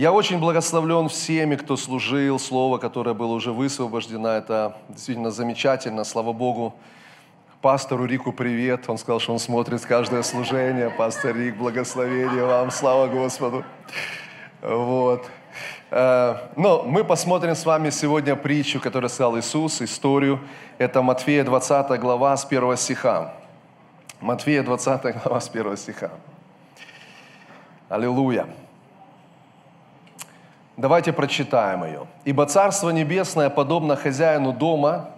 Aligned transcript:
Я 0.00 0.12
очень 0.12 0.38
благословлен 0.38 1.10
всеми, 1.10 1.56
кто 1.56 1.76
служил, 1.76 2.38
слово, 2.38 2.78
которое 2.78 3.12
было 3.12 3.34
уже 3.34 3.52
высвобождено. 3.52 4.30
Это 4.30 4.74
действительно 4.88 5.30
замечательно, 5.30 6.04
слава 6.04 6.32
Богу. 6.32 6.74
Пастору 7.60 8.06
Рику 8.06 8.32
привет. 8.32 8.88
Он 8.88 8.96
сказал, 8.96 9.20
что 9.20 9.34
он 9.34 9.38
смотрит 9.38 9.84
каждое 9.84 10.22
служение. 10.22 10.88
Пастор 10.88 11.36
Рик, 11.36 11.58
благословение 11.58 12.46
вам, 12.46 12.70
слава 12.70 13.08
Господу. 13.08 13.62
Вот. 14.62 15.26
Э, 15.90 16.48
но 16.56 16.82
мы 16.82 17.04
посмотрим 17.04 17.54
с 17.54 17.66
вами 17.66 17.90
сегодня 17.90 18.36
притчу, 18.36 18.80
которую 18.80 19.10
сказал 19.10 19.38
Иисус, 19.38 19.82
историю. 19.82 20.40
Это 20.78 21.02
Матфея 21.02 21.44
20 21.44 22.00
глава 22.00 22.34
с 22.38 22.46
1 22.46 22.76
стиха. 22.78 23.34
Матфея 24.22 24.62
20 24.62 25.22
глава 25.22 25.40
с 25.42 25.50
1 25.50 25.76
стиха. 25.76 26.10
Аллилуйя. 27.90 28.46
Давайте 30.80 31.12
прочитаем 31.12 31.84
ее. 31.84 32.06
«Ибо 32.24 32.46
Царство 32.46 32.88
Небесное 32.88 33.50
подобно 33.50 33.96
хозяину 33.96 34.54
дома, 34.54 35.10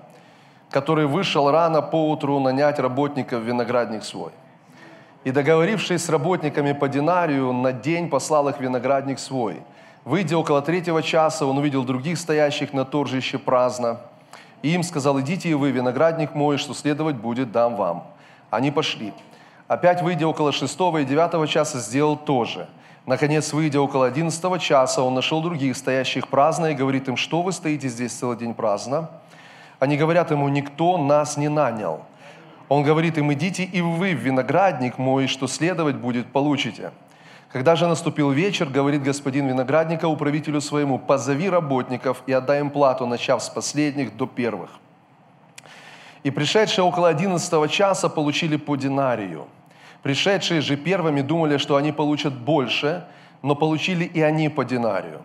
который 0.70 1.06
вышел 1.06 1.52
рано 1.52 1.80
поутру 1.82 2.40
нанять 2.40 2.80
работников 2.80 3.44
виноградник 3.44 4.02
свой. 4.02 4.32
И 5.22 5.30
договорившись 5.30 6.04
с 6.04 6.08
работниками 6.08 6.72
по 6.72 6.88
динарию, 6.88 7.52
на 7.52 7.72
день 7.72 8.08
послал 8.08 8.48
их 8.48 8.58
виноградник 8.58 9.20
свой. 9.20 9.62
Выйдя 10.04 10.36
около 10.36 10.62
третьего 10.62 11.00
часа, 11.00 11.46
он 11.46 11.58
увидел 11.58 11.84
других 11.84 12.18
стоящих 12.18 12.72
на 12.72 12.84
торжище 12.84 13.38
праздно. 13.38 14.00
И 14.62 14.74
им 14.74 14.82
сказал, 14.82 15.20
идите 15.20 15.48
и 15.48 15.54
вы, 15.54 15.70
виноградник 15.70 16.34
мой, 16.34 16.58
что 16.58 16.74
следовать 16.74 17.14
будет, 17.14 17.52
дам 17.52 17.76
вам. 17.76 18.08
Они 18.50 18.72
пошли. 18.72 19.12
Опять, 19.68 20.02
выйдя 20.02 20.26
около 20.26 20.50
шестого 20.50 20.98
и 20.98 21.04
девятого 21.04 21.46
часа, 21.46 21.78
сделал 21.78 22.16
то 22.16 22.44
же– 22.46 22.68
Наконец, 23.04 23.52
выйдя 23.52 23.80
около 23.80 24.06
одиннадцатого 24.06 24.60
часа, 24.60 25.02
он 25.02 25.14
нашел 25.14 25.42
других, 25.42 25.76
стоящих 25.76 26.28
праздно, 26.28 26.66
и 26.66 26.74
говорит 26.74 27.08
им, 27.08 27.16
что 27.16 27.42
вы 27.42 27.50
стоите 27.50 27.88
здесь 27.88 28.12
целый 28.12 28.36
день 28.36 28.54
праздно? 28.54 29.10
Они 29.80 29.96
говорят 29.96 30.30
ему, 30.30 30.48
никто 30.48 30.96
нас 30.98 31.36
не 31.36 31.48
нанял. 31.48 32.04
Он 32.68 32.84
говорит 32.84 33.18
им, 33.18 33.32
идите 33.32 33.64
и 33.64 33.80
вы 33.80 34.14
в 34.14 34.20
виноградник 34.20 34.98
мой, 34.98 35.26
что 35.26 35.48
следовать 35.48 35.96
будет, 35.96 36.28
получите. 36.28 36.92
Когда 37.50 37.74
же 37.74 37.88
наступил 37.88 38.30
вечер, 38.30 38.66
говорит 38.66 39.02
господин 39.02 39.48
виноградника 39.48 40.06
управителю 40.06 40.60
своему, 40.60 40.98
позови 40.98 41.50
работников 41.50 42.22
и 42.26 42.32
отдай 42.32 42.60
им 42.60 42.70
плату, 42.70 43.04
начав 43.06 43.42
с 43.42 43.48
последних 43.48 44.16
до 44.16 44.26
первых. 44.26 44.70
И 46.22 46.30
пришедшие 46.30 46.84
около 46.84 47.08
одиннадцатого 47.08 47.68
часа 47.68 48.08
получили 48.08 48.56
по 48.56 48.76
динарию– 48.76 49.48
Пришедшие 50.02 50.60
же 50.60 50.76
первыми 50.76 51.20
думали, 51.20 51.58
что 51.58 51.76
они 51.76 51.92
получат 51.92 52.34
больше, 52.34 53.04
но 53.42 53.54
получили 53.54 54.04
и 54.04 54.20
они 54.20 54.48
по 54.48 54.64
динарию. 54.64 55.22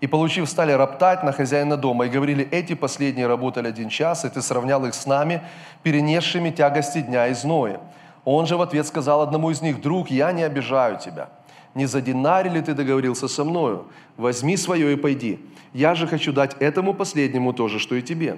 И 0.00 0.06
получив, 0.06 0.48
стали 0.48 0.72
роптать 0.72 1.22
на 1.22 1.32
хозяина 1.32 1.76
дома 1.76 2.06
и 2.06 2.10
говорили, 2.10 2.46
эти 2.50 2.74
последние 2.74 3.26
работали 3.26 3.68
один 3.68 3.88
час, 3.88 4.24
и 4.24 4.28
ты 4.28 4.42
сравнял 4.42 4.84
их 4.84 4.94
с 4.94 5.06
нами, 5.06 5.42
перенесшими 5.82 6.50
тягости 6.50 7.00
дня 7.00 7.28
и 7.28 7.34
зноя. 7.34 7.80
Он 8.24 8.46
же 8.46 8.56
в 8.56 8.62
ответ 8.62 8.86
сказал 8.86 9.22
одному 9.22 9.50
из 9.50 9.62
них, 9.62 9.80
друг, 9.80 10.10
я 10.10 10.32
не 10.32 10.42
обижаю 10.42 10.98
тебя. 10.98 11.28
Не 11.74 11.86
за 11.86 12.00
динарий 12.00 12.50
ли 12.50 12.60
ты 12.60 12.74
договорился 12.74 13.28
со 13.28 13.44
мною? 13.44 13.86
Возьми 14.16 14.56
свое 14.56 14.92
и 14.92 14.96
пойди. 14.96 15.38
Я 15.72 15.94
же 15.94 16.06
хочу 16.06 16.32
дать 16.32 16.56
этому 16.58 16.94
последнему 16.94 17.52
то 17.52 17.68
же, 17.68 17.78
что 17.78 17.94
и 17.94 18.02
тебе. 18.02 18.36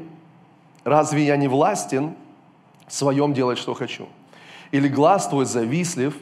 Разве 0.84 1.24
я 1.24 1.36
не 1.36 1.48
властен 1.48 2.14
в 2.86 2.92
своем 2.92 3.32
делать, 3.32 3.58
что 3.58 3.74
хочу? 3.74 4.06
Или 4.70 4.88
глаз 4.88 5.28
твой 5.28 5.44
завистлив 5.44 6.16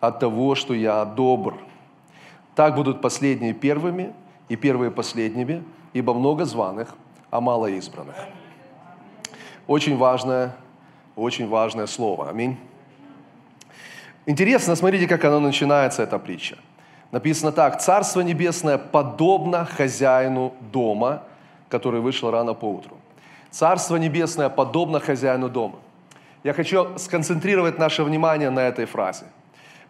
от 0.00 0.20
того, 0.20 0.54
что 0.54 0.74
я 0.74 1.04
добр. 1.04 1.56
Так 2.54 2.74
будут 2.74 3.00
последние 3.00 3.52
первыми 3.52 4.12
и 4.48 4.56
первые 4.56 4.90
последними, 4.90 5.62
ибо 5.92 6.14
много 6.14 6.44
званых, 6.44 6.94
а 7.30 7.40
мало 7.40 7.66
избранных. 7.66 8.16
Очень 9.66 9.96
важное, 9.96 10.54
очень 11.16 11.48
важное 11.48 11.86
слово. 11.86 12.28
Аминь. 12.28 12.56
Интересно, 14.26 14.76
смотрите, 14.76 15.06
как 15.06 15.24
оно 15.24 15.40
начинается, 15.40 16.02
эта 16.02 16.18
притча. 16.18 16.56
Написано 17.12 17.52
так. 17.52 17.80
«Царство 17.80 18.20
небесное 18.20 18.78
подобно 18.78 19.64
хозяину 19.64 20.52
дома, 20.72 21.22
который 21.68 22.00
вышел 22.00 22.30
рано 22.30 22.54
поутру». 22.54 22.96
Царство 23.50 23.96
небесное 23.96 24.48
подобно 24.48 25.00
хозяину 25.00 25.48
дома. 25.48 25.78
Я 26.46 26.52
хочу 26.52 26.86
сконцентрировать 26.96 27.78
наше 27.78 28.04
внимание 28.04 28.50
на 28.50 28.60
этой 28.60 28.84
фразе. 28.84 29.24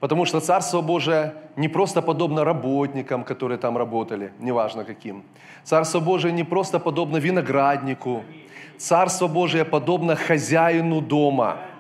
Потому 0.00 0.24
что 0.24 0.40
Царство 0.40 0.80
Божие 0.80 1.34
не 1.56 1.68
просто 1.68 2.00
подобно 2.00 2.44
работникам, 2.44 3.24
которые 3.24 3.58
там 3.58 3.76
работали, 3.76 4.32
неважно 4.40 4.84
каким. 4.84 5.22
Царство 5.64 6.00
Божие 6.00 6.32
не 6.32 6.44
просто 6.44 6.78
подобно 6.78 7.18
винограднику. 7.18 8.24
Царство 8.78 9.28
Божие 9.28 9.64
подобно 9.66 10.16
хозяину 10.16 11.02
дома– 11.02 11.56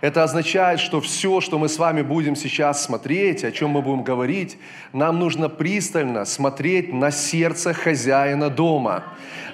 это 0.00 0.22
означает, 0.22 0.80
что 0.80 1.00
все, 1.00 1.40
что 1.40 1.58
мы 1.58 1.68
с 1.68 1.78
вами 1.78 2.02
будем 2.02 2.36
сейчас 2.36 2.84
смотреть, 2.84 3.44
о 3.44 3.52
чем 3.52 3.70
мы 3.70 3.82
будем 3.82 4.02
говорить, 4.02 4.58
нам 4.92 5.18
нужно 5.18 5.48
пристально 5.48 6.24
смотреть 6.24 6.92
на 6.92 7.10
сердце 7.10 7.72
хозяина 7.72 8.50
дома. 8.50 9.04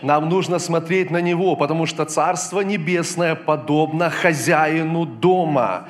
Нам 0.03 0.29
нужно 0.29 0.59
смотреть 0.59 1.11
на 1.11 1.21
него, 1.21 1.57
потому 1.57 1.87
что 1.87 2.05
Царство 2.05 2.61
Небесное 2.61 3.35
подобно 3.35 4.11
хозяину 4.11 5.07
дома 5.07 5.87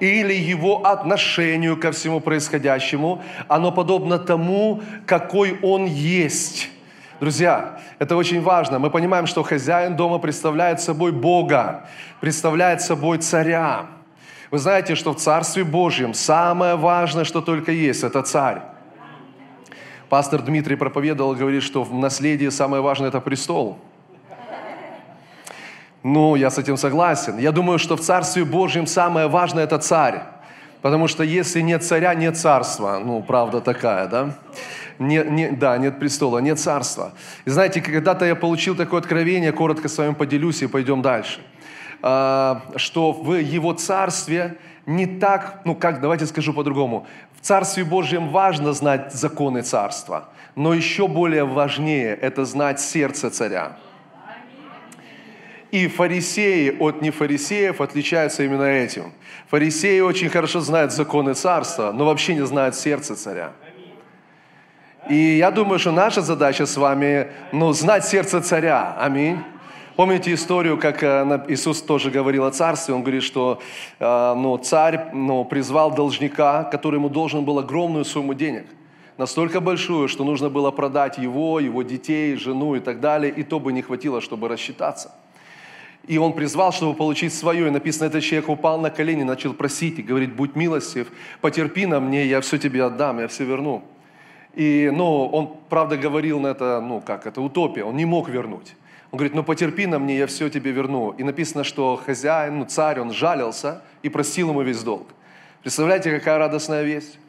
или 0.00 0.34
его 0.34 0.86
отношению 0.86 1.76
ко 1.76 1.92
всему 1.92 2.20
происходящему, 2.20 3.22
оно 3.48 3.70
подобно 3.70 4.18
тому, 4.18 4.80
какой 5.06 5.58
он 5.62 5.84
есть. 5.84 6.70
Друзья, 7.20 7.78
это 7.98 8.16
очень 8.16 8.40
важно. 8.40 8.78
Мы 8.78 8.88
понимаем, 8.88 9.26
что 9.26 9.42
хозяин 9.42 9.94
дома 9.94 10.18
представляет 10.18 10.80
собой 10.80 11.12
Бога, 11.12 11.86
представляет 12.18 12.80
собой 12.80 13.18
царя. 13.18 13.88
Вы 14.50 14.56
знаете, 14.58 14.94
что 14.94 15.12
в 15.12 15.16
Царстве 15.16 15.62
Божьем 15.64 16.14
самое 16.14 16.76
важное, 16.76 17.24
что 17.24 17.42
только 17.42 17.72
есть, 17.72 18.04
это 18.04 18.22
царь. 18.22 18.62
Пастор 20.08 20.40
Дмитрий 20.40 20.76
проповедовал, 20.76 21.34
говорит, 21.34 21.62
что 21.62 21.84
в 21.84 21.92
наследии 21.92 22.48
самое 22.48 22.82
важное– 22.82 23.08
это 23.10 23.20
престол. 23.20 23.78
Ну, 26.02 26.36
я 26.36 26.48
с 26.48 26.56
этим 26.56 26.78
согласен. 26.78 27.38
Я 27.38 27.52
думаю, 27.52 27.78
что 27.78 27.96
в 27.96 28.00
Царстве 28.00 28.46
Божьем 28.46 28.86
самое 28.86 29.28
важное– 29.28 29.64
это 29.64 29.78
царь. 29.78 30.22
Потому 30.82 31.08
что 31.08 31.22
если 31.22 31.60
нет 31.60 31.84
царя, 31.84 32.14
нет 32.14 32.36
царства. 32.36 33.00
Ну, 33.04 33.22
правда 33.22 33.60
такая, 33.60 34.06
да? 34.06 34.34
Не, 34.98 35.24
не, 35.24 35.50
да, 35.50 35.78
нет 35.78 35.98
престола, 35.98 36.38
нет 36.38 36.58
царства. 36.58 37.12
И 37.46 37.50
знаете, 37.50 37.80
когда-то 37.80 38.24
я 38.24 38.34
получил 38.34 38.74
такое 38.76 39.00
откровение, 39.00 39.52
коротко 39.52 39.88
с 39.88 39.98
вами 39.98 40.14
поделюсь 40.14 40.62
и 40.62 40.66
пойдем 40.66 41.02
дальше. 41.02 41.40
А, 42.02 42.62
что 42.76 43.12
в 43.12 43.34
Его 43.34 43.72
царстве 43.72 44.58
не 44.86 45.06
так, 45.06 45.60
ну 45.64 45.74
как, 45.74 46.00
давайте 46.00 46.26
скажу 46.26 46.52
по-другому. 46.52 47.06
В 47.40 47.46
Царстве 47.46 47.84
Божьем 47.84 48.28
важно 48.28 48.72
знать 48.72 49.12
законы 49.12 49.62
царства, 49.62 50.28
но 50.56 50.74
еще 50.74 51.08
более 51.08 51.44
важнее 51.44 52.14
это 52.14 52.44
знать 52.44 52.80
сердце 52.80 53.30
царя. 53.30 53.76
И 55.70 55.86
фарисеи 55.86 56.76
от 56.80 57.00
нефарисеев 57.00 57.80
отличаются 57.80 58.42
именно 58.42 58.64
этим. 58.64 59.12
Фарисеи 59.48 60.00
очень 60.00 60.28
хорошо 60.28 60.60
знают 60.60 60.92
законы 60.92 61.34
царства, 61.34 61.92
но 61.92 62.06
вообще 62.06 62.34
не 62.34 62.44
знают 62.44 62.74
сердце 62.74 63.14
царя. 63.14 63.52
И 65.08 65.14
я 65.14 65.50
думаю, 65.50 65.78
что 65.78 65.92
наша 65.92 66.22
задача 66.22 66.66
с 66.66 66.76
вами, 66.76 67.28
ну, 67.52 67.72
знать 67.72 68.04
сердце 68.04 68.40
царя. 68.40 68.96
Аминь. 68.98 69.38
Помните 69.96 70.32
историю, 70.32 70.78
как 70.78 71.02
э, 71.02 71.44
Иисус 71.48 71.82
тоже 71.82 72.10
говорил 72.10 72.44
о 72.44 72.50
царстве? 72.50 72.94
Он 72.94 73.02
говорит, 73.02 73.22
что 73.22 73.60
э, 73.98 74.34
ну, 74.36 74.56
царь 74.58 75.10
ну, 75.12 75.44
призвал 75.44 75.94
должника, 75.94 76.64
который 76.64 76.96
ему 76.96 77.08
должен 77.08 77.44
был 77.44 77.58
огромную 77.58 78.04
сумму 78.04 78.34
денег. 78.34 78.66
Настолько 79.18 79.60
большую, 79.60 80.08
что 80.08 80.24
нужно 80.24 80.48
было 80.48 80.70
продать 80.70 81.18
его, 81.18 81.60
его 81.60 81.82
детей, 81.82 82.36
жену 82.36 82.76
и 82.76 82.80
так 82.80 83.00
далее, 83.00 83.30
и 83.30 83.42
то 83.42 83.60
бы 83.60 83.72
не 83.72 83.82
хватило, 83.82 84.20
чтобы 84.20 84.48
рассчитаться. 84.48 85.12
И 86.10 86.18
он 86.18 86.32
призвал, 86.32 86.72
чтобы 86.72 86.96
получить 86.96 87.32
свое. 87.32 87.68
И 87.68 87.70
написано, 87.70 88.08
этот 88.08 88.24
человек 88.24 88.48
упал 88.48 88.80
на 88.80 88.90
колени, 88.90 89.22
начал 89.22 89.54
просить 89.54 90.00
и 90.00 90.02
говорит, 90.02 90.34
будь 90.34 90.56
милостив, 90.56 91.06
потерпи 91.40 91.86
на 91.86 92.00
мне, 92.00 92.26
я 92.26 92.40
все 92.40 92.58
тебе 92.58 92.82
отдам, 92.82 93.20
я 93.20 93.28
все 93.28 93.44
верну. 93.44 93.84
И, 94.52 94.90
ну, 94.92 95.26
он, 95.26 95.56
правда, 95.68 95.96
говорил 95.96 96.40
на 96.40 96.48
это, 96.48 96.80
ну, 96.80 97.00
как, 97.00 97.26
это 97.26 97.40
утопия, 97.40 97.84
он 97.84 97.96
не 97.96 98.06
мог 98.06 98.28
вернуть. 98.28 98.74
Он 99.12 99.18
говорит, 99.18 99.36
ну 99.36 99.44
потерпи 99.44 99.86
на 99.86 100.00
мне, 100.00 100.18
я 100.18 100.26
все 100.26 100.48
тебе 100.48 100.72
верну. 100.72 101.14
И 101.16 101.22
написано, 101.22 101.62
что 101.62 101.94
хозяин, 102.04 102.58
ну, 102.58 102.64
царь, 102.64 102.98
он 102.98 103.12
жалился 103.12 103.80
и 104.02 104.08
простил 104.08 104.48
ему 104.48 104.62
весь 104.62 104.82
долг. 104.82 105.06
Представляете, 105.62 106.10
какая 106.10 106.38
радостная 106.38 106.82
весть? 106.82 107.20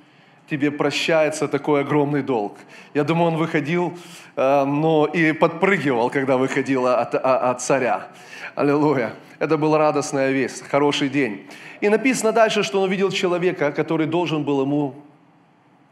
Тебе 0.51 0.69
прощается 0.69 1.47
такой 1.47 1.79
огромный 1.79 2.21
долг. 2.23 2.57
Я 2.93 3.05
думаю, 3.05 3.31
он 3.31 3.37
выходил, 3.37 3.97
э, 4.35 4.65
но 4.65 5.05
и 5.05 5.31
подпрыгивал, 5.31 6.09
когда 6.09 6.35
выходил 6.35 6.87
от, 6.87 7.15
от, 7.15 7.23
от 7.23 7.61
царя. 7.61 8.09
Аллилуйя. 8.55 9.13
Это 9.39 9.57
была 9.57 9.77
радостная 9.77 10.31
весть, 10.31 10.67
хороший 10.67 11.07
день. 11.07 11.47
И 11.79 11.87
написано 11.87 12.33
дальше, 12.33 12.63
что 12.63 12.81
он 12.81 12.89
увидел 12.89 13.11
человека, 13.11 13.71
который 13.71 14.07
должен 14.07 14.43
был 14.43 14.61
ему 14.61 14.95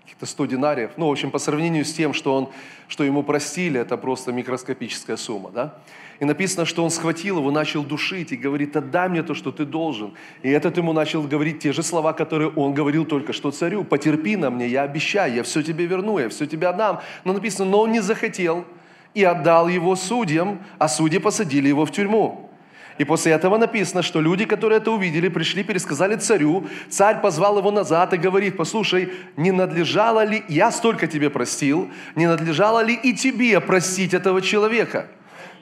каких-то 0.02 0.26
100 0.26 0.46
динариев. 0.48 0.92
Ну, 0.98 1.08
в 1.08 1.12
общем, 1.12 1.32
по 1.32 1.40
сравнению 1.40 1.86
с 1.86 1.94
тем, 1.94 2.14
что, 2.14 2.36
он, 2.36 2.50
что 2.90 3.06
ему 3.06 3.24
простили, 3.24 3.80
это 3.80 3.96
просто 3.96 4.34
микроскопическая 4.34 5.16
сумма, 5.16 5.52
да? 5.52 5.76
И 6.20 6.26
написано, 6.26 6.66
что 6.66 6.84
он 6.84 6.90
схватил 6.90 7.38
его, 7.38 7.50
начал 7.50 7.84
душить 7.84 8.34
и 8.34 8.38
говорит, 8.38 8.76
отдай 8.76 9.08
мне 9.08 9.24
то, 9.24 9.34
что 9.34 9.52
ты 9.52 9.66
должен. 9.66 10.14
И 10.44 10.50
этот 10.50 10.78
ему 10.78 10.92
начал 10.92 11.24
говорить 11.24 11.60
те 11.60 11.72
же 11.72 11.82
слова, 11.82 12.12
которые 12.12 12.50
он 12.50 12.74
говорил 12.74 13.06
только 13.06 13.32
что 13.32 13.52
царю. 13.52 13.86
Потерпи 13.86 14.36
на 14.36 14.50
мне, 14.50 14.68
я 14.68 14.84
обещаю, 14.84 15.34
я 15.34 15.44
все 15.44 15.62
тебе 15.62 15.86
верну, 15.86 16.20
я 16.20 16.28
все 16.28 16.46
тебе 16.46 16.68
отдам. 16.68 17.00
Но 17.24 17.32
написано, 17.32 17.70
но 17.70 17.82
он 17.82 17.94
не 17.94 18.02
захотел 18.02 18.66
и 19.14 19.24
отдал 19.24 19.70
его 19.70 19.96
судьям, 19.96 20.60
а 20.78 20.90
судьи 20.90 21.20
посадили 21.20 21.70
его 21.70 21.86
в 21.86 21.92
тюрьму. 21.92 22.50
И 22.98 23.06
после 23.06 23.32
этого 23.32 23.58
написано, 23.58 24.02
что 24.02 24.20
люди, 24.20 24.44
которые 24.44 24.80
это 24.80 24.92
увидели, 24.92 25.30
пришли, 25.30 25.64
пересказали 25.64 26.18
царю. 26.18 26.68
Царь 26.90 27.22
позвал 27.22 27.58
его 27.58 27.72
назад 27.72 28.14
и 28.14 28.18
говорит, 28.18 28.58
послушай, 28.58 29.14
не 29.38 29.52
надлежало 29.52 30.26
ли, 30.26 30.44
я 30.50 30.70
столько 30.70 31.08
тебе 31.08 31.30
простил, 31.30 31.90
не 32.16 32.28
надлежало 32.28 32.84
ли 32.84 32.94
и 32.94 33.14
тебе 33.14 33.62
простить 33.62 34.14
этого 34.14 34.42
человека? 34.42 35.08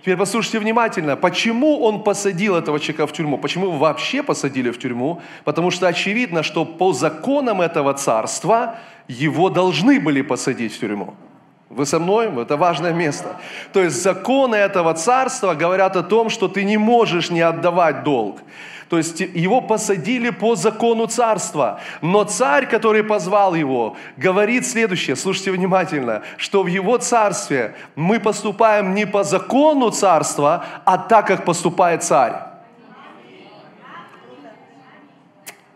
Теперь 0.08 0.20
послушайте 0.20 0.60
внимательно, 0.60 1.18
почему 1.18 1.82
он 1.82 2.02
посадил 2.02 2.56
этого 2.56 2.80
человека 2.80 3.08
в 3.08 3.12
тюрьму? 3.12 3.38
Почему 3.38 3.66
его 3.66 3.78
вообще 3.78 4.24
посадили 4.24 4.72
в 4.72 4.80
тюрьму? 4.80 5.22
Потому 5.44 5.70
что 5.70 5.86
очевидно, 5.86 6.44
что 6.44 6.64
по 6.64 6.94
законам 6.94 7.60
этого 7.60 7.94
царства 7.94 8.78
его 9.10 9.50
должны 9.50 10.00
были 10.00 10.22
посадить 10.22 10.74
в 10.74 10.80
тюрьму. 10.80 11.14
Вы 11.70 11.86
со 11.86 12.00
мной? 12.00 12.32
Это 12.42 12.56
важное 12.56 12.94
место. 12.94 13.36
То 13.74 13.84
есть 13.84 14.02
законы 14.02 14.56
этого 14.56 14.94
царства 14.94 15.56
говорят 15.56 15.98
о 15.98 16.04
том, 16.04 16.30
что 16.30 16.48
ты 16.48 16.64
не 16.64 16.78
можешь 16.78 17.30
не 17.30 17.42
отдавать 17.42 18.04
долг. 18.04 18.38
То 18.90 18.98
есть 18.98 19.20
его 19.20 19.62
посадили 19.62 20.30
по 20.30 20.56
закону 20.56 21.08
царства. 21.08 21.82
Но 22.02 22.24
царь, 22.24 22.68
который 22.68 23.04
позвал 23.04 23.54
его, 23.56 23.98
говорит 24.16 24.66
следующее, 24.66 25.16
слушайте 25.16 25.52
внимательно, 25.52 26.24
что 26.38 26.64
в 26.64 26.68
его 26.68 26.98
царстве 26.98 27.76
мы 27.96 28.20
поступаем 28.20 28.94
не 28.94 29.06
по 29.06 29.24
закону 29.24 29.90
царства, 29.90 30.66
а 30.86 30.98
так, 30.98 31.28
как 31.28 31.46
поступает 31.46 32.04
царь. 32.04 32.34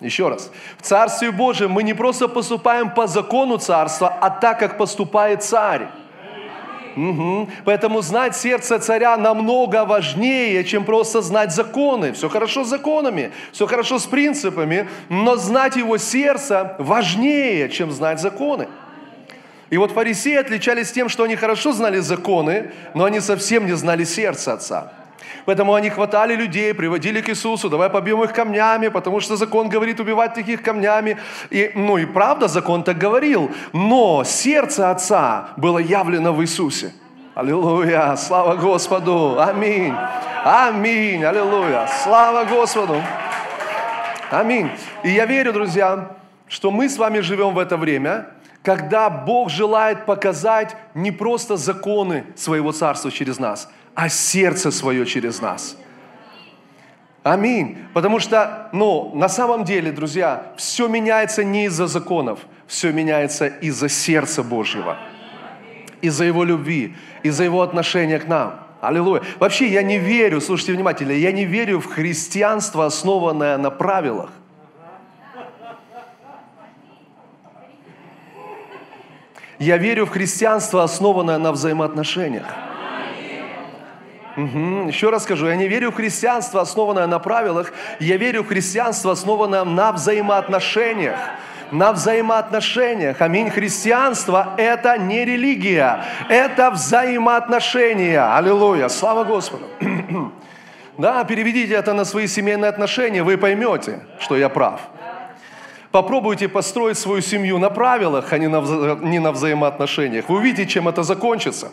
Еще 0.01 0.29
раз. 0.29 0.51
В 0.79 0.81
Царстве 0.81 1.31
Божьем 1.31 1.69
мы 1.71 1.83
не 1.83 1.93
просто 1.93 2.27
поступаем 2.27 2.89
по 2.89 3.05
закону 3.05 3.57
Царства, 3.57 4.09
а 4.19 4.31
так, 4.31 4.57
как 4.57 4.77
поступает 4.77 5.43
Царь. 5.43 5.89
Угу. 6.95 7.49
Поэтому 7.65 8.01
знать 8.01 8.35
сердце 8.35 8.79
царя 8.79 9.17
намного 9.17 9.85
важнее, 9.85 10.63
чем 10.63 10.83
просто 10.83 11.21
знать 11.21 11.53
законы. 11.53 12.11
Все 12.13 12.29
хорошо 12.29 12.63
с 12.63 12.69
законами, 12.69 13.31
все 13.51 13.67
хорошо 13.67 13.99
с 13.99 14.05
принципами, 14.05 14.87
но 15.09 15.35
знать 15.37 15.75
его 15.75 15.97
сердце 15.97 16.75
важнее, 16.79 17.69
чем 17.69 17.91
знать 17.91 18.19
законы. 18.19 18.67
И 19.69 19.77
вот 19.77 19.91
фарисеи 19.91 20.35
отличались 20.35 20.91
тем, 20.91 21.07
что 21.07 21.23
они 21.23 21.37
хорошо 21.37 21.71
знали 21.71 21.99
законы, 21.99 22.71
но 22.93 23.05
они 23.05 23.21
совсем 23.21 23.65
не 23.65 23.73
знали 23.73 24.03
сердце 24.03 24.53
Отца. 24.53 24.91
Поэтому 25.45 25.73
они 25.73 25.89
хватали 25.89 26.35
людей, 26.35 26.73
приводили 26.73 27.21
к 27.21 27.29
Иисусу, 27.29 27.69
давай 27.69 27.89
побьем 27.89 28.23
их 28.23 28.33
камнями, 28.33 28.89
потому 28.89 29.19
что 29.19 29.35
закон 29.35 29.69
говорит 29.69 29.99
убивать 29.99 30.33
таких 30.33 30.61
камнями. 30.61 31.17
И, 31.49 31.71
ну 31.75 31.97
и 31.97 32.05
правда, 32.05 32.47
закон 32.47 32.83
так 32.83 32.97
говорил. 32.97 33.51
Но 33.73 34.23
сердце 34.23 34.91
Отца 34.91 35.49
было 35.57 35.79
явлено 35.79 36.33
в 36.33 36.41
Иисусе. 36.41 36.93
Аллилуйя, 37.33 38.15
слава 38.17 38.55
Господу, 38.55 39.39
аминь, 39.39 39.93
аминь, 40.43 41.23
аллилуйя, 41.23 41.87
слава 42.03 42.43
Господу, 42.43 43.01
аминь. 44.29 44.69
И 45.03 45.11
я 45.11 45.25
верю, 45.25 45.53
друзья, 45.53 46.17
что 46.49 46.71
мы 46.71 46.89
с 46.89 46.97
вами 46.97 47.21
живем 47.21 47.53
в 47.53 47.59
это 47.59 47.77
время, 47.77 48.27
когда 48.63 49.09
Бог 49.09 49.49
желает 49.49 50.05
показать 50.05 50.75
не 50.93 51.11
просто 51.11 51.55
законы 51.55 52.25
своего 52.35 52.73
царства 52.73 53.09
через 53.09 53.39
нас– 53.39 53.69
а 53.95 54.09
сердце 54.09 54.71
свое 54.71 55.05
через 55.05 55.41
нас. 55.41 55.77
Аминь. 57.23 57.77
Потому 57.93 58.19
что, 58.19 58.69
ну, 58.71 59.11
на 59.13 59.29
самом 59.29 59.63
деле, 59.63 59.91
друзья, 59.91 60.53
все 60.57 60.87
меняется 60.87 61.43
не 61.43 61.65
из-за 61.65 61.87
законов, 61.87 62.39
все 62.65 62.91
меняется 62.91 63.47
из-за 63.47 63.89
сердца 63.89 64.41
Божьего, 64.43 64.97
из-за 66.01 66.25
Его 66.25 66.43
любви, 66.43 66.95
из-за 67.21 67.43
Его 67.43 67.61
отношения 67.61 68.17
к 68.17 68.27
нам. 68.27 68.61
Аллилуйя. 68.81 69.21
Вообще, 69.37 69.67
я 69.67 69.83
не 69.83 69.99
верю, 69.99 70.41
слушайте 70.41 70.73
внимательно, 70.73 71.11
я 71.11 71.31
не 71.31 71.45
верю 71.45 71.79
в 71.79 71.85
христианство, 71.85 72.87
основанное 72.87 73.57
на 73.57 73.69
правилах. 73.69 74.31
Я 79.59 79.77
верю 79.77 80.07
в 80.07 80.09
христианство, 80.09 80.81
основанное 80.81 81.37
на 81.37 81.51
взаимоотношениях. 81.51 82.47
Угу. 84.37 84.87
Еще 84.87 85.09
раз 85.09 85.23
скажу, 85.23 85.47
я 85.47 85.55
не 85.55 85.67
верю 85.67 85.91
в 85.91 85.95
христианство, 85.95 86.61
основанное 86.61 87.07
на 87.07 87.19
правилах, 87.19 87.73
я 87.99 88.17
верю 88.17 88.43
в 88.43 88.47
христианство, 88.47 89.11
основанное 89.11 89.63
на 89.63 89.91
взаимоотношениях 89.91 91.17
на 91.71 91.93
взаимоотношениях. 91.93 93.21
Аминь. 93.21 93.49
Христианство– 93.49 94.53
это 94.57 94.97
не 94.97 95.25
религия, 95.25 96.03
это 96.29 96.69
взаимоотношения. 96.71 98.35
Аллилуйя. 98.35 98.89
Слава 98.89 99.23
Господу. 99.23 99.65
Да, 100.97 101.23
переведите 101.23 101.73
это 101.73 101.93
на 101.93 102.05
свои 102.05 102.27
семейные 102.27 102.69
отношения, 102.69 103.23
вы 103.23 103.37
поймете, 103.37 104.01
что 104.19 104.37
я 104.37 104.49
прав. 104.49 104.81
Попробуйте 105.89 106.47
построить 106.47 106.97
свою 106.97 107.21
семью 107.21 107.57
на 107.57 107.69
правилах, 107.69 108.31
а 108.31 108.37
не 108.37 108.47
на, 108.47 108.59
не 109.01 109.17
на 109.17 109.31
взаимоотношениях. 109.31 110.29
Вы 110.29 110.35
увидите, 110.35 110.67
чем 110.67 110.87
это 110.89 111.01
закончится 111.01 111.69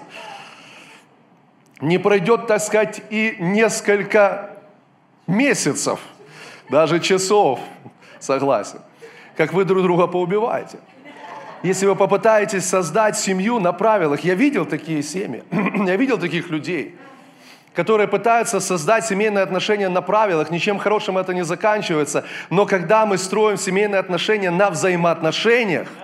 не 1.80 1.98
пройдет, 1.98 2.46
так 2.46 2.60
сказать, 2.60 3.02
и 3.10 3.36
несколько 3.38 4.50
месяцев, 5.26 6.00
даже 6.70 7.00
часов, 7.00 7.60
согласен, 8.18 8.80
как 9.36 9.52
вы 9.52 9.64
друг 9.64 9.82
друга 9.82 10.06
поубиваете. 10.06 10.78
Если 11.62 11.86
вы 11.86 11.96
попытаетесь 11.96 12.64
создать 12.64 13.18
семью 13.18 13.58
на 13.58 13.72
правилах, 13.72 14.20
я 14.20 14.34
видел 14.34 14.64
такие 14.64 15.02
семьи, 15.02 15.42
я 15.86 15.96
видел 15.96 16.18
таких 16.18 16.50
людей, 16.50 16.96
которые 17.74 18.06
пытаются 18.08 18.60
создать 18.60 19.04
семейные 19.06 19.42
отношения 19.42 19.88
на 19.88 20.02
правилах, 20.02 20.50
ничем 20.50 20.78
хорошим 20.78 21.18
это 21.18 21.34
не 21.34 21.44
заканчивается. 21.44 22.24
Но 22.50 22.66
когда 22.66 23.06
мы 23.06 23.18
строим 23.18 23.56
семейные 23.56 23.98
отношения 23.98 24.50
на 24.50 24.70
взаимоотношениях– 24.70 25.88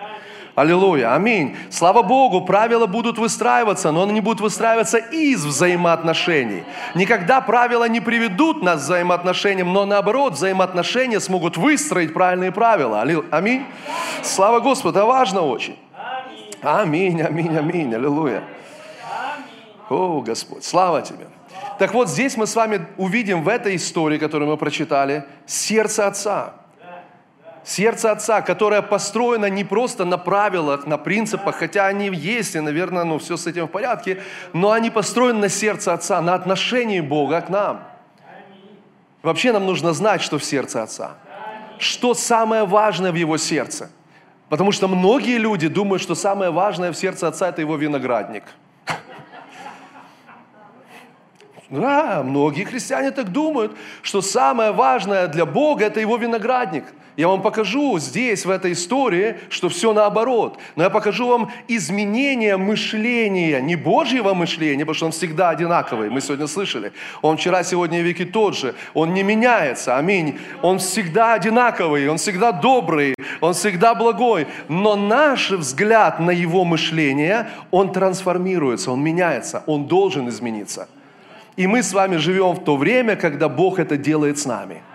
Аллилуйя, 0.54 1.14
аминь. 1.14 1.56
Слава 1.68 2.02
Богу, 2.02 2.42
правила 2.42 2.86
будут 2.86 3.18
выстраиваться, 3.18 3.90
но 3.90 4.04
они 4.04 4.20
будут 4.20 4.40
выстраиваться 4.40 4.98
из 4.98 5.44
взаимоотношений. 5.44 6.62
Никогда 6.94 7.40
правила 7.40 7.88
не 7.88 8.00
приведут 8.00 8.62
нас 8.62 8.82
к 8.82 8.84
взаимоотношениям, 8.84 9.72
но 9.72 9.84
наоборот, 9.84 10.34
взаимоотношения 10.34 11.18
смогут 11.18 11.56
выстроить 11.56 12.14
правильные 12.14 12.52
правила. 12.52 13.04
Аминь. 13.32 13.64
Слава 14.22 14.60
Господу, 14.60 14.98
это 14.98 15.06
важно 15.06 15.42
очень. 15.42 15.76
Аминь, 16.62 17.20
аминь, 17.20 17.56
аминь, 17.56 17.92
аллилуйя. 17.92 18.44
О, 19.90 20.20
Господь, 20.20 20.64
слава 20.64 21.02
Тебе. 21.02 21.26
Так 21.80 21.92
вот, 21.92 22.08
здесь 22.08 22.36
мы 22.36 22.46
с 22.46 22.54
вами 22.54 22.86
увидим 22.96 23.42
в 23.42 23.48
этой 23.48 23.74
истории, 23.74 24.18
которую 24.18 24.48
мы 24.48 24.56
прочитали, 24.56 25.24
сердце 25.46 26.06
Отца– 26.06 26.54
сердце 27.64 28.12
Отца, 28.12 28.42
которое 28.42 28.82
построено 28.82 29.46
не 29.46 29.64
просто 29.64 30.04
на 30.04 30.18
правилах, 30.18 30.86
на 30.86 30.98
принципах, 30.98 31.56
хотя 31.56 31.86
они 31.86 32.08
есть, 32.08 32.54
и, 32.54 32.60
наверное, 32.60 33.04
ну, 33.04 33.18
все 33.18 33.36
с 33.36 33.46
этим 33.46 33.66
в 33.66 33.70
порядке, 33.70 34.22
но 34.52 34.70
они 34.70 34.90
построены 34.90 35.40
на 35.40 35.48
сердце 35.48 35.92
Отца, 35.92 36.20
на 36.20 36.34
отношении 36.34 37.00
Бога 37.00 37.40
к 37.40 37.48
нам. 37.48 37.84
Вообще 39.22 39.52
нам 39.52 39.66
нужно 39.66 39.92
знать, 39.92 40.20
что 40.20 40.38
в 40.38 40.44
сердце 40.44 40.82
Отца. 40.82 41.12
Что 41.78 42.14
самое 42.14 42.64
важное 42.64 43.10
в 43.10 43.14
Его 43.14 43.38
сердце. 43.38 43.90
Потому 44.48 44.70
что 44.70 44.86
многие 44.86 45.38
люди 45.38 45.68
думают, 45.68 46.02
что 46.02 46.14
самое 46.14 46.50
важное 46.50 46.92
в 46.92 46.96
сердце 46.96 47.28
Отца– 47.28 47.48
это 47.50 47.62
Его 47.62 47.76
виноградник. 47.76 48.44
Да, 51.70 52.22
многие 52.22 52.64
христиане 52.64 53.10
так 53.10 53.32
думают, 53.32 53.76
что 54.02 54.20
самое 54.20 54.72
важное 54.72 55.28
для 55.28 55.46
Бога– 55.46 55.84
это 55.86 56.00
Его 56.00 56.16
виноградник– 56.16 56.84
я 57.16 57.28
вам 57.28 57.42
покажу 57.42 57.96
здесь, 58.00 58.44
в 58.44 58.50
этой 58.50 58.72
истории, 58.72 59.36
что 59.48 59.68
все 59.68 59.92
наоборот. 59.92 60.58
Но 60.74 60.82
я 60.82 60.90
покажу 60.90 61.28
вам 61.28 61.52
изменение 61.68 62.56
мышления, 62.56 63.60
не 63.60 63.76
Божьего 63.76 64.34
мышления, 64.34 64.80
потому 64.80 64.94
что 64.94 65.06
он 65.06 65.12
всегда 65.12 65.50
одинаковый. 65.50 66.10
Мы 66.10 66.20
сегодня 66.20 66.48
слышали. 66.48 66.92
Он 67.22 67.36
вчера, 67.36 67.62
сегодня 67.62 68.00
и 68.00 68.02
веки 68.02 68.24
тот 68.24 68.56
же. 68.56 68.74
Он 68.94 69.14
не 69.14 69.22
меняется. 69.22 69.96
Аминь. 69.96 70.38
Он 70.60 70.78
всегда 70.78 71.34
одинаковый, 71.34 72.08
он 72.08 72.16
всегда 72.16 72.50
добрый, 72.50 73.14
он 73.40 73.54
всегда 73.54 73.94
благой. 73.94 74.48
Но 74.68 74.96
наш 74.96 75.52
взгляд 75.52 76.18
на 76.18 76.32
его 76.32 76.64
мышление, 76.64 77.48
он 77.70 77.92
трансформируется, 77.92 78.90
он 78.90 79.00
меняется, 79.00 79.62
он 79.66 79.86
должен 79.86 80.28
измениться. 80.28 80.88
И 81.56 81.66
мы 81.66 81.82
с 81.82 81.92
вами 81.92 82.16
живем 82.16 82.52
в 82.52 82.64
то 82.64 82.76
время, 82.76 83.16
когда 83.16 83.48
Бог 83.48 83.78
это 83.78 83.96
делает 83.96 84.38
с 84.38 84.46
нами– 84.46 84.82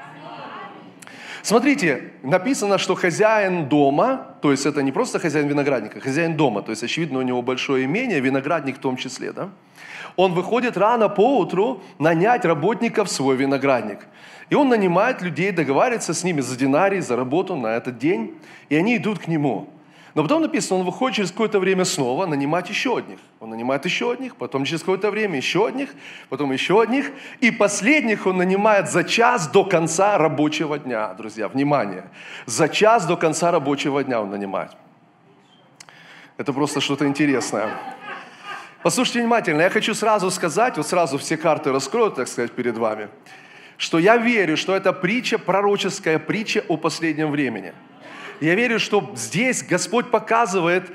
Смотрите, 1.42 2.12
написано, 2.22 2.78
что 2.78 2.96
хозяин 2.96 3.70
дома, 3.70 4.36
то 4.42 4.52
есть 4.52 4.66
это 4.66 4.84
не 4.84 4.92
просто 4.92 5.20
хозяин 5.20 5.48
виноградника, 5.48 6.00
хозяин 6.00 6.36
дома, 6.36 6.62
то 6.62 6.72
есть, 6.72 6.84
очевидно, 6.84 7.20
у 7.20 7.22
него 7.22 7.42
большое 7.42 7.86
имение, 7.86 8.20
виноградник 8.20 8.78
в 8.78 8.80
том 8.80 8.98
числе, 8.98 9.32
да? 9.32 9.50
Он 10.16 10.34
выходит 10.34 10.76
рано 10.76 11.08
по 11.08 11.40
утру 11.40 11.82
нанять 11.98 12.44
работников 12.44 13.08
в 13.08 13.12
свой 13.12 13.38
виноградник. 13.38 14.00
И 14.50 14.56
он 14.56 14.68
нанимает 14.68 15.22
людей, 15.22 15.52
договаривается 15.52 16.14
с 16.14 16.24
ними 16.24 16.42
за 16.42 16.58
динарий, 16.58 17.00
за 17.00 17.16
работу 17.16 17.56
на 17.56 17.78
этот 17.78 17.98
день, 17.98 18.36
и 18.68 18.76
они 18.76 18.98
идут 18.98 19.20
к 19.20 19.28
нему. 19.28 19.70
Но 20.20 20.24
потом 20.24 20.42
написано, 20.42 20.82
он 20.82 20.86
выходит 20.86 21.16
через 21.16 21.32
какое-то 21.32 21.60
время 21.60 21.86
снова 21.86 22.26
нанимать 22.26 22.70
еще 22.70 22.98
одних. 22.98 23.20
Он 23.40 23.52
нанимает 23.52 23.86
еще 23.86 24.12
одних, 24.12 24.36
потом 24.36 24.66
через 24.66 24.82
какое-то 24.82 25.12
время 25.12 25.38
еще 25.38 25.66
одних, 25.66 25.92
потом 26.28 26.52
еще 26.52 26.82
одних. 26.82 27.12
И 27.40 27.52
последних 27.52 28.28
он 28.28 28.36
нанимает 28.36 28.90
за 28.90 29.06
час 29.06 29.48
до 29.48 29.64
конца 29.64 30.18
рабочего 30.18 30.78
дня, 30.78 31.14
друзья, 31.14 31.48
внимание. 31.48 32.04
За 32.46 32.68
час 32.68 33.06
до 33.06 33.16
конца 33.16 33.50
рабочего 33.50 34.04
дня 34.04 34.20
он 34.20 34.30
нанимает. 34.30 34.72
Это 36.36 36.52
просто 36.52 36.82
что-то 36.82 37.08
интересное. 37.08 37.70
Послушайте 38.84 39.22
внимательно, 39.22 39.62
я 39.62 39.70
хочу 39.70 39.94
сразу 39.94 40.30
сказать, 40.32 40.76
вот 40.76 40.86
сразу 40.86 41.18
все 41.18 41.38
карты 41.38 41.72
раскрою, 41.72 42.12
так 42.12 42.28
сказать, 42.28 42.52
перед 42.52 42.78
вами, 42.78 43.08
что 43.78 44.00
я 44.00 44.18
верю, 44.18 44.58
что 44.58 44.76
это 44.76 44.92
притча, 44.92 45.38
пророческая 45.38 46.20
притча 46.20 46.62
о 46.68 46.76
последнем 46.76 47.32
времени– 47.32 47.74
я 48.42 48.56
верю, 48.56 48.80
что 48.80 49.12
здесь 49.16 49.64
Господь 49.64 50.12
показывает, 50.12 50.90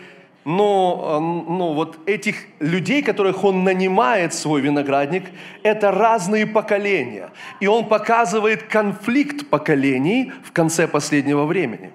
ну, 0.45 1.45
ну, 1.49 1.73
вот 1.73 1.99
этих 2.07 2.37
людей, 2.61 3.03
которых 3.03 3.45
Он 3.45 3.65
нанимает 3.65 4.35
свой 4.35 4.61
виноградник, 4.61 5.25
это 5.63 5.91
разные 5.91 6.47
поколения. 6.47 7.31
И 7.61 7.67
Он 7.67 7.87
показывает 7.87 8.65
конфликт 8.65 9.49
поколений 9.49 10.33
в 10.43 10.53
конце 10.53 10.87
последнего 10.87 11.45
времени. 11.45 11.91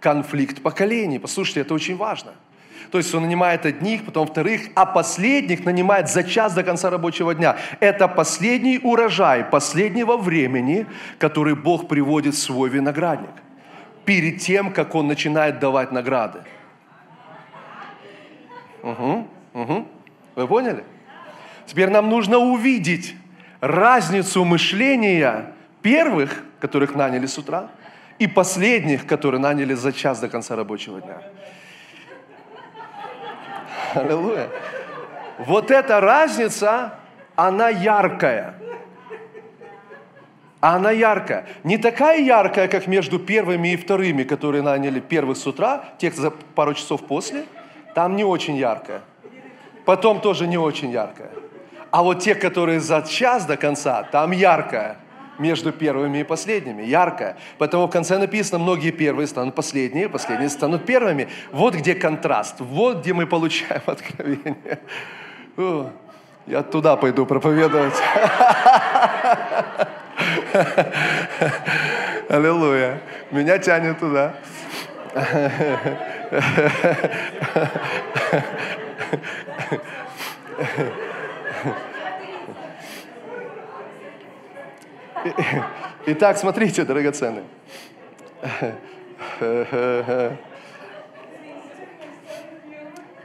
Конфликт 0.00 0.62
поколений. 0.62 1.18
Послушайте, 1.18 1.60
это 1.60 1.74
очень 1.74 1.96
важно. 1.96 2.32
То 2.90 2.98
есть 2.98 3.14
он 3.14 3.22
нанимает 3.22 3.66
одних, 3.66 4.04
потом 4.04 4.26
вторых, 4.26 4.62
а 4.74 4.84
последних 4.84 5.64
нанимает 5.64 6.08
за 6.08 6.24
час 6.24 6.54
до 6.54 6.64
конца 6.64 6.90
рабочего 6.90 7.34
дня. 7.34 7.56
Это 7.78 8.08
последний 8.08 8.80
урожай 8.82 9.44
последнего 9.44 10.16
времени, 10.16 10.86
который 11.18 11.54
Бог 11.54 11.86
приводит 11.86 12.34
в 12.34 12.38
свой 12.38 12.68
виноградник– 12.68 13.30
перед 14.04 14.38
тем, 14.38 14.72
как 14.72 14.94
он 14.94 15.06
начинает 15.06 15.58
давать 15.58 15.92
награды. 15.92 16.40
Угу, 18.82 19.28
угу. 19.54 19.88
Вы 20.36 20.46
поняли? 20.46 20.84
Теперь 21.66 21.90
нам 21.90 22.08
нужно 22.08 22.38
увидеть 22.38 23.14
разницу 23.60 24.44
мышления 24.44 25.52
первых, 25.82 26.42
которых 26.60 26.94
наняли 26.94 27.26
с 27.26 27.38
утра, 27.38 27.68
и 28.18 28.26
последних, 28.26 29.06
которые 29.06 29.40
наняли 29.40 29.74
за 29.74 29.92
час 29.92 30.20
до 30.20 30.28
конца 30.28 30.56
рабочего 30.56 31.00
дня. 31.00 31.22
Аллилуйя. 33.94 34.48
Вот 35.38 35.70
эта 35.70 36.00
разница, 36.00 36.94
она 37.34 37.68
яркая 37.70 38.54
а 40.60 40.76
она 40.76 40.90
яркая. 40.90 41.46
Не 41.64 41.78
такая 41.78 42.20
яркая, 42.20 42.68
как 42.68 42.86
между 42.86 43.18
первыми 43.18 43.72
и 43.72 43.76
вторыми, 43.76 44.24
которые 44.24 44.62
наняли 44.62 45.00
первых 45.00 45.36
с 45.36 45.46
утра, 45.46 45.84
тех 45.98 46.14
за 46.14 46.30
пару 46.30 46.74
часов 46.74 47.06
после. 47.06 47.44
Там 47.94 48.16
не 48.16 48.24
очень 48.24 48.56
яркая. 48.56 49.00
Потом 49.84 50.20
тоже 50.20 50.46
не 50.46 50.58
очень 50.58 50.90
яркая. 50.90 51.30
А 51.90 52.02
вот 52.02 52.20
те, 52.20 52.34
которые 52.34 52.80
за 52.80 53.02
час 53.02 53.46
до 53.46 53.56
конца, 53.56 54.04
там 54.04 54.30
яркая 54.30 54.98
между 55.38 55.72
первыми 55.72 56.18
и 56.18 56.24
последними, 56.24 56.82
яркая. 56.82 57.38
Поэтому 57.58 57.86
в 57.86 57.90
конце 57.90 58.18
написано, 58.18 58.58
многие 58.58 58.90
первые 58.90 59.26
станут 59.26 59.54
последние, 59.54 60.08
последние 60.08 60.50
станут 60.50 60.84
первыми. 60.84 61.28
Вот 61.50 61.74
где 61.74 61.94
контраст, 61.94 62.60
вот 62.60 62.98
где 62.98 63.14
мы 63.14 63.26
получаем 63.26 63.82
откровение. 63.86 64.80
Я 66.46 66.62
туда 66.62 66.96
пойду 66.96 67.26
проповедовать. 67.26 67.94
Аллилуйя. 72.28 73.00
Меня 73.30 73.58
тянет 73.58 73.98
туда. 73.98 74.34
Итак, 86.06 86.38
смотрите, 86.38 86.84
драгоценные. 86.84 87.44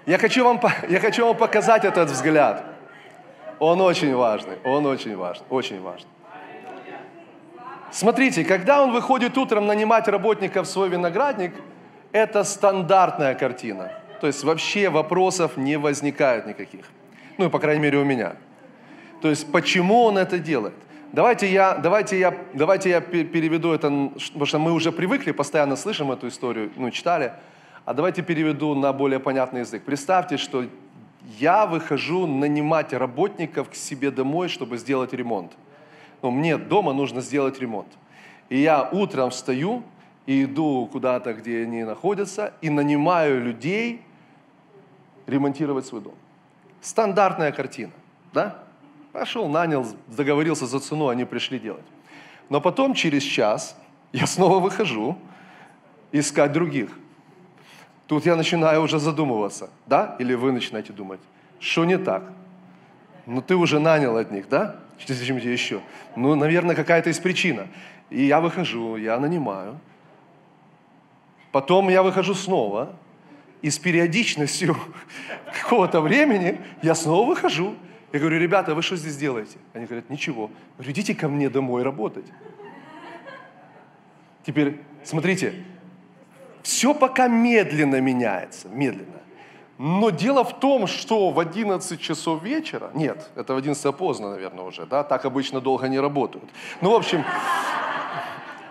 Я 0.05 0.17
хочу, 0.20 0.44
вам, 0.44 0.62
я 0.89 1.00
хочу 1.00 1.25
вам 1.25 1.36
показать 1.36 1.86
этот 1.86 2.10
взгляд. 2.10 2.63
Он 3.60 3.82
очень 3.82 4.15
важный, 4.15 4.58
он 4.63 4.86
очень 4.86 5.15
важный, 5.15 5.46
очень 5.50 5.82
важный. 5.82 6.10
Смотрите, 7.95 8.43
когда 8.43 8.83
он 8.83 8.91
выходит 8.91 9.37
утром 9.37 9.67
нанимать 9.67 10.09
работников 10.09 10.67
в 10.67 10.69
свой 10.69 10.89
виноградник, 10.89 11.53
это 12.11 12.43
стандартная 12.43 13.35
картина. 13.35 13.89
То 14.19 14.27
есть 14.27 14.43
вообще 14.43 14.89
вопросов 14.89 15.55
не 15.55 15.77
возникает 15.77 16.45
никаких. 16.45 16.89
Ну, 17.37 17.49
по 17.49 17.57
крайней 17.57 17.81
мере, 17.81 17.99
у 17.99 18.03
меня. 18.03 18.33
То 19.21 19.29
есть 19.29 19.49
почему 19.49 20.03
он 20.03 20.17
это 20.17 20.39
делает? 20.39 20.73
Давайте 21.13 21.49
я, 21.49 21.75
давайте 21.75 22.19
я, 22.19 22.35
давайте 22.53 22.89
я 22.89 22.99
переведу 22.99 23.71
это, 23.71 23.87
потому 23.87 24.45
что 24.45 24.59
мы 24.59 24.73
уже 24.73 24.91
привыкли, 24.91 25.31
постоянно 25.31 25.77
слышим 25.77 26.11
эту 26.11 26.27
историю, 26.27 26.71
ну, 26.75 26.91
читали. 26.91 27.31
А 27.85 27.93
давайте 27.93 28.23
переведу 28.23 28.75
на 28.75 28.91
более 28.91 29.21
понятный 29.21 29.61
язык. 29.61 29.83
Представьте, 29.85 30.35
что 30.35 30.65
я 31.39 31.65
выхожу 31.65 32.27
нанимать 32.27 32.91
работников 32.91 33.69
к 33.69 33.73
себе 33.73 34.11
домой, 34.11 34.49
чтобы 34.49 34.77
сделать 34.77 35.13
ремонт 35.13 35.53
ну, 36.25 36.32
мне 36.32 36.58
дома 36.58 36.91
нужно 36.91 37.22
сделать 37.22 37.60
ремонт. 37.60 37.88
И 38.50 38.58
я 38.58 38.89
утром 38.91 39.29
встаю 39.29 39.84
и 40.25 40.46
иду 40.46 40.89
куда-то, 40.91 41.34
где 41.34 41.62
они 41.62 41.84
находятся, 41.84 42.53
и 42.62 42.72
нанимаю 42.72 43.44
людей 43.44 44.01
ремонтировать 45.27 45.86
свой 45.86 46.01
дом. 46.01 46.15
Стандартная 46.82 47.51
картина, 47.51 47.91
да? 48.34 48.63
Пошел, 49.12 49.48
нанял, 49.48 49.86
договорился 50.08 50.65
за 50.65 50.79
цену, 50.79 51.10
они 51.10 51.25
пришли 51.25 51.60
делать. 51.60 51.86
Но 52.50 52.60
потом, 52.60 52.96
через 52.96 53.22
час, 53.22 53.77
я 54.12 54.25
снова 54.25 54.60
выхожу 54.60 55.17
искать 56.12 56.51
других. 56.51 56.89
Тут 58.08 58.25
я 58.25 58.36
начинаю 58.36 58.82
уже 58.82 58.98
задумываться, 58.98 59.70
да? 59.86 60.15
Или 60.17 60.34
вы 60.34 60.51
начинаете 60.51 60.91
думать, 60.91 61.20
что 61.60 61.86
не 61.86 62.00
так? 62.00 62.24
Ну, 63.25 63.41
ты 63.41 63.55
уже 63.55 63.79
нанял 63.79 64.17
от 64.17 64.32
них, 64.32 64.48
да? 64.50 64.79
Что-то 64.98 65.24
еще. 65.24 65.82
Ну, 66.15 66.36
наверное, 66.36 66.75
какая-то 66.75 67.10
есть 67.10 67.22
причина. 67.22 67.67
И 68.10 68.24
я 68.25 68.39
выхожу, 68.39 68.98
я 68.98 69.20
нанимаю. 69.20 69.79
Потом 71.51 71.89
я 71.89 72.03
выхожу 72.03 72.34
снова. 72.36 72.96
И 73.62 73.70
с 73.70 73.79
периодичностью 73.79 74.77
какого-то 75.62 76.01
времени 76.01 76.60
я 76.82 76.96
снова 76.96 77.27
выхожу. 77.27 77.75
Я 78.13 78.20
говорю, 78.20 78.39
ребята, 78.39 78.75
вы 78.75 78.82
что 78.82 78.96
здесь 78.96 79.17
делаете? 79.17 79.58
Они 79.74 79.86
говорят, 79.86 80.10
ничего. 80.10 80.44
Я 80.44 80.50
говорю, 80.77 80.91
идите 80.91 81.15
ко 81.15 81.27
мне 81.27 81.50
домой 81.50 81.84
работать. 81.84 82.25
Теперь, 84.46 84.79
смотрите, 85.03 85.65
все 86.62 86.94
пока 86.94 87.27
медленно 87.27 88.00
меняется, 88.00 88.70
медленно. 88.70 89.22
Но 89.77 90.10
дело 90.10 90.44
в 90.44 90.60
том, 90.60 90.88
что 90.88 91.32
в 91.32 91.39
11 91.39 92.00
часов 92.00 92.44
вечера, 92.44 92.91
нет, 92.94 93.29
это 93.36 93.53
в 93.53 93.58
11 93.58 93.96
поздно, 93.96 94.29
наверное, 94.29 94.63
уже, 94.63 94.86
да, 94.86 95.03
так 95.03 95.25
обычно 95.25 95.60
долго 95.60 95.88
не 95.89 96.00
работают. 96.00 96.50
Ну, 96.79 96.91
в 96.91 96.96
общем, 96.96 97.25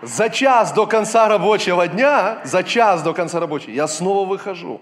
за 0.01 0.29
час 0.29 0.73
до 0.73 0.87
конца 0.87 1.27
рабочего 1.27 1.87
дня, 1.87 2.39
за 2.43 2.63
час 2.63 3.03
до 3.03 3.13
конца 3.13 3.39
рабочего, 3.39 3.71
я 3.71 3.87
снова 3.87 4.27
выхожу 4.27 4.81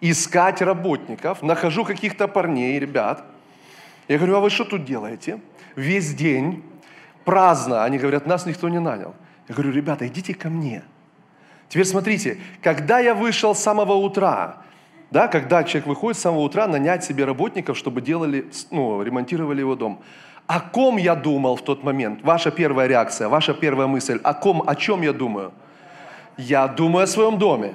искать 0.00 0.60
работников, 0.60 1.42
нахожу 1.42 1.84
каких-то 1.84 2.28
парней, 2.28 2.78
ребят. 2.78 3.24
Я 4.08 4.16
говорю, 4.16 4.36
а 4.36 4.40
вы 4.40 4.50
что 4.50 4.64
тут 4.64 4.84
делаете? 4.84 5.40
Весь 5.76 6.14
день, 6.14 6.64
праздно. 7.24 7.84
Они 7.84 7.98
говорят, 7.98 8.26
нас 8.26 8.46
никто 8.46 8.68
не 8.68 8.80
нанял. 8.80 9.14
Я 9.48 9.54
говорю, 9.54 9.72
ребята, 9.72 10.06
идите 10.06 10.34
ко 10.34 10.48
мне. 10.48 10.82
Теперь 11.68 11.84
смотрите, 11.86 12.38
когда 12.62 12.98
я 12.98 13.14
вышел 13.14 13.54
с 13.54 13.62
самого 13.62 13.94
утра, 13.94 14.62
да, 15.10 15.28
когда 15.28 15.64
человек 15.64 15.86
выходит 15.86 16.18
с 16.18 16.22
самого 16.22 16.42
утра 16.42 16.66
нанять 16.66 17.04
себе 17.04 17.24
работников, 17.24 17.78
чтобы 17.78 18.00
делали, 18.00 18.46
ну, 18.70 19.02
ремонтировали 19.02 19.60
его 19.60 19.74
дом. 19.74 20.02
О 20.46 20.60
ком 20.60 20.96
я 20.96 21.14
думал 21.14 21.56
в 21.56 21.62
тот 21.62 21.82
момент? 21.82 22.22
Ваша 22.22 22.50
первая 22.50 22.86
реакция, 22.86 23.28
ваша 23.28 23.54
первая 23.54 23.86
мысль. 23.86 24.20
О 24.22 24.34
ком, 24.34 24.62
о 24.66 24.74
чем 24.74 25.02
я 25.02 25.12
думаю? 25.12 25.52
Я 26.36 26.68
думаю 26.68 27.04
о 27.04 27.06
своем 27.06 27.38
доме. 27.38 27.74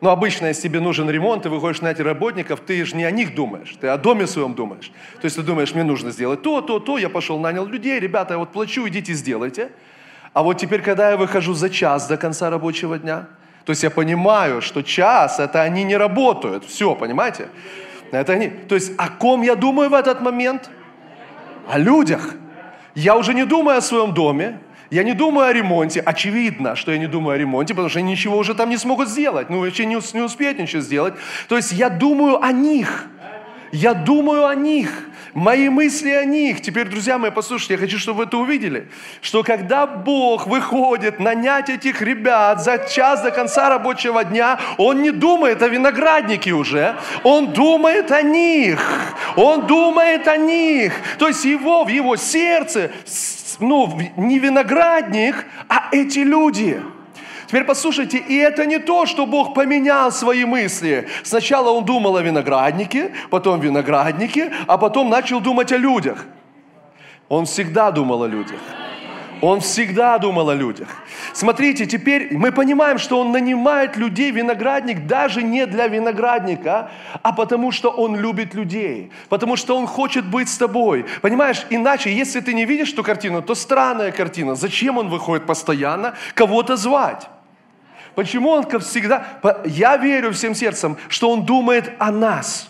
Но 0.00 0.10
обычно, 0.10 0.46
если 0.46 0.62
тебе 0.62 0.80
нужен 0.80 1.08
ремонт, 1.08 1.44
ты 1.44 1.48
выходишь 1.48 1.80
на 1.80 1.92
эти 1.92 2.02
работников, 2.02 2.60
ты 2.60 2.84
же 2.84 2.96
не 2.96 3.04
о 3.04 3.12
них 3.12 3.36
думаешь, 3.36 3.76
ты 3.80 3.86
о 3.86 3.96
доме 3.96 4.26
своем 4.26 4.54
думаешь. 4.54 4.90
То 5.20 5.26
есть 5.26 5.36
ты 5.36 5.42
думаешь, 5.42 5.74
мне 5.74 5.84
нужно 5.84 6.10
сделать 6.10 6.42
то, 6.42 6.60
то, 6.60 6.80
то, 6.80 6.98
я 6.98 7.08
пошел, 7.08 7.38
нанял 7.38 7.64
людей, 7.66 8.00
ребята, 8.00 8.34
я 8.34 8.38
вот 8.38 8.50
плачу, 8.50 8.88
идите 8.88 9.12
сделайте. 9.12 9.70
А 10.32 10.42
вот 10.42 10.58
теперь, 10.58 10.82
когда 10.82 11.10
я 11.10 11.16
выхожу 11.16 11.54
за 11.54 11.70
час 11.70 12.08
до 12.08 12.16
конца 12.16 12.50
рабочего 12.50 12.98
дня, 12.98 13.28
то 13.64 13.70
есть 13.70 13.82
я 13.82 13.90
понимаю, 13.90 14.60
что 14.60 14.82
час, 14.82 15.38
это 15.38 15.62
они 15.62 15.84
не 15.84 15.96
работают. 15.96 16.64
Все, 16.64 16.94
понимаете? 16.94 17.48
Это 18.10 18.32
они. 18.32 18.48
То 18.48 18.74
есть 18.74 18.92
о 18.98 19.08
ком 19.08 19.42
я 19.42 19.54
думаю 19.54 19.90
в 19.90 19.94
этот 19.94 20.20
момент? 20.20 20.68
О 21.68 21.78
людях. 21.78 22.34
Я 22.94 23.16
уже 23.16 23.34
не 23.34 23.44
думаю 23.46 23.78
о 23.78 23.80
своем 23.80 24.12
доме, 24.12 24.58
я 24.90 25.04
не 25.04 25.14
думаю 25.14 25.48
о 25.48 25.52
ремонте. 25.52 26.00
Очевидно, 26.00 26.76
что 26.76 26.92
я 26.92 26.98
не 26.98 27.06
думаю 27.06 27.36
о 27.36 27.38
ремонте, 27.38 27.72
потому 27.72 27.88
что 27.88 28.00
они 28.00 28.12
ничего 28.12 28.36
уже 28.36 28.54
там 28.54 28.68
не 28.68 28.76
смогут 28.76 29.08
сделать. 29.08 29.48
Ну, 29.48 29.60
вообще 29.60 29.86
не, 29.86 29.98
не 30.14 30.20
успеют 30.20 30.58
ничего 30.58 30.82
сделать. 30.82 31.14
То 31.48 31.56
есть 31.56 31.72
я 31.72 31.88
думаю 31.88 32.42
о 32.42 32.52
них. 32.52 33.06
Я 33.72 33.94
думаю 33.94 34.46
о 34.46 34.54
них. 34.54 35.08
Мои 35.32 35.70
мысли 35.70 36.10
о 36.10 36.26
них. 36.26 36.60
Теперь, 36.60 36.88
друзья 36.88 37.16
мои, 37.16 37.30
послушайте, 37.30 37.74
я 37.74 37.80
хочу, 37.80 37.98
чтобы 37.98 38.18
вы 38.18 38.24
это 38.24 38.36
увидели, 38.36 38.88
что 39.22 39.42
когда 39.42 39.86
Бог 39.86 40.46
выходит 40.46 41.18
нанять 41.18 41.70
этих 41.70 42.02
ребят 42.02 42.62
за 42.62 42.76
час 42.86 43.22
до 43.22 43.30
конца 43.30 43.70
рабочего 43.70 44.24
дня, 44.24 44.60
Он 44.76 45.00
не 45.00 45.10
думает 45.10 45.62
о 45.62 45.68
винограднике 45.68 46.52
уже, 46.52 46.96
Он 47.24 47.54
думает 47.54 48.12
о 48.12 48.20
них. 48.20 48.78
Он 49.36 49.66
думает 49.66 50.28
о 50.28 50.36
них. 50.36 50.92
То 51.18 51.28
есть 51.28 51.46
его, 51.46 51.84
в 51.84 51.88
его 51.88 52.16
сердце, 52.16 52.90
ну, 53.58 53.98
не 54.18 54.38
виноградник, 54.38 55.46
а 55.68 55.88
эти 55.92 56.18
люди– 56.18 56.78
Теперь 57.52 57.64
послушайте, 57.64 58.16
и 58.16 58.38
это 58.38 58.64
не 58.64 58.78
то, 58.78 59.04
что 59.04 59.26
Бог 59.26 59.52
поменял 59.52 60.10
свои 60.10 60.46
мысли. 60.46 61.06
Сначала 61.22 61.68
Он 61.70 61.84
думал 61.84 62.16
о 62.16 62.22
винограднике, 62.22 63.12
потом 63.28 63.60
винограднике, 63.60 64.50
а 64.66 64.78
потом 64.78 65.10
начал 65.10 65.38
думать 65.38 65.70
о 65.70 65.76
людях. 65.76 66.24
Он 67.28 67.44
всегда 67.44 67.90
думал 67.90 68.22
о 68.22 68.26
людях. 68.26 68.58
Он 69.42 69.60
всегда 69.60 70.16
думал 70.16 70.48
о 70.48 70.54
людях. 70.54 70.88
Смотрите, 71.34 71.84
теперь 71.84 72.34
мы 72.34 72.52
понимаем, 72.52 72.96
что 72.96 73.20
он 73.20 73.32
нанимает 73.32 73.98
людей, 73.98 74.30
виноградник, 74.30 75.06
даже 75.06 75.42
не 75.42 75.66
для 75.66 75.88
виноградника, 75.88 76.90
а 77.22 77.32
потому 77.34 77.70
что 77.70 77.90
он 77.90 78.16
любит 78.16 78.54
людей, 78.54 79.10
потому 79.28 79.56
что 79.56 79.76
он 79.76 79.86
хочет 79.86 80.24
быть 80.24 80.48
с 80.48 80.56
тобой. 80.56 81.04
Понимаешь, 81.20 81.66
иначе, 81.68 82.14
если 82.14 82.40
ты 82.40 82.54
не 82.54 82.64
видишь 82.64 82.94
эту 82.94 83.02
картину, 83.02 83.42
то 83.42 83.54
странная 83.54 84.10
картина. 84.10 84.54
Зачем 84.54 84.96
он 84.96 85.10
выходит 85.10 85.44
постоянно 85.44 86.14
кого-то 86.34 86.76
звать? 86.76 87.28
Почему 88.14 88.50
он 88.50 88.66
всегда... 88.80 89.26
Я 89.64 89.96
верю 89.96 90.32
всем 90.32 90.54
сердцем, 90.54 90.96
что 91.08 91.30
он 91.30 91.44
думает 91.44 91.92
о 91.98 92.10
нас. 92.10 92.68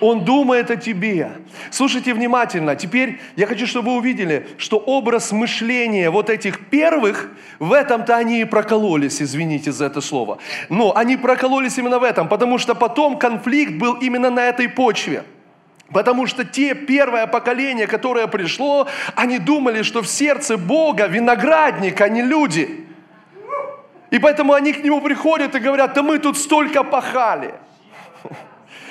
Он 0.00 0.24
думает 0.24 0.70
о 0.70 0.76
тебе. 0.76 1.32
Слушайте 1.70 2.12
внимательно. 2.12 2.76
Теперь 2.76 3.20
я 3.36 3.46
хочу, 3.46 3.66
чтобы 3.66 3.92
вы 3.92 3.96
увидели, 3.98 4.46
что 4.58 4.76
образ 4.76 5.32
мышления 5.32 6.10
вот 6.10 6.30
этих 6.30 6.68
первых, 6.68 7.30
в 7.58 7.72
этом-то 7.72 8.16
они 8.16 8.40
и 8.40 8.44
прокололись, 8.44 9.22
извините 9.22 9.72
за 9.72 9.86
это 9.86 10.00
слово. 10.00 10.38
Но 10.68 10.94
они 10.96 11.16
прокололись 11.16 11.78
именно 11.78 11.98
в 11.98 12.02
этом, 12.02 12.28
потому 12.28 12.58
что 12.58 12.74
потом 12.74 13.18
конфликт 13.18 13.74
был 13.74 13.94
именно 13.94 14.30
на 14.30 14.40
этой 14.40 14.68
почве. 14.68 15.24
Потому 15.90 16.26
что 16.26 16.44
те 16.44 16.74
первое 16.74 17.26
поколение, 17.26 17.86
которое 17.86 18.26
пришло, 18.26 18.88
они 19.14 19.38
думали, 19.38 19.82
что 19.82 20.02
в 20.02 20.08
сердце 20.08 20.56
Бога 20.56 21.06
виноградник, 21.06 22.00
а 22.00 22.08
не 22.08 22.22
люди. 22.22 22.83
И 24.10 24.18
поэтому 24.18 24.52
они 24.52 24.72
к 24.72 24.84
нему 24.84 25.00
приходят 25.00 25.54
и 25.54 25.58
говорят, 25.58 25.94
да 25.94 26.02
мы 26.02 26.18
тут 26.18 26.38
столько 26.38 26.84
пахали. 26.84 27.54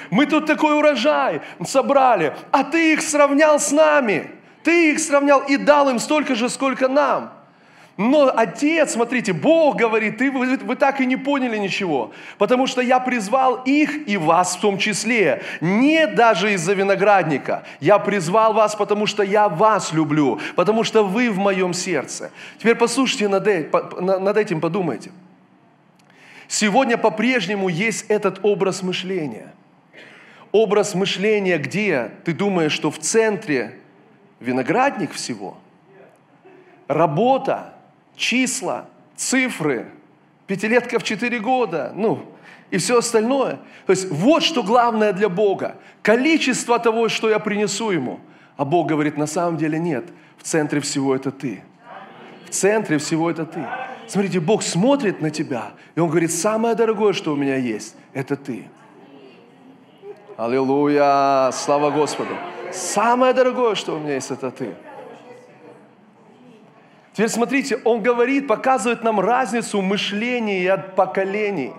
Мы 0.10 0.26
тут 0.26 0.46
такой 0.46 0.78
урожай 0.78 1.42
собрали, 1.66 2.36
а 2.52 2.64
ты 2.64 2.94
их 2.94 3.02
сравнял 3.02 3.60
с 3.60 3.72
нами. 3.72 4.32
Ты 4.64 4.92
их 4.92 5.00
сравнял 5.00 5.42
и 5.42 5.58
дал 5.58 5.90
им 5.90 6.00
столько 6.00 6.36
же, 6.36 6.50
сколько 6.50 6.88
нам. 6.88 7.34
Но 7.96 8.32
Отец, 8.36 8.94
смотрите, 8.94 9.34
Бог 9.34 9.76
говорит, 9.76 10.18
ты, 10.18 10.32
вы, 10.32 10.58
вы 10.58 10.76
так 10.76 11.00
и 11.00 11.06
не 11.06 11.16
поняли 11.16 11.58
ничего, 11.58 12.12
потому 12.40 12.66
что 12.66 12.82
я 12.82 13.00
призвал 13.00 13.62
их 13.66 14.08
и 14.08 14.18
вас 14.18 14.56
в 14.56 14.62
том 14.62 14.80
числе, 14.80 15.44
не 15.62 16.08
даже 16.08 16.54
из-за 16.54 16.74
виноградника. 16.74 17.64
Я 17.80 18.00
призвал 18.00 18.54
вас, 18.54 18.76
потому 18.76 19.06
что 19.06 19.22
я 19.22 19.48
вас 19.48 19.94
люблю, 19.94 20.40
потому 20.56 20.84
что 20.84 21.04
вы 21.04 21.30
в 21.30 21.38
моем 21.38 21.74
сердце. 21.74 22.32
Теперь 22.58 22.76
послушайте 22.76 23.28
над, 23.28 23.46
над 24.02 24.38
этим, 24.38 24.60
подумайте. 24.60 25.12
Сегодня 26.48 26.98
по-прежнему 26.98 27.70
есть 27.70 28.06
этот 28.10 28.40
образ 28.44 28.82
мышления. 28.82 29.54
Образ 30.52 30.96
мышления, 30.96 31.60
где 31.60 32.12
ты 32.26 32.34
думаешь, 32.34 32.74
что 32.74 32.90
в 32.90 32.98
центре 32.98 33.78
виноградник 34.40 35.12
всего, 35.14 35.58
работа, 36.88 37.73
числа, 38.16 38.86
цифры, 39.16 39.88
пятилетка 40.48 41.00
в 41.00 41.04
четыре 41.04 41.40
года, 41.40 41.92
ну, 41.96 42.26
и 42.72 42.78
все 42.78 42.98
остальное. 42.98 43.60
То 43.86 43.92
есть 43.92 44.10
вот 44.10 44.44
что 44.44 44.64
главное 44.64 45.14
для 45.14 45.30
Бога. 45.30 45.76
Количество 46.02 46.80
того, 46.80 47.10
что 47.10 47.30
я 47.30 47.40
принесу 47.40 47.92
Ему. 47.92 48.20
А 48.58 48.66
Бог 48.66 48.88
говорит, 48.88 49.18
на 49.18 49.28
самом 49.28 49.58
деле 49.58 49.80
нет. 49.80 50.06
В 50.38 50.44
центре 50.44 50.80
всего 50.80 51.16
это 51.16 51.32
ты. 51.32 51.64
В 52.46 52.50
центре 52.50 52.98
всего 52.98 53.30
это 53.30 53.46
ты. 53.46 53.66
Смотрите, 54.08 54.40
Бог 54.40 54.64
смотрит 54.64 55.22
на 55.22 55.30
тебя, 55.30 55.72
и 55.96 56.00
Он 56.00 56.10
говорит, 56.10 56.32
самое 56.32 56.76
дорогое, 56.76 57.14
что 57.14 57.34
у 57.34 57.36
меня 57.36 57.56
есть, 57.56 57.96
это 58.14 58.36
ты. 58.36 58.68
Аллилуйя! 60.36 61.52
Слава 61.54 61.92
Господу! 61.92 62.36
Самое 62.72 63.34
дорогое, 63.34 63.76
что 63.76 63.96
у 63.96 64.00
меня 64.00 64.16
есть, 64.16 64.32
это 64.32 64.52
ты. 64.52 64.74
Теперь 67.14 67.30
смотрите, 67.30 67.80
он 67.84 68.02
говорит, 68.02 68.48
показывает 68.48 69.04
нам 69.04 69.20
разницу 69.20 69.82
мышления 69.82 70.72
от 70.74 70.96
поколений. 70.96 71.74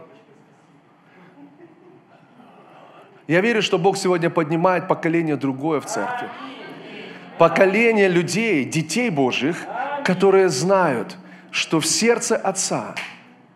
Я 3.27 3.41
верю, 3.41 3.61
что 3.61 3.79
Бог 3.79 3.97
сегодня 3.97 4.31
поднимает 4.31 4.87
поколение 4.87 5.37
другое 5.37 5.81
в 5.81 5.87
церкви. 5.87 6.29
Поколение 7.39 8.09
людей, 8.09 8.65
детей 8.65 9.11
Божьих, 9.11 9.57
которые 10.05 10.51
знают, 10.51 11.17
что 11.51 11.81
в 11.81 11.87
сердце 11.87 12.37
Отца 12.37 12.95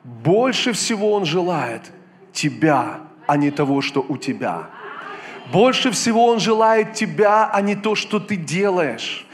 больше 0.02 0.72
всего 0.72 1.12
Он 1.12 1.24
желает 1.24 1.82
тебя, 2.32 3.00
а 3.28 3.36
не 3.36 3.52
того, 3.52 3.82
что 3.82 4.04
у 4.08 4.16
тебя. 4.16 4.66
Больше 5.52 5.92
всего 5.92 6.26
Он 6.26 6.40
желает 6.40 6.94
тебя, 6.94 7.48
а 7.52 7.60
не 7.60 7.76
то, 7.76 7.94
что 7.94 8.18
ты 8.18 8.34
делаешь. 8.34 9.27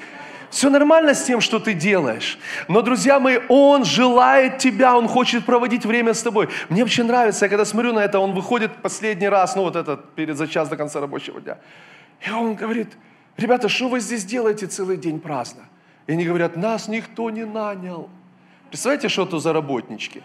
Все 0.54 0.70
нормально 0.70 1.14
с 1.14 1.24
тем, 1.24 1.40
что 1.40 1.58
ты 1.58 1.74
делаешь. 1.74 2.38
Но, 2.68 2.80
друзья 2.80 3.18
мои, 3.18 3.40
Он 3.48 3.84
желает 3.84 4.58
тебя, 4.58 4.96
Он 4.96 5.08
хочет 5.08 5.44
проводить 5.44 5.84
время 5.84 6.14
с 6.14 6.22
тобой. 6.22 6.48
Мне 6.68 6.82
вообще 6.84 7.02
нравится, 7.02 7.46
я 7.46 7.48
когда 7.48 7.64
смотрю 7.64 7.92
на 7.92 7.98
это, 7.98 8.20
Он 8.20 8.34
выходит 8.34 8.70
последний 8.76 9.28
раз, 9.28 9.56
ну 9.56 9.62
вот 9.62 9.74
этот, 9.74 10.14
перед 10.14 10.36
за 10.36 10.46
час 10.46 10.68
до 10.68 10.76
конца 10.76 11.00
рабочего 11.00 11.40
дня. 11.40 11.58
И 12.24 12.30
Он 12.30 12.54
говорит, 12.54 12.92
ребята, 13.36 13.68
что 13.68 13.88
вы 13.88 13.98
здесь 13.98 14.24
делаете 14.24 14.68
целый 14.68 14.96
день 14.96 15.18
праздно? 15.18 15.64
И 16.06 16.12
они 16.12 16.24
говорят, 16.24 16.54
нас 16.54 16.86
никто 16.86 17.30
не 17.30 17.44
нанял. 17.44 18.08
Представляете, 18.68 19.08
что 19.08 19.24
это 19.24 19.40
за 19.40 19.52
работнички? 19.52 20.22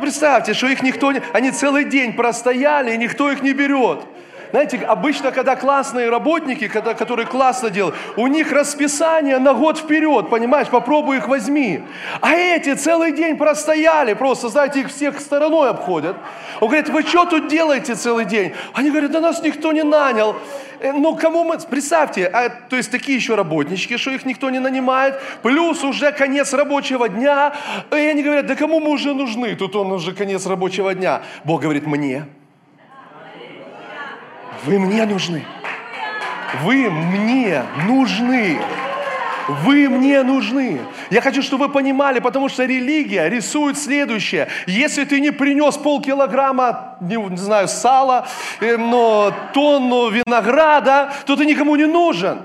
Представьте, 0.00 0.54
что 0.54 0.68
их 0.68 0.82
никто 0.82 1.12
не... 1.12 1.20
Они 1.34 1.50
целый 1.50 1.84
день 1.84 2.14
простояли, 2.14 2.94
и 2.94 2.96
никто 2.96 3.30
их 3.30 3.42
не 3.42 3.52
берет. 3.52 4.06
Знаете, 4.50 4.78
обычно, 4.78 5.30
когда 5.30 5.54
классные 5.54 6.10
работники, 6.10 6.66
когда, 6.66 6.94
которые 6.94 7.26
классно 7.26 7.70
делают, 7.70 7.94
у 8.16 8.26
них 8.26 8.50
расписание 8.50 9.38
на 9.38 9.54
год 9.54 9.78
вперед, 9.78 10.28
понимаешь, 10.28 10.68
попробуй 10.68 11.18
их 11.18 11.28
возьми. 11.28 11.82
А 12.20 12.34
эти 12.34 12.74
целый 12.74 13.12
день 13.12 13.36
простояли, 13.36 14.14
просто, 14.14 14.48
знаете, 14.48 14.80
их 14.80 14.88
всех 14.88 15.20
стороной 15.20 15.70
обходят. 15.70 16.16
Он 16.60 16.68
говорит, 16.68 16.88
вы 16.88 17.02
что 17.02 17.26
тут 17.26 17.48
делаете 17.48 17.94
целый 17.94 18.24
день? 18.24 18.52
Они 18.74 18.90
говорят, 18.90 19.12
да 19.12 19.20
нас 19.20 19.40
никто 19.42 19.72
не 19.72 19.84
нанял. 19.84 20.34
Э, 20.80 20.92
ну, 20.92 21.14
кому 21.14 21.44
мы... 21.44 21.58
Представьте, 21.58 22.26
а, 22.26 22.48
то 22.48 22.76
есть 22.76 22.90
такие 22.90 23.16
еще 23.16 23.36
работнички, 23.36 23.96
что 23.98 24.10
их 24.10 24.24
никто 24.24 24.50
не 24.50 24.58
нанимает, 24.58 25.20
плюс 25.42 25.84
уже 25.84 26.10
конец 26.10 26.52
рабочего 26.52 27.08
дня. 27.08 27.52
И 27.92 27.94
они 27.94 28.22
говорят, 28.22 28.46
да 28.46 28.56
кому 28.56 28.80
мы 28.80 28.90
уже 28.90 29.14
нужны? 29.14 29.54
Тут 29.54 29.76
он 29.76 29.92
уже 29.92 30.12
конец 30.12 30.46
рабочего 30.46 30.92
дня. 30.94 31.22
Бог 31.44 31.62
говорит, 31.62 31.86
мне. 31.86 32.24
Вы 34.64 34.78
мне 34.78 35.06
нужны. 35.06 35.44
Вы 36.62 36.90
мне 36.90 37.62
нужны. 37.86 38.58
Вы 39.64 39.88
мне 39.88 40.22
нужны. 40.22 40.80
Я 41.10 41.20
хочу, 41.20 41.42
чтобы 41.42 41.66
вы 41.66 41.72
понимали, 41.72 42.20
потому 42.20 42.48
что 42.48 42.64
религия 42.64 43.28
рисует 43.28 43.78
следующее. 43.78 44.48
Если 44.66 45.04
ты 45.04 45.20
не 45.20 45.30
принес 45.32 45.76
полкилограмма, 45.76 46.98
не, 47.00 47.16
не 47.16 47.36
знаю, 47.36 47.68
сала, 47.68 48.28
но 48.60 49.32
тонну 49.52 50.10
винограда, 50.10 51.12
то 51.26 51.36
ты 51.36 51.46
никому 51.46 51.76
не 51.76 51.86
нужен. 51.86 52.42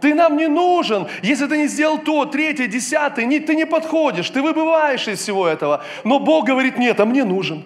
Ты 0.00 0.14
нам 0.14 0.36
не 0.36 0.48
нужен. 0.48 1.06
Если 1.22 1.46
ты 1.46 1.58
не 1.58 1.66
сделал 1.68 1.98
то, 1.98 2.24
третье, 2.24 2.66
десятое, 2.66 3.26
не, 3.26 3.38
ты 3.38 3.54
не 3.54 3.66
подходишь, 3.66 4.30
ты 4.30 4.40
выбываешь 4.40 5.06
из 5.06 5.20
всего 5.20 5.46
этого. 5.46 5.84
Но 6.04 6.18
Бог 6.18 6.46
говорит, 6.46 6.78
нет, 6.78 6.98
а 7.00 7.04
мне 7.04 7.24
нужен. 7.24 7.62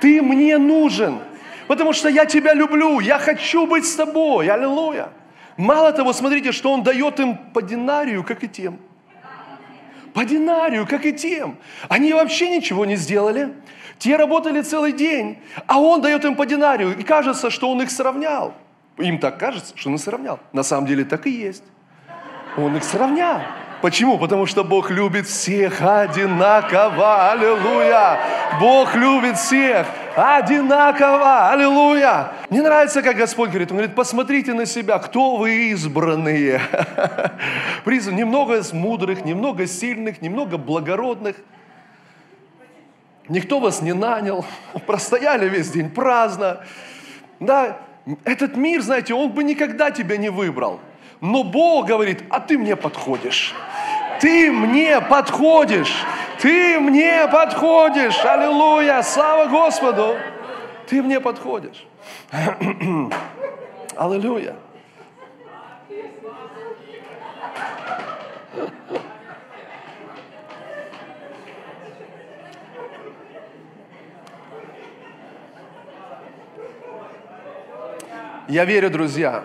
Ты 0.00 0.20
мне 0.20 0.58
нужен. 0.58 1.18
Потому 1.66 1.92
что 1.92 2.08
я 2.08 2.26
тебя 2.26 2.54
люблю, 2.54 3.00
я 3.00 3.18
хочу 3.18 3.66
быть 3.66 3.86
с 3.86 3.94
тобой. 3.94 4.48
Аллилуйя. 4.48 5.08
Мало 5.56 5.92
того, 5.92 6.12
смотрите, 6.12 6.52
что 6.52 6.72
он 6.72 6.82
дает 6.82 7.20
им 7.20 7.36
по 7.36 7.62
динарию, 7.62 8.24
как 8.24 8.42
и 8.44 8.48
тем. 8.48 8.78
По 10.12 10.24
динарию, 10.24 10.86
как 10.86 11.06
и 11.06 11.12
тем. 11.12 11.56
Они 11.88 12.12
вообще 12.12 12.48
ничего 12.48 12.84
не 12.84 12.96
сделали. 12.96 13.54
Те 13.98 14.16
работали 14.16 14.60
целый 14.62 14.92
день, 14.92 15.38
а 15.66 15.80
он 15.80 16.00
дает 16.02 16.24
им 16.24 16.34
по 16.34 16.46
динарию. 16.46 16.96
И 16.96 17.02
кажется, 17.02 17.50
что 17.50 17.70
он 17.70 17.82
их 17.82 17.90
сравнял. 17.90 18.54
Им 18.98 19.18
так 19.18 19.38
кажется, 19.38 19.76
что 19.76 19.88
он 19.88 19.96
их 19.96 20.00
сравнял. 20.00 20.38
На 20.52 20.62
самом 20.62 20.86
деле 20.86 21.04
так 21.04 21.26
и 21.26 21.30
есть. 21.30 21.64
Он 22.56 22.76
их 22.76 22.84
сравнял. 22.84 23.40
Почему? 23.84 24.16
Потому 24.18 24.46
что 24.46 24.64
Бог 24.64 24.90
любит 24.90 25.26
всех 25.26 25.82
одинаково. 25.82 27.32
Аллилуйя! 27.32 28.18
Бог 28.58 28.94
любит 28.94 29.36
всех 29.36 29.86
одинаково. 30.16 31.50
Аллилуйя! 31.50 32.32
Мне 32.48 32.62
нравится, 32.62 33.02
как 33.02 33.18
Господь 33.18 33.50
говорит. 33.50 33.70
Он 33.70 33.76
говорит, 33.76 33.94
посмотрите 33.94 34.54
на 34.54 34.64
себя, 34.64 34.98
кто 35.00 35.36
вы 35.36 35.68
избранные. 35.72 36.62
Призван 37.84 38.16
немного 38.16 38.62
мудрых, 38.72 39.22
немного 39.26 39.66
сильных, 39.66 40.22
немного 40.22 40.56
благородных. 40.56 41.36
Никто 43.28 43.60
вас 43.60 43.82
не 43.82 43.92
нанял. 43.92 44.46
Простояли 44.86 45.46
весь 45.46 45.68
день 45.68 45.90
праздно. 45.90 46.64
Да, 47.38 47.76
этот 48.24 48.56
мир, 48.56 48.80
знаете, 48.80 49.12
он 49.12 49.32
бы 49.32 49.44
никогда 49.44 49.90
тебя 49.90 50.16
не 50.16 50.30
выбрал. 50.30 50.80
Но 51.24 51.42
Бог 51.42 51.86
говорит, 51.86 52.22
а 52.28 52.38
ты 52.38 52.58
мне 52.58 52.76
подходишь. 52.76 53.54
Ты 54.20 54.52
мне 54.52 55.00
подходишь. 55.00 56.04
Ты 56.38 56.78
мне 56.78 57.26
подходишь. 57.32 58.22
Аллилуйя. 58.22 59.00
Слава 59.00 59.46
Господу. 59.46 60.18
Ты 60.86 61.02
мне 61.02 61.20
подходишь. 61.20 61.86
Аллилуйя. 63.96 64.56
Я 78.46 78.66
верю, 78.66 78.90
друзья, 78.90 79.44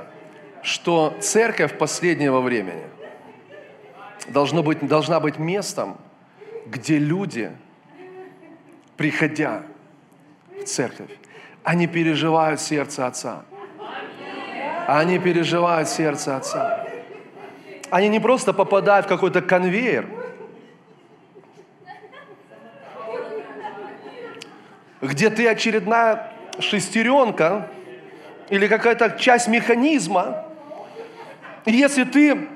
что 0.69 1.17
церковь 1.19 1.79
последнего 1.79 2.41
времени 2.41 2.83
должно 4.27 4.61
быть, 4.61 4.85
должна 4.87 5.19
быть 5.19 5.39
местом, 5.39 5.97
где 6.67 6.99
люди, 6.99 7.51
приходя 8.95 9.63
в 10.61 10.65
церковь, 10.65 11.09
они 11.63 11.87
переживают 11.87 12.61
сердце 12.61 13.07
Отца. 13.07 13.45
Они 14.87 15.17
переживают 15.17 15.89
сердце 15.89 16.37
Отца. 16.37 16.85
Они 17.89 18.07
не 18.07 18.19
просто 18.19 18.53
попадают 18.53 19.07
в 19.07 19.09
какой-то 19.09 19.41
конвейер, 19.41 20.07
где 25.01 25.31
ты 25.31 25.47
очередная 25.47 26.31
шестеренка 26.59 27.69
или 28.49 28.67
какая-то 28.67 29.17
часть 29.17 29.47
механизма, 29.47 30.45
если 31.75 32.03
ты 32.03 32.47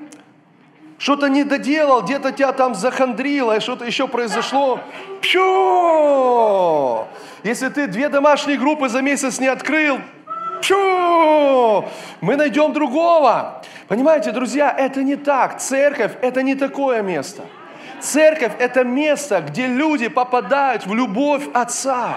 что-то 0.98 1.28
не 1.28 1.44
доделал, 1.44 2.02
где-то 2.02 2.32
тебя 2.32 2.52
там 2.52 2.74
захандрило, 2.74 3.56
и 3.56 3.60
что-то 3.60 3.84
еще 3.84 4.08
произошло, 4.08 4.80
пью! 5.20 7.04
Если 7.42 7.68
ты 7.68 7.86
две 7.86 8.08
домашние 8.08 8.56
группы 8.56 8.88
за 8.88 9.02
месяц 9.02 9.38
не 9.38 9.48
открыл, 9.48 9.98
пью! 10.62 11.84
Мы 12.20 12.36
найдем 12.36 12.72
другого. 12.72 13.62
Понимаете, 13.88 14.32
друзья, 14.32 14.74
это 14.76 15.02
не 15.02 15.16
так. 15.16 15.60
Церковь– 15.60 16.12
это 16.22 16.42
не 16.42 16.54
такое 16.54 17.02
место– 17.02 17.42
Церковь– 18.04 18.52
это 18.58 18.84
место, 18.84 19.40
где 19.40 19.66
люди 19.66 20.08
попадают 20.08 20.86
в 20.86 20.94
любовь 20.94 21.44
Отца, 21.54 22.16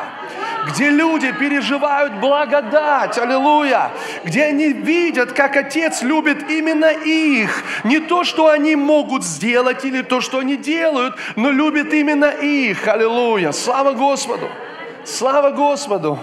где 0.67 0.89
люди 0.89 1.31
переживают 1.31 2.15
благодать, 2.15 3.17
аллилуйя, 3.17 3.91
где 4.25 4.43
они 4.43 4.73
видят, 4.73 5.31
как 5.31 5.55
Отец 5.55 6.01
любит 6.01 6.49
именно 6.49 6.91
их. 6.91 7.63
Не 7.85 7.99
то, 7.99 8.25
что 8.25 8.49
они 8.49 8.75
могут 8.75 9.23
сделать 9.23 9.85
или 9.85 10.01
то, 10.01 10.19
что 10.19 10.39
они 10.39 10.57
делают, 10.57 11.15
но 11.37 11.51
любит 11.51 11.93
именно 11.93 12.31
их, 12.31 12.85
аллилуйя. 12.85 13.53
Слава 13.53 13.93
Господу! 13.93 14.49
Слава 15.05 15.51
Господу! 15.51 16.19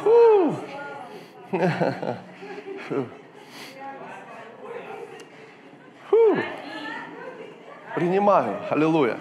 Принимаю. 7.94 8.56
Аллилуйя. 8.68 9.16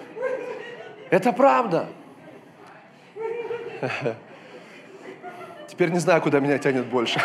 Это 1.14 1.32
правда. 1.32 1.86
Теперь 5.68 5.90
не 5.90 6.00
знаю, 6.00 6.20
куда 6.20 6.40
меня 6.40 6.58
тянет 6.58 6.86
больше. 6.86 7.20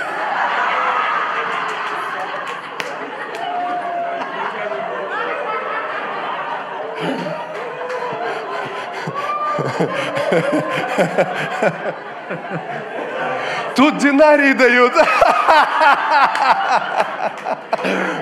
Тут 13.75 13.97
динарии 13.97 14.53
дают. 14.53 14.93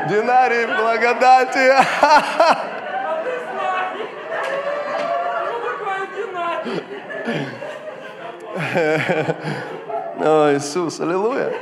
Динарии 0.08 0.66
благодати. 0.66 1.74
О, 10.20 10.52
Иисус, 10.56 11.00
аллилуйя. 11.00 11.54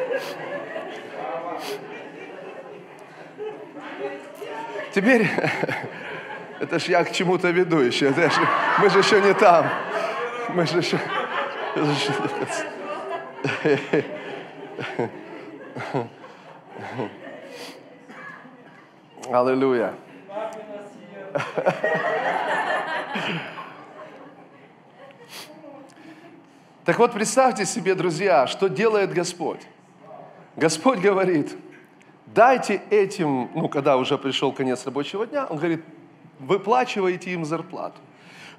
Теперь, 4.93 5.29
это 6.59 6.79
ж 6.79 6.85
я 6.85 7.03
к 7.03 7.11
чему-то 7.11 7.49
веду 7.49 7.79
еще. 7.79 8.13
Же, 8.13 8.31
мы 8.79 8.89
же 8.89 8.99
еще 8.99 9.19
не 9.21 9.33
там. 9.33 9.69
Мы 10.49 10.65
же 10.65 10.77
еще... 10.77 10.97
Аллилуйя. 19.29 19.93
Так 26.85 26.99
вот, 26.99 27.13
представьте 27.13 27.65
себе, 27.65 27.95
друзья, 27.95 28.45
что 28.45 28.67
делает 28.67 29.11
Господь. 29.11 29.61
Господь 30.55 30.99
говорит, 30.99 31.57
дайте 32.27 32.79
этим, 32.91 33.49
ну, 33.55 33.67
когда 33.69 33.97
уже 33.97 34.19
пришел 34.19 34.51
конец 34.51 34.85
рабочего 34.85 35.25
дня, 35.25 35.47
Он 35.47 35.57
говорит, 35.57 35.83
выплачивайте 36.37 37.31
им 37.31 37.43
зарплату. 37.43 37.95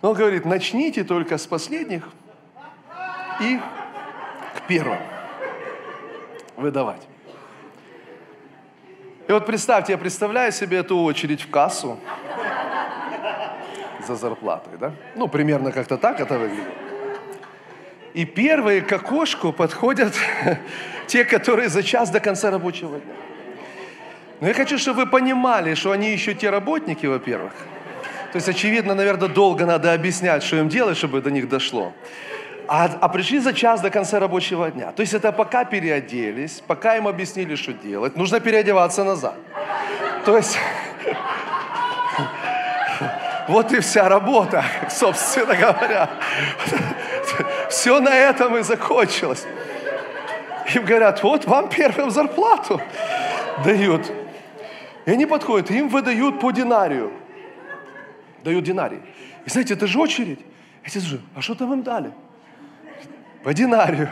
Но 0.03 0.11
Он 0.11 0.17
говорит, 0.17 0.45
начните 0.45 1.05
только 1.05 1.39
с 1.39 1.47
последних 1.47 2.09
и 3.41 3.61
к 4.57 4.63
первым 4.67 4.99
выдавать. 6.57 7.07
И 9.29 9.33
вот 9.33 9.47
представьте, 9.47 9.93
я 9.93 9.99
представляю 9.99 10.51
себе 10.51 10.79
эту 10.79 10.99
очередь 10.99 11.43
в 11.43 11.51
кассу 11.51 11.97
за 14.05 14.17
зарплатой, 14.17 14.79
да? 14.79 14.93
Ну, 15.15 15.29
примерно 15.29 15.71
как-то 15.71 15.97
так 15.97 16.19
это 16.19 16.39
выглядит. 16.39 16.86
И 18.17 18.25
первые 18.25 18.81
к 18.81 18.91
окошку 18.93 19.53
подходят 19.53 20.15
те, 21.07 21.23
которые 21.27 21.69
за 21.69 21.83
час 21.83 22.09
до 22.09 22.19
конца 22.19 22.51
рабочего 22.51 22.99
дня. 22.99 23.15
Но 24.41 24.49
я 24.49 24.55
хочу, 24.55 24.79
чтобы 24.79 25.05
вы 25.05 25.07
понимали, 25.07 25.75
что 25.75 25.91
они 25.91 26.13
еще 26.13 26.33
те 26.33 26.49
работники, 26.49 27.05
во-первых. 27.05 27.53
То 28.33 28.37
есть, 28.37 28.49
очевидно, 28.49 28.95
наверное, 28.95 29.29
долго 29.29 29.67
надо 29.67 29.93
объяснять, 29.93 30.43
что 30.43 30.57
им 30.57 30.71
делать, 30.71 30.97
чтобы 30.97 31.21
до 31.21 31.31
них 31.31 31.47
дошло. 31.47 31.93
А, 32.69 32.89
а 33.01 33.09
пришли 33.11 33.39
за 33.39 33.53
час 33.53 33.83
до 33.83 33.91
конца 33.91 34.19
рабочего 34.19 34.71
дня. 34.71 34.93
То 34.93 35.03
есть 35.03 35.13
это 35.13 35.31
пока 35.31 35.67
переоделись, 35.67 36.63
пока 36.67 36.97
им 36.97 37.07
объяснили, 37.07 37.55
что 37.55 37.75
делать, 37.75 38.17
нужно 38.17 38.41
переодеваться 38.41 39.05
назад. 39.05 39.37
То 40.25 40.39
есть 40.39 40.59
вот 43.49 43.73
и 43.73 43.81
вся 43.81 44.09
работа, 44.09 44.65
собственно 44.91 45.55
говоря. 45.55 46.11
Все 47.71 48.01
на 48.01 48.15
этом 48.15 48.57
и 48.57 48.63
закончилось. 48.63 49.47
Им 50.75 50.85
говорят, 50.85 51.23
вот 51.23 51.45
вам 51.45 51.69
первым 51.69 52.11
зарплату 52.11 52.81
дают. 53.65 54.11
И 55.05 55.11
они 55.11 55.27
подходят, 55.27 55.71
им 55.71 55.89
выдают 55.89 56.41
по 56.41 56.51
динарию. 56.51 57.13
Дают 58.43 58.65
динарий. 58.65 59.01
И 59.45 59.51
знаете, 59.51 59.75
это 59.75 59.87
же 59.87 59.99
очередь. 60.01 60.41
Я 60.85 60.91
тебе 60.91 61.21
а 61.35 61.41
что 61.41 61.55
там 61.55 61.73
им 61.73 61.83
дали? 61.83 62.13
По 63.45 63.55
динарию. 63.55 64.11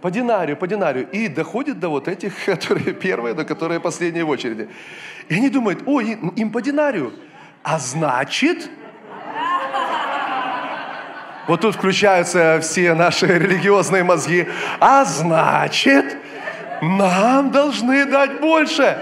по 0.00 0.10
динарию, 0.10 0.56
по 0.56 0.66
динарию. 0.66 1.08
И 1.10 1.28
доходит 1.28 1.78
до 1.78 1.88
вот 1.88 2.08
этих, 2.08 2.44
которые 2.46 2.94
первые, 2.94 3.34
до 3.34 3.44
которые 3.44 3.80
последние 3.80 4.24
в 4.24 4.30
очереди. 4.30 4.68
И 5.28 5.34
они 5.34 5.50
думают, 5.50 5.82
ой, 5.86 6.18
им 6.36 6.50
по 6.50 6.62
динарию. 6.62 7.12
А 7.62 7.78
значит, 7.78 8.68
вот 11.46 11.60
тут 11.60 11.74
включаются 11.74 12.58
все 12.60 12.94
наши 12.94 13.26
религиозные 13.26 14.04
мозги. 14.04 14.48
А 14.80 15.04
значит, 15.04 16.16
нам 16.80 17.50
должны 17.50 18.06
дать 18.06 18.40
больше. 18.40 18.98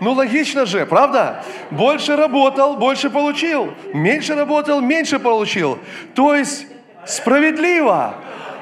Ну, 0.00 0.12
логично 0.12 0.66
же, 0.66 0.84
правда? 0.84 1.42
Больше 1.70 2.16
работал, 2.16 2.76
больше 2.76 3.08
получил. 3.08 3.72
Меньше 3.94 4.34
работал, 4.34 4.80
меньше 4.80 5.18
получил. 5.18 5.78
То 6.14 6.34
есть 6.34 6.66
справедливо. 7.06 8.14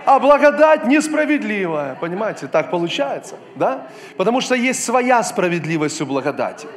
А 0.07 0.19
благодать 0.21 0.85
несправедливая. 0.85 1.95
Понимаете, 1.95 2.47
так 2.47 2.71
получается, 2.71 3.37
да? 3.57 3.87
Потому 4.19 4.43
что 4.43 4.55
есть 4.55 4.85
своя 4.85 5.23
справедливость 5.23 6.01
у 6.03 6.07
благодати. 6.07 6.69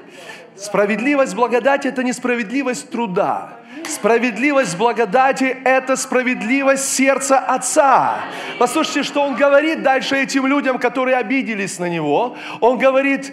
Справедливость 0.57 1.35
благодати– 1.35 1.87
это 1.89 2.03
не 2.03 2.13
справедливость 2.13 2.89
труда. 2.89 3.49
Справедливость 3.87 4.77
благодати– 4.77 5.55
это 5.63 5.95
справедливость 5.95 6.93
сердца 6.93 7.37
Отца. 7.37 8.15
Послушайте, 8.57 9.03
что 9.03 9.21
Он 9.21 9.35
говорит 9.35 9.83
дальше 9.83 10.15
этим 10.15 10.47
людям, 10.47 10.79
которые 10.79 11.17
обиделись 11.17 11.77
на 11.79 11.87
Него. 11.87 12.35
Он 12.59 12.79
говорит, 12.79 13.31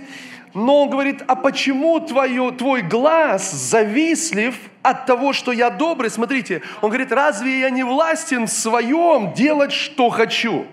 но 0.52 0.82
Он 0.82 0.90
говорит, 0.90 1.24
а 1.26 1.34
почему 1.34 1.98
твое, 1.98 2.52
твой 2.52 2.82
глаз 2.82 3.50
завистлив 3.52 4.54
от 4.82 5.06
того, 5.06 5.32
что 5.32 5.50
я 5.50 5.70
добрый? 5.70 6.10
Смотрите, 6.10 6.60
Он 6.82 6.90
говорит, 6.90 7.10
разве 7.10 7.60
я 7.60 7.70
не 7.70 7.84
властен 7.84 8.46
в 8.46 8.50
своем 8.50 9.32
делать, 9.32 9.72
что 9.72 10.10
хочу? 10.10 10.66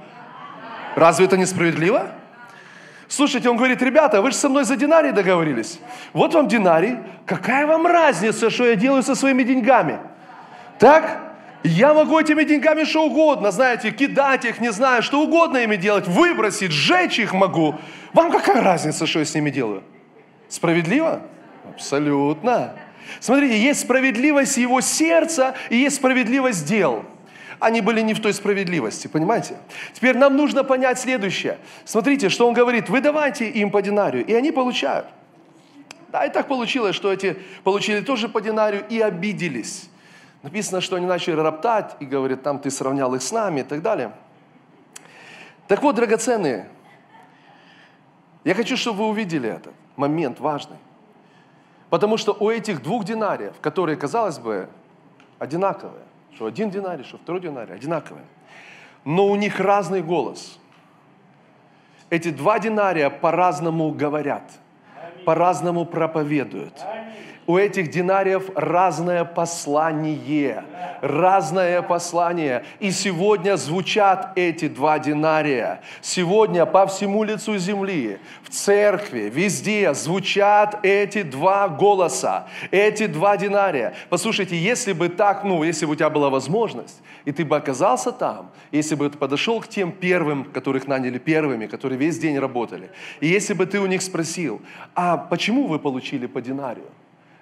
Разве 0.95 1.25
это 1.25 1.37
несправедливо? 1.37 2.11
Слушайте, 3.11 3.49
он 3.49 3.57
говорит, 3.57 3.81
ребята, 3.81 4.21
вы 4.21 4.31
же 4.31 4.37
со 4.37 4.47
мной 4.47 4.63
за 4.63 4.77
динарий 4.77 5.11
договорились. 5.11 5.79
Вот 6.13 6.33
вам 6.33 6.47
динарий. 6.47 6.97
Какая 7.25 7.67
вам 7.67 7.85
разница, 7.85 8.49
что 8.49 8.65
я 8.65 8.75
делаю 8.75 9.03
со 9.03 9.15
своими 9.15 9.43
деньгами? 9.43 9.99
Так? 10.79 11.19
Я 11.63 11.93
могу 11.93 12.17
этими 12.17 12.45
деньгами 12.45 12.85
что 12.85 13.03
угодно, 13.03 13.51
знаете, 13.51 13.91
кидать 13.91 14.45
их, 14.45 14.61
не 14.61 14.71
знаю, 14.71 15.03
что 15.03 15.21
угодно 15.21 15.57
ими 15.57 15.75
делать, 15.75 16.07
выбросить, 16.07 16.71
сжечь 16.71 17.19
их 17.19 17.33
могу. 17.33 17.75
Вам 18.13 18.31
какая 18.31 18.63
разница, 18.63 19.05
что 19.05 19.19
я 19.19 19.25
с 19.25 19.35
ними 19.35 19.49
делаю? 19.49 19.83
Справедливо? 20.47 21.21
Абсолютно. 21.69 22.75
Смотрите, 23.19 23.59
есть 23.59 23.81
справедливость 23.81 24.55
его 24.55 24.79
сердца 24.79 25.53
и 25.69 25.75
есть 25.75 25.97
справедливость 25.97 26.65
дел 26.65 27.03
они 27.61 27.81
были 27.81 28.01
не 28.01 28.15
в 28.15 28.19
той 28.19 28.33
справедливости, 28.33 29.07
понимаете? 29.07 29.55
Теперь 29.93 30.17
нам 30.17 30.35
нужно 30.35 30.63
понять 30.63 30.99
следующее. 30.99 31.59
Смотрите, 31.85 32.29
что 32.29 32.47
он 32.47 32.55
говорит, 32.55 32.89
вы 32.89 33.01
давайте 33.01 33.47
им 33.47 33.69
по 33.69 33.83
динарию, 33.83 34.25
и 34.25 34.33
они 34.33 34.51
получают. 34.51 35.05
Да, 36.11 36.25
и 36.25 36.31
так 36.31 36.47
получилось, 36.47 36.95
что 36.95 37.13
эти 37.13 37.37
получили 37.63 38.01
тоже 38.01 38.29
по 38.29 38.41
динарию 38.41 38.83
и 38.89 38.99
обиделись. 38.99 39.89
Написано, 40.41 40.81
что 40.81 40.95
они 40.95 41.05
начали 41.05 41.35
роптать 41.35 41.95
и 41.99 42.05
говорят, 42.05 42.41
там 42.41 42.57
ты 42.57 42.71
сравнял 42.71 43.13
их 43.13 43.21
с 43.21 43.31
нами 43.31 43.59
и 43.59 43.63
так 43.63 43.83
далее. 43.83 44.11
Так 45.67 45.83
вот, 45.83 45.95
драгоценные, 45.95 46.67
я 48.43 48.55
хочу, 48.55 48.75
чтобы 48.75 49.03
вы 49.03 49.09
увидели 49.09 49.47
этот 49.47 49.73
момент 49.95 50.39
важный. 50.39 50.77
Потому 51.91 52.17
что 52.17 52.33
у 52.33 52.49
этих 52.49 52.81
двух 52.81 53.05
динариев, 53.05 53.53
которые, 53.61 53.97
казалось 53.97 54.39
бы, 54.39 54.67
одинаковые, 55.37 56.05
что 56.35 56.45
один 56.45 56.69
динарий, 56.69 57.03
что 57.03 57.17
второй 57.17 57.41
динарий, 57.41 57.73
одинаковые. 57.73 58.25
Но 59.05 59.27
у 59.27 59.35
них 59.35 59.59
разный 59.59 60.01
голос. 60.01 60.59
Эти 62.09 62.29
два 62.29 62.59
динария 62.59 63.09
по-разному 63.09 63.91
говорят, 63.91 64.43
по-разному 65.25 65.85
проповедуют 65.85 66.73
у 67.47 67.57
этих 67.57 67.89
динариев 67.89 68.49
разное 68.55 69.25
послание. 69.25 70.63
Разное 71.01 71.81
послание. 71.81 72.63
И 72.79 72.91
сегодня 72.91 73.57
звучат 73.57 74.33
эти 74.35 74.67
два 74.67 74.99
динария. 74.99 75.81
Сегодня 76.01 76.65
по 76.65 76.85
всему 76.85 77.23
лицу 77.23 77.57
земли, 77.57 78.19
в 78.43 78.49
церкви, 78.49 79.31
везде 79.33 79.93
звучат 79.93 80.79
эти 80.83 81.23
два 81.23 81.67
голоса, 81.67 82.47
эти 82.69 83.07
два 83.07 83.37
динария. 83.37 83.93
Послушайте, 84.09 84.55
если 84.55 84.93
бы 84.93 85.09
так, 85.09 85.43
ну, 85.43 85.63
если 85.63 85.85
бы 85.85 85.93
у 85.93 85.95
тебя 85.95 86.09
была 86.09 86.29
возможность, 86.29 87.01
и 87.25 87.31
ты 87.31 87.45
бы 87.45 87.55
оказался 87.55 88.11
там, 88.11 88.51
если 88.71 88.95
бы 88.95 89.09
ты 89.09 89.17
подошел 89.17 89.59
к 89.61 89.67
тем 89.67 89.91
первым, 89.91 90.45
которых 90.45 90.87
наняли 90.87 91.17
первыми, 91.17 91.67
которые 91.67 91.97
весь 91.97 92.17
день 92.17 92.39
работали, 92.39 92.89
и 93.19 93.27
если 93.27 93.53
бы 93.53 93.65
ты 93.65 93.79
у 93.79 93.85
них 93.85 94.01
спросил, 94.01 94.61
а 94.95 95.17
почему 95.17 95.67
вы 95.67 95.79
получили 95.79 96.27
по 96.27 96.41
динарию? 96.41 96.87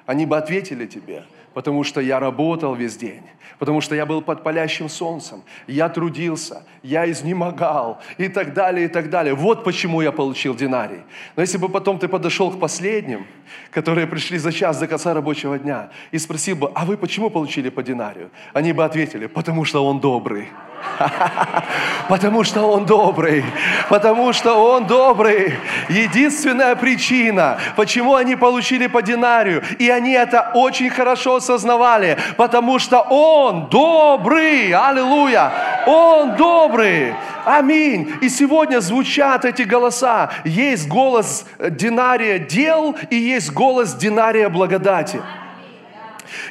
Они 0.10 0.26
бы 0.26 0.38
ответили 0.38 0.88
тебе, 0.88 1.24
потому 1.54 1.84
что 1.84 2.02
я 2.02 2.20
работал 2.20 2.74
весь 2.74 2.98
день, 2.98 3.22
потому 3.60 3.80
что 3.80 3.94
я 3.94 4.08
был 4.08 4.24
под 4.24 4.42
палящим 4.44 4.90
солнцем, 4.90 5.44
я 5.68 5.88
трудился, 5.88 6.64
я 6.82 7.08
изнемогал 7.12 8.00
и 8.18 8.28
так 8.28 8.56
далее, 8.56 8.86
и 8.86 8.88
так 8.88 9.12
далее. 9.12 9.36
Вот 9.36 9.64
почему 9.64 10.02
я 10.02 10.12
получил 10.12 10.56
динарий. 10.56 11.04
Но 11.36 11.44
если 11.44 11.60
бы 11.60 11.70
потом 11.70 12.00
ты 12.00 12.08
подошел 12.08 12.50
к 12.50 12.60
последним, 12.60 13.28
которые 13.72 14.08
пришли 14.08 14.38
за 14.38 14.52
час 14.52 14.80
до 14.80 14.88
конца 14.88 15.14
рабочего 15.14 15.58
дня, 15.58 15.90
и 16.12 16.18
спросил 16.18 16.56
бы, 16.56 16.72
а 16.76 16.86
вы 16.86 16.98
почему 16.98 17.30
получили 17.30 17.70
по 17.70 17.84
динарию? 17.84 18.30
Они 18.54 18.74
бы 18.74 18.84
ответили, 18.84 19.28
потому 19.28 19.66
что 19.66 19.86
он 19.86 20.00
добрый. 20.00 20.50
Потому 22.10 22.44
что 22.44 22.64
Он 22.64 22.86
добрый. 22.86 23.44
Потому 23.90 24.34
что 24.34 24.54
Он 24.54 24.86
добрый. 24.86 25.54
Единственная 25.90 26.76
причина, 26.76 27.60
почему 27.76 28.16
они 28.16 28.36
получили 28.36 28.88
по 28.88 29.02
динарию, 29.02 29.64
и 29.78 29.90
они 29.90 30.12
это 30.12 30.52
очень 30.54 30.90
хорошо 30.90 31.36
осознавали, 31.36 32.18
потому 32.38 32.80
что 32.80 33.02
Он 33.10 33.68
добрый. 33.70 34.74
Аллилуйя. 34.74 35.52
Он 35.88 36.36
добрый. 36.36 37.14
Аминь. 37.46 38.14
И 38.22 38.30
сегодня 38.30 38.80
звучат 38.80 39.46
эти 39.46 39.64
голоса. 39.64 40.30
Есть 40.44 40.88
голос 40.88 41.46
динария 41.58 42.38
дел 42.38 42.96
и 43.10 43.16
есть 43.16 43.39
голос 43.48 43.94
динария 43.94 44.50
благодати. 44.50 45.22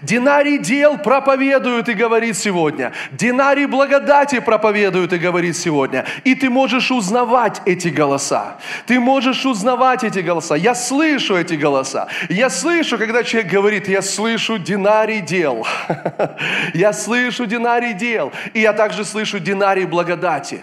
Динарий 0.03 0.59
дел 0.59 0.99
проповедуют 0.99 1.89
и 1.89 1.95
говорит 1.95 2.37
сегодня. 2.37 2.93
Динарий 3.13 3.67
благодати 3.67 4.41
проповедуют 4.41 5.13
и 5.13 5.19
говорит 5.19 5.57
сегодня. 5.57 6.05
И 6.25 6.35
ты 6.35 6.51
можешь 6.51 6.91
узнавать 6.91 7.61
эти 7.67 7.89
голоса. 7.89 8.59
Ты 8.87 9.01
можешь 9.01 9.45
узнавать 9.45 10.05
эти 10.05 10.21
голоса. 10.21 10.55
Я 10.57 10.75
слышу 10.75 11.37
эти 11.37 11.55
голоса. 11.55 12.09
Я 12.29 12.51
слышу, 12.51 12.99
когда 12.99 13.23
человек 13.23 13.51
говорит, 13.51 13.89
я 13.89 14.03
слышу 14.03 14.59
динарий 14.59 15.21
дел. 15.21 15.67
Я 16.75 16.93
слышу 16.93 17.47
динарий 17.47 17.95
дел. 17.95 18.33
И 18.55 18.61
я 18.61 18.73
также 18.73 19.05
слышу 19.05 19.39
динарий 19.39 19.85
благодати. 19.85 20.63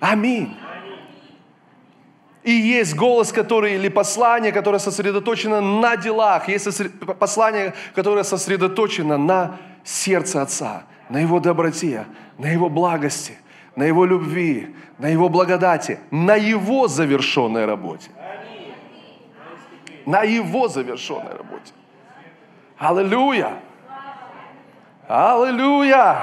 Аминь. 0.00 0.56
И 2.50 2.52
есть 2.52 2.96
голос, 2.96 3.30
который, 3.30 3.76
или 3.76 3.88
послание, 3.88 4.50
которое 4.50 4.80
сосредоточено 4.80 5.60
на 5.60 5.96
делах. 5.96 6.48
Есть 6.48 6.66
послание, 7.20 7.74
которое 7.94 8.24
сосредоточено 8.24 9.16
на 9.16 9.56
сердце 9.84 10.42
Отца, 10.42 10.82
на 11.10 11.18
Его 11.18 11.38
доброте, 11.38 12.06
на 12.38 12.46
Его 12.46 12.68
благости, 12.68 13.38
на 13.76 13.84
Его 13.84 14.04
любви, 14.04 14.74
на 14.98 15.06
Его 15.06 15.28
благодати, 15.28 16.00
на 16.10 16.34
Его 16.34 16.88
завершенной 16.88 17.66
работе. 17.66 18.10
На 20.04 20.22
Его 20.22 20.66
завершенной 20.66 21.36
работе. 21.36 21.72
Аллилуйя! 22.78 23.60
Аллилуйя! 25.06 26.18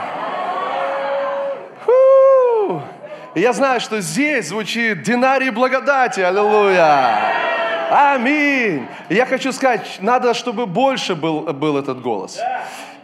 Я 3.37 3.53
знаю, 3.53 3.79
что 3.79 4.01
здесь 4.01 4.47
звучит 4.47 5.03
динарий 5.03 5.51
благодати. 5.51 6.21
Аллилуйя. 6.21 7.35
Аминь. 7.91 8.87
Я 9.09 9.27
хочу 9.27 9.51
сказать, 9.51 9.99
надо, 10.01 10.33
чтобы 10.33 10.65
больше 10.65 11.13
был, 11.13 11.41
был 11.53 11.77
этот 11.77 12.01
голос. 12.01 12.39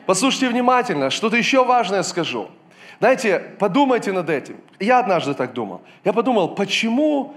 Послушайте 0.07 0.49
внимательно, 0.49 1.11
что-то 1.11 1.37
еще 1.37 1.63
важное 1.63 2.01
скажу. 2.01 2.49
Знаете, 2.97 3.43
подумайте 3.59 4.11
над 4.11 4.27
этим. 4.27 4.57
Я 4.79 4.97
однажды 4.97 5.35
так 5.35 5.53
думал. 5.53 5.81
Я 6.03 6.13
подумал, 6.13 6.55
почему 6.55 7.35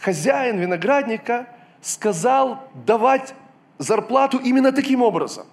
хозяин 0.00 0.58
виноградника 0.58 1.46
сказал 1.82 2.70
давать 2.86 3.34
зарплату 3.76 4.38
именно 4.38 4.72
таким 4.72 5.02
образом? 5.02 5.44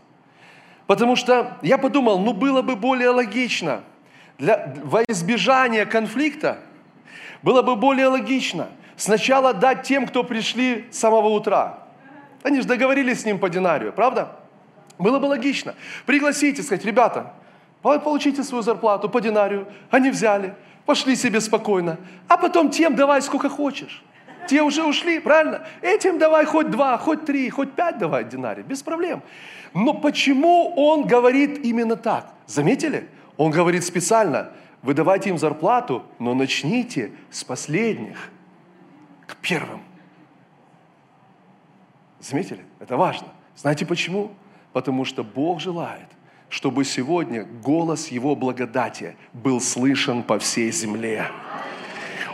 Потому 0.85 1.17
что 1.17 1.57
я 1.61 1.77
подумал, 1.77 2.17
ну 2.17 2.31
было 2.31 2.61
бы 2.61 2.77
более 2.77 3.09
логично 3.09 3.81
для, 4.37 4.73
во 4.85 5.03
избежание 5.03 5.85
конфликта 5.85 6.59
было 7.47 7.61
бы 7.61 7.77
более 7.77 8.07
логично 8.07 8.67
сначала 8.97 9.53
дать 9.53 9.83
тем, 9.83 10.05
кто 10.05 10.25
пришли 10.25 10.85
с 10.91 10.97
самого 10.97 11.29
утра. 11.29 11.77
Они 12.43 12.59
же 12.59 12.67
договорились 12.67 13.21
с 13.21 13.25
ним 13.25 13.39
по 13.39 13.49
динарию, 13.49 13.93
правда? 13.93 14.35
Было 14.99 15.17
бы 15.17 15.27
логично. 15.27 15.73
Пригласите, 16.05 16.61
сказать, 16.61 16.83
ребята, 16.83 17.31
получите 17.81 18.43
свою 18.43 18.63
зарплату 18.63 19.07
по 19.07 19.21
динарию. 19.21 19.65
Они 19.89 20.09
взяли, 20.09 20.55
пошли 20.85 21.15
себе 21.15 21.39
спокойно. 21.39 21.95
А 22.27 22.35
потом 22.35 22.69
тем 22.69 22.97
давай 22.97 23.21
сколько 23.21 23.47
хочешь. 23.47 24.03
Те 24.49 24.61
уже 24.61 24.83
ушли, 24.83 25.19
правильно? 25.19 25.61
Этим 25.81 26.17
давай 26.17 26.43
хоть 26.43 26.69
два, 26.69 26.97
хоть 26.97 27.23
три, 27.23 27.49
хоть 27.49 27.71
пять 27.71 27.97
давай 27.97 28.25
динарий, 28.25 28.63
без 28.63 28.83
проблем. 28.83 29.21
Но 29.73 29.93
почему 29.93 30.73
он 30.75 31.07
говорит 31.07 31.59
именно 31.63 31.95
так? 31.95 32.25
Заметили? 32.45 33.07
Он 33.37 33.51
говорит 33.51 33.85
специально, 33.85 34.51
вы 34.81 34.93
давайте 34.93 35.29
им 35.29 35.37
зарплату, 35.37 36.03
но 36.19 36.33
начните 36.33 37.11
с 37.29 37.43
последних 37.43 38.31
к 39.25 39.35
первым. 39.37 39.81
Заметили? 42.19 42.63
Это 42.79 42.97
важно. 42.97 43.27
Знаете 43.55 43.85
почему? 43.85 44.31
Потому 44.73 45.05
что 45.05 45.23
Бог 45.23 45.59
желает, 45.59 46.07
чтобы 46.49 46.85
сегодня 46.85 47.43
голос 47.43 48.09
Его 48.09 48.35
благодати 48.35 49.15
был 49.33 49.59
слышен 49.59 50.23
по 50.23 50.39
всей 50.39 50.71
земле. 50.71 51.27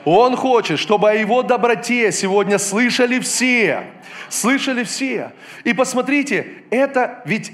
Он 0.05 0.35
хочет, 0.35 0.79
чтобы 0.79 1.09
о 1.09 1.13
Его 1.13 1.43
доброте 1.43 2.11
сегодня 2.11 2.57
слышали 2.57 3.19
все. 3.19 3.85
Слышали 4.29 4.83
все. 4.83 5.31
И 5.63 5.73
посмотрите, 5.73 6.63
это 6.69 7.21
ведь 7.25 7.53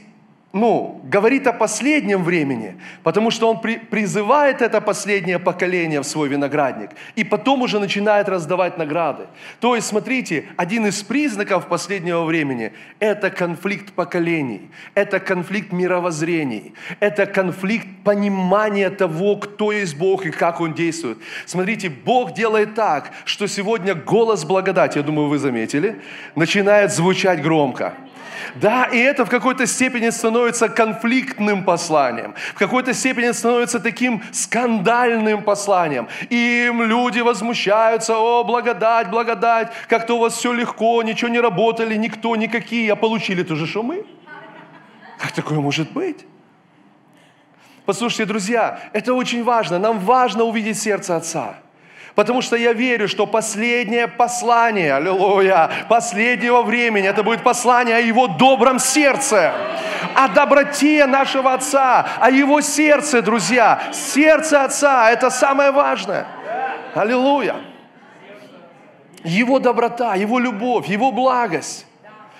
ну, 0.51 0.99
говорит 1.03 1.45
о 1.45 1.53
последнем 1.53 2.23
времени, 2.23 2.75
потому 3.03 3.29
что 3.29 3.51
он 3.51 3.61
при, 3.61 3.77
призывает 3.77 4.63
это 4.63 4.81
последнее 4.81 5.37
поколение 5.37 6.01
в 6.01 6.05
свой 6.05 6.27
виноградник, 6.27 6.89
и 7.15 7.23
потом 7.23 7.61
уже 7.61 7.79
начинает 7.79 8.27
раздавать 8.27 8.75
награды. 8.75 9.27
То 9.59 9.75
есть, 9.75 9.87
смотрите, 9.87 10.45
один 10.57 10.87
из 10.87 11.03
признаков 11.03 11.67
последнего 11.67 12.23
времени– 12.23 12.73
это 12.99 13.29
конфликт 13.29 13.93
поколений, 13.93 14.71
это 14.95 15.19
конфликт 15.19 15.71
мировоззрений, 15.71 16.73
это 16.99 17.27
конфликт 17.27 17.87
понимания 18.03 18.89
того, 18.89 19.35
кто 19.35 19.71
есть 19.71 19.97
Бог 19.97 20.25
и 20.25 20.31
как 20.31 20.61
Он 20.61 20.73
действует. 20.73 21.19
Смотрите, 21.45 21.91
Бог 21.91 22.33
делает 22.33 22.73
так, 22.73 23.11
что 23.23 23.47
сегодня 23.47 23.93
голос 23.93 24.45
благодати, 24.45 24.97
я 24.97 25.03
думаю, 25.03 25.27
вы 25.27 25.37
заметили, 25.37 26.01
начинает 26.35 26.91
звучать 26.91 27.43
громко. 27.43 27.93
Да, 28.55 28.85
и 28.85 28.97
это 28.97 29.25
в 29.25 29.29
какой-то 29.29 29.67
степени 29.67 30.09
становится 30.09 30.69
конфликтным 30.69 31.63
посланием, 31.63 32.33
в 32.55 32.57
какой-то 32.57 32.93
степени 32.93 33.31
становится 33.31 33.79
таким 33.79 34.21
скандальным 34.31 35.43
посланием. 35.43 36.07
Им 36.29 36.83
люди 36.83 37.19
возмущаются, 37.19 38.17
о, 38.17 38.43
благодать, 38.43 39.09
благодать, 39.09 39.71
как-то 39.87 40.15
у 40.15 40.19
вас 40.19 40.33
все 40.33 40.53
легко, 40.53 41.01
ничего 41.03 41.29
не 41.29 41.39
работали, 41.39 41.95
никто, 41.95 42.35
никакие, 42.35 42.91
а 42.91 42.95
получили 42.95 43.43
то 43.43 43.55
же, 43.55 43.67
что 43.67 43.83
мы. 43.83 44.05
Как 45.19 45.31
такое 45.31 45.59
может 45.59 45.91
быть? 45.91 46.25
Послушайте, 47.85 48.25
друзья, 48.25 48.79
это 48.93 49.13
очень 49.13 49.43
важно. 49.43 49.79
Нам 49.79 49.99
важно 49.99 50.43
увидеть 50.43 50.79
сердце 50.79 51.15
Отца. 51.15 51.55
Потому 52.19 52.41
что 52.41 52.57
я 52.57 52.73
верю, 52.73 53.07
что 53.07 53.25
последнее 53.25 54.09
послание, 54.09 54.95
аллилуйя, 54.95 55.71
последнего 55.87 56.63
времени, 56.63 57.07
это 57.07 57.23
будет 57.23 57.43
послание 57.43 57.95
о 57.95 57.99
Его 58.01 58.27
добром 58.27 58.77
сердце, 58.77 59.53
о 60.15 60.27
доброте 60.27 61.05
нашего 61.05 61.53
Отца, 61.53 62.05
о 62.19 62.29
Его 62.29 62.59
сердце, 62.59 63.21
друзья. 63.21 63.81
Сердце 63.93 64.65
Отца– 64.65 65.09
это 65.13 65.29
самое 65.29 65.71
важное. 65.71 66.27
Аллилуйя. 66.93 67.55
Его 69.23 69.59
доброта, 69.59 70.15
Его 70.15 70.39
любовь, 70.39 70.87
Его 70.87 71.13
благость. 71.13 71.85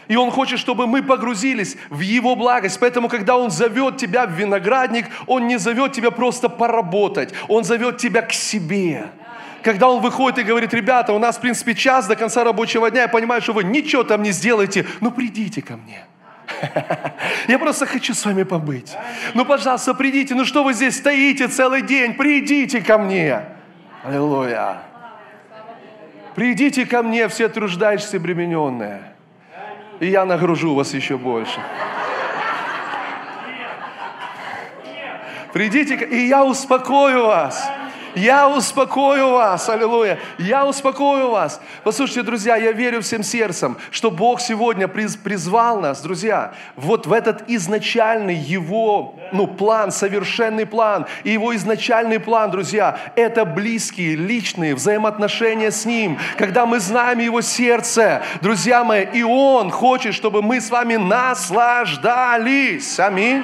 И 0.09 0.17
Он 0.17 0.29
хочет, 0.29 0.59
чтобы 0.59 0.87
мы 0.87 1.03
погрузились 1.03 1.77
в 1.89 2.01
Его 2.01 2.35
благость. 2.35 2.81
Поэтому, 2.81 3.07
когда 3.07 3.37
Он 3.37 3.49
зовет 3.49 3.95
тебя 3.95 4.25
в 4.25 4.31
виноградник, 4.31 5.05
Он 5.25 5.47
не 5.47 5.55
зовет 5.57 5.93
тебя 5.93 6.11
просто 6.11 6.49
поработать. 6.49 7.33
Он 7.47 7.63
зовет 7.63 7.97
тебя 7.97 8.23
к 8.23 8.33
себе 8.33 9.11
когда 9.63 9.89
он 9.89 10.01
выходит 10.01 10.39
и 10.39 10.43
говорит, 10.43 10.73
ребята, 10.73 11.13
у 11.13 11.19
нас, 11.19 11.37
в 11.37 11.41
принципе, 11.41 11.75
час 11.75 12.07
до 12.07 12.15
конца 12.15 12.43
рабочего 12.43 12.89
дня, 12.89 13.03
я 13.03 13.07
понимаю, 13.07 13.41
что 13.41 13.53
вы 13.53 13.63
ничего 13.63 14.03
там 14.03 14.23
не 14.23 14.31
сделаете, 14.31 14.85
ну 15.01 15.11
придите 15.11 15.61
ко 15.61 15.77
мне. 15.77 16.05
Я 17.47 17.59
просто 17.59 17.85
хочу 17.85 18.13
с 18.13 18.25
вами 18.25 18.43
побыть. 18.43 18.95
Ну, 19.33 19.45
пожалуйста, 19.45 19.93
придите. 19.93 20.35
Ну, 20.35 20.45
что 20.45 20.63
вы 20.63 20.73
здесь 20.73 20.97
стоите 20.97 21.47
целый 21.47 21.81
день? 21.81 22.15
Придите 22.15 22.81
ко 22.81 22.97
мне. 22.97 23.43
Аллилуйя. 24.03 24.79
Придите 26.35 26.85
ко 26.85 27.03
мне, 27.03 27.27
все 27.27 27.49
труждающиеся 27.49 28.17
и 28.17 28.19
бремененные. 28.19 29.01
И 29.99 30.07
я 30.07 30.25
нагружу 30.25 30.73
вас 30.73 30.93
еще 30.93 31.17
больше. 31.17 31.59
Придите, 35.51 35.95
и 35.95 36.27
я 36.27 36.45
успокою 36.45 37.25
вас. 37.25 37.69
Я 38.15 38.49
успокою 38.49 39.31
вас, 39.31 39.69
аллилуйя. 39.69 40.19
Я 40.37 40.65
успокою 40.65 41.29
вас. 41.29 41.61
Послушайте, 41.83 42.23
друзья, 42.23 42.55
я 42.55 42.71
верю 42.71 43.01
всем 43.01 43.23
сердцем, 43.23 43.77
что 43.91 44.11
Бог 44.11 44.41
сегодня 44.41 44.87
призвал 44.87 45.79
нас, 45.79 46.01
друзья, 46.01 46.53
вот 46.75 47.07
в 47.07 47.13
этот 47.13 47.43
изначальный 47.47 48.35
Его 48.35 49.15
ну, 49.31 49.47
план, 49.47 49.91
совершенный 49.91 50.65
план. 50.65 51.05
И 51.23 51.31
Его 51.31 51.55
изначальный 51.55 52.19
план, 52.19 52.51
друзья, 52.51 52.99
это 53.15 53.45
близкие, 53.45 54.15
личные 54.15 54.75
взаимоотношения 54.75 55.71
с 55.71 55.85
Ним. 55.85 56.19
Когда 56.37 56.65
мы 56.65 56.79
знаем 56.79 57.19
Его 57.19 57.41
сердце, 57.41 58.21
друзья 58.41 58.83
мои, 58.83 59.05
и 59.13 59.23
Он 59.23 59.71
хочет, 59.71 60.13
чтобы 60.13 60.41
мы 60.41 60.61
с 60.61 60.69
вами 60.69 60.95
наслаждались. 60.95 62.99
Аминь. 62.99 63.43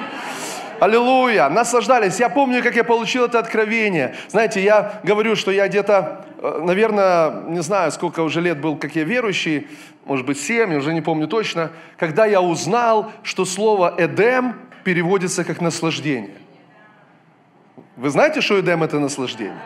Аллилуйя, 0.78 1.48
наслаждались. 1.48 2.20
Я 2.20 2.28
помню, 2.28 2.62
как 2.62 2.76
я 2.76 2.84
получил 2.84 3.24
это 3.24 3.38
откровение. 3.38 4.14
Знаете, 4.28 4.62
я 4.62 5.00
говорю, 5.02 5.34
что 5.34 5.50
я 5.50 5.68
где-то, 5.68 6.26
э, 6.38 6.60
наверное, 6.62 7.42
не 7.48 7.62
знаю, 7.62 7.90
сколько 7.92 8.20
уже 8.20 8.40
лет 8.40 8.60
был, 8.60 8.76
как 8.76 8.94
я 8.94 9.04
верующий, 9.04 9.68
может 10.04 10.26
быть, 10.26 10.38
семь, 10.38 10.74
уже 10.74 10.92
не 10.92 11.00
помню 11.00 11.28
точно, 11.28 11.70
когда 11.96 12.26
я 12.26 12.40
узнал, 12.40 13.10
что 13.22 13.44
слово 13.44 13.94
«эдем» 13.96 14.54
переводится 14.84 15.44
как 15.44 15.60
«наслаждение». 15.60 16.36
Вы 17.96 18.10
знаете, 18.10 18.40
что 18.40 18.60
«эдем»– 18.60 18.82
это 18.84 19.00
наслаждение? 19.00 19.58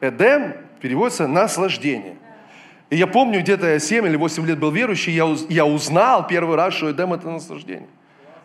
«Эдем» 0.00 0.54
переводится 0.80 1.26
«наслаждение». 1.26 2.16
И 2.88 2.96
я 2.96 3.08
помню, 3.08 3.40
где-то 3.40 3.66
я 3.66 3.80
7 3.80 4.06
или 4.06 4.16
8 4.16 4.46
лет 4.46 4.58
был 4.58 4.70
верующий, 4.70 5.12
я, 5.12 5.26
я 5.48 5.66
узнал 5.66 6.26
первый 6.26 6.56
раз, 6.56 6.74
что 6.74 6.90
«эдем»– 6.92 7.12
это 7.14 7.28
наслаждение. 7.28 7.88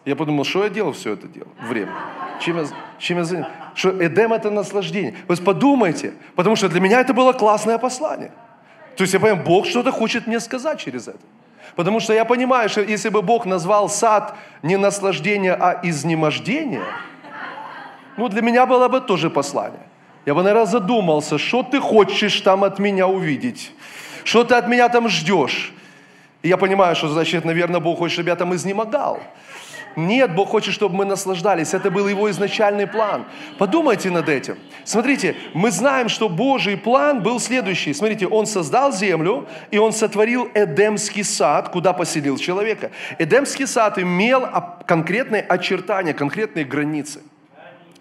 Я 0.06 0.16
подумал, 0.16 0.44
что 0.44 0.64
я 0.64 0.70
делал 0.70 0.94
все 0.94 1.14
это 1.14 1.28
дело, 1.28 1.48
время. 1.62 1.92
Чем 2.40 2.58
я, 2.58 2.66
чем 2.98 3.18
я 3.20 3.24
занят? 3.24 3.48
Что 3.76 3.90
Эдем– 4.04 4.34
это 4.34 4.50
наслаждение. 4.50 5.14
Вы 5.28 5.36
подумайте, 5.36 6.14
потому 6.36 6.56
что 6.56 6.70
для 6.70 6.80
меня 6.80 7.02
это 7.02 7.14
было 7.14 7.34
классное 7.34 7.78
послание. 7.78 8.32
То 8.98 9.04
есть 9.04 9.14
я 9.14 9.20
понимаю, 9.20 9.44
Бог 9.46 9.68
что-то 9.68 9.92
хочет 9.92 10.28
мне 10.28 10.40
сказать 10.40 10.80
через 10.80 11.08
это. 11.08 11.20
Потому 11.76 12.00
что 12.00 12.14
я 12.14 12.26
понимаю, 12.26 12.68
что 12.70 12.82
если 12.82 13.10
бы 13.10 13.22
Бог 13.22 13.46
назвал 13.46 13.90
сад 13.90 14.36
не 14.64 14.76
наслаждение, 14.76 15.54
а 15.54 15.80
изнемождение, 15.84 16.84
ну 18.18 18.28
для 18.28 18.42
меня 18.42 18.66
было 18.66 18.88
бы 18.88 19.02
тоже 19.02 19.30
послание. 19.30 19.88
Я 20.26 20.34
бы, 20.34 20.44
наверное, 20.44 20.66
задумался, 20.66 21.38
что 21.38 21.64
ты 21.64 21.80
хочешь 21.80 22.42
там 22.42 22.64
от 22.64 22.80
меня 22.80 23.08
увидеть, 23.08 23.72
что 24.24 24.44
ты 24.44 24.56
от 24.56 24.68
меня 24.68 24.90
там 24.90 25.10
ждешь. 25.10 25.74
И 26.44 26.50
я 26.50 26.58
понимаю, 26.58 26.96
что, 26.96 27.08
значит, 27.08 27.46
наверное, 27.46 27.80
Бог 27.80 28.00
хочет, 28.00 28.14
чтобы 28.14 28.30
я 28.30 28.36
там 28.36 28.54
изнемогал. 28.54 29.20
Нет, 29.96 30.34
Бог 30.36 30.50
хочет, 30.50 30.74
чтобы 30.74 30.96
мы 30.96 31.06
наслаждались. 31.06 31.74
Это 31.74 31.92
был 31.92 32.08
Его 32.08 32.30
изначальный 32.30 32.88
план. 32.88 33.26
Подумайте 33.58 34.10
над 34.10 34.30
этим. 34.30 34.58
Смотрите, 34.84 35.36
мы 35.54 35.72
знаем, 35.72 36.10
что 36.10 36.30
Божий 36.30 36.78
план 36.78 37.22
был 37.22 37.40
следующий. 37.40 37.94
Смотрите, 37.94 38.28
Он 38.28 38.46
создал 38.46 38.92
землю, 38.92 39.48
и 39.72 39.78
Он 39.78 39.92
сотворил 39.92 40.50
Эдемский 40.54 41.24
сад, 41.24 41.70
куда 41.70 41.94
поселил 41.94 42.38
человека. 42.38 42.92
Эдемский 43.20 43.68
сад 43.68 44.00
имел 44.00 44.48
конкретные 44.86 45.42
очертания, 45.42 46.14
конкретные 46.14 46.66
границы. 46.66 47.22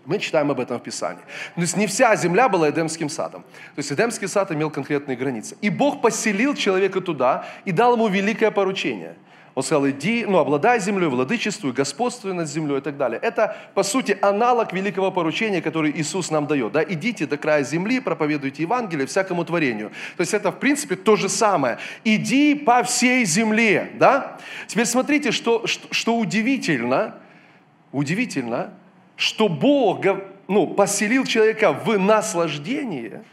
Мы 0.07 0.19
читаем 0.19 0.51
об 0.51 0.59
этом 0.59 0.79
в 0.79 0.83
Писании. 0.83 1.23
То 1.55 1.61
есть 1.61 1.77
не 1.77 1.87
вся 1.87 2.17
земля 2.17 2.49
была 2.49 2.71
Эдемским 2.71 3.09
садом. 3.09 3.43
То 3.75 3.79
есть 3.79 3.93
Эдемский 3.93 4.29
сад 4.29 4.51
имел 4.51 4.71
конкретные 4.71 5.17
границы. 5.17 5.57
И 5.61 5.71
Бог 5.71 6.01
поселил 6.01 6.55
человека 6.55 7.01
туда 7.01 7.45
и 7.65 7.73
дал 7.73 7.95
ему 7.95 8.09
великое 8.09 8.51
поручение– 8.51 9.15
он 9.55 9.63
сказал, 9.65 9.89
иди, 9.89 10.25
ну, 10.27 10.39
обладай 10.39 10.79
землей, 10.79 11.09
владычествуй, 11.09 11.73
господствуй 11.73 12.33
над 12.35 12.49
землей 12.49 12.79
и 12.79 12.81
так 12.81 12.97
далее. 12.97 13.19
Это, 13.21 13.57
по 13.75 13.83
сути, 13.83 14.17
аналог 14.23 14.73
великого 14.73 15.11
поручения, 15.11 15.61
который 15.61 15.91
Иисус 15.91 16.31
нам 16.31 16.47
дает. 16.47 16.73
Да? 16.73 16.85
Идите 16.85 17.27
до 17.27 17.37
края 17.37 17.65
земли, 17.65 17.99
проповедуйте 17.99 18.63
Евангелие 18.63 19.07
всякому 19.07 19.45
творению. 19.45 19.91
То 20.17 20.21
есть 20.21 20.35
это, 20.35 20.53
в 20.53 20.59
принципе, 20.61 20.95
то 20.95 21.17
же 21.17 21.29
самое. 21.29 21.79
Иди 22.05 22.55
по 22.55 22.85
всей 22.85 23.25
земле. 23.25 23.91
Да? 23.99 24.39
Теперь 24.69 24.87
смотрите, 24.87 25.33
что, 25.33 25.67
что, 25.67 25.89
что 25.91 26.17
удивительно, 26.17 27.17
удивительно, 27.91 28.73
что 29.17 29.49
Бог 29.49 30.05
ну, 30.47 30.69
поселил 30.69 31.25
человека 31.25 31.73
в 31.73 31.99
наслаждение, 31.99 33.25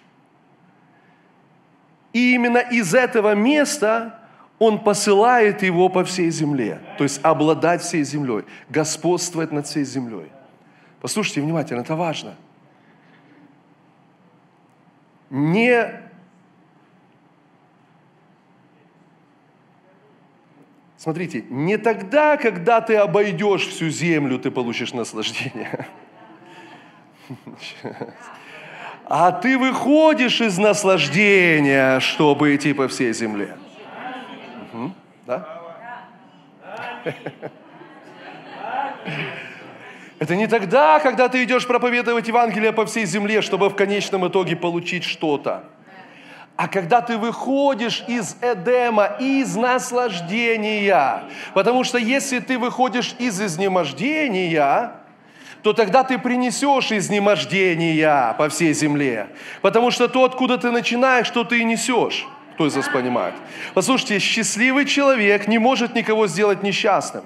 и 2.11 2.33
именно 2.33 2.57
из 2.57 2.95
этого 2.95 3.35
места 3.35 4.16
он 4.59 4.83
посылает 4.83 5.61
его 5.61 5.89
по 5.89 6.03
всей 6.03 6.31
земле, 6.31 6.81
то 6.97 7.03
есть 7.03 7.23
обладать 7.23 7.81
всей 7.81 8.03
землей, 8.03 8.43
господствовать 8.69 9.51
над 9.51 9.67
всей 9.67 9.85
землей. 9.85 10.31
Послушайте 10.99 11.41
внимательно, 11.41 11.81
это 11.81 11.95
важно. 11.95 12.35
не 15.29 16.07
Смотрите, 20.97 21.45
не 21.49 21.77
тогда, 21.77 22.37
когда 22.37 22.81
ты 22.81 22.95
обойдешь 22.95 23.67
всю 23.67 23.89
землю, 23.89 24.39
ты 24.39 24.51
получишь 24.51 24.93
наслаждение. 24.93 25.87
А 29.09 29.31
ты 29.31 29.57
выходишь 29.57 30.41
из 30.41 30.57
наслаждения, 30.57 32.01
чтобы 32.01 32.53
идти 32.53 32.73
по 32.73 32.89
всей 32.89 33.13
земле. 33.13 33.55
Да? 35.27 35.45
Это 40.19 40.35
не 40.35 40.47
тогда, 40.47 40.99
когда 40.99 41.29
ты 41.29 41.43
идешь 41.43 41.67
проповедовать 41.67 42.27
Евангелие 42.27 42.73
по 42.73 42.87
всей 42.87 43.05
земле, 43.05 43.41
чтобы 43.41 43.69
в 43.69 43.75
конечном 43.75 44.27
итоге 44.27 44.55
получить 44.55 45.03
что-то. 45.03 45.65
А 46.55 46.67
когда 46.67 47.01
ты 47.01 47.17
выходишь 47.17 48.03
из 48.07 48.35
Эдема, 48.41 49.17
из 49.19 49.55
наслаждения. 49.55 51.25
Потому 51.53 51.83
что 51.83 51.99
если 51.99 52.39
ты 52.39 52.57
выходишь 52.57 53.13
из 53.19 53.39
изнемождения, 53.39 54.93
то 55.61 55.73
тогда 55.73 56.03
ты 56.03 56.17
принесешь 56.17 56.91
изнемождения 56.91 58.33
по 58.39 58.49
всей 58.49 58.73
земле. 58.73 59.27
Потому 59.61 59.91
что 59.91 60.07
то, 60.07 60.23
откуда 60.23 60.57
ты 60.57 60.71
начинаешь, 60.71 61.27
что 61.27 61.43
ты 61.43 61.59
и 61.59 61.63
несешь. 61.63 62.27
Кто 62.57 62.65
из 62.65 62.75
вас 62.75 62.87
понимает? 62.87 63.35
Послушайте, 63.75 64.17
счастливый 64.17 64.85
человек 64.85 65.47
не 65.47 65.59
может 65.59 65.93
никого 65.93 66.25
сделать 66.25 66.63
несчастным. 66.63 67.23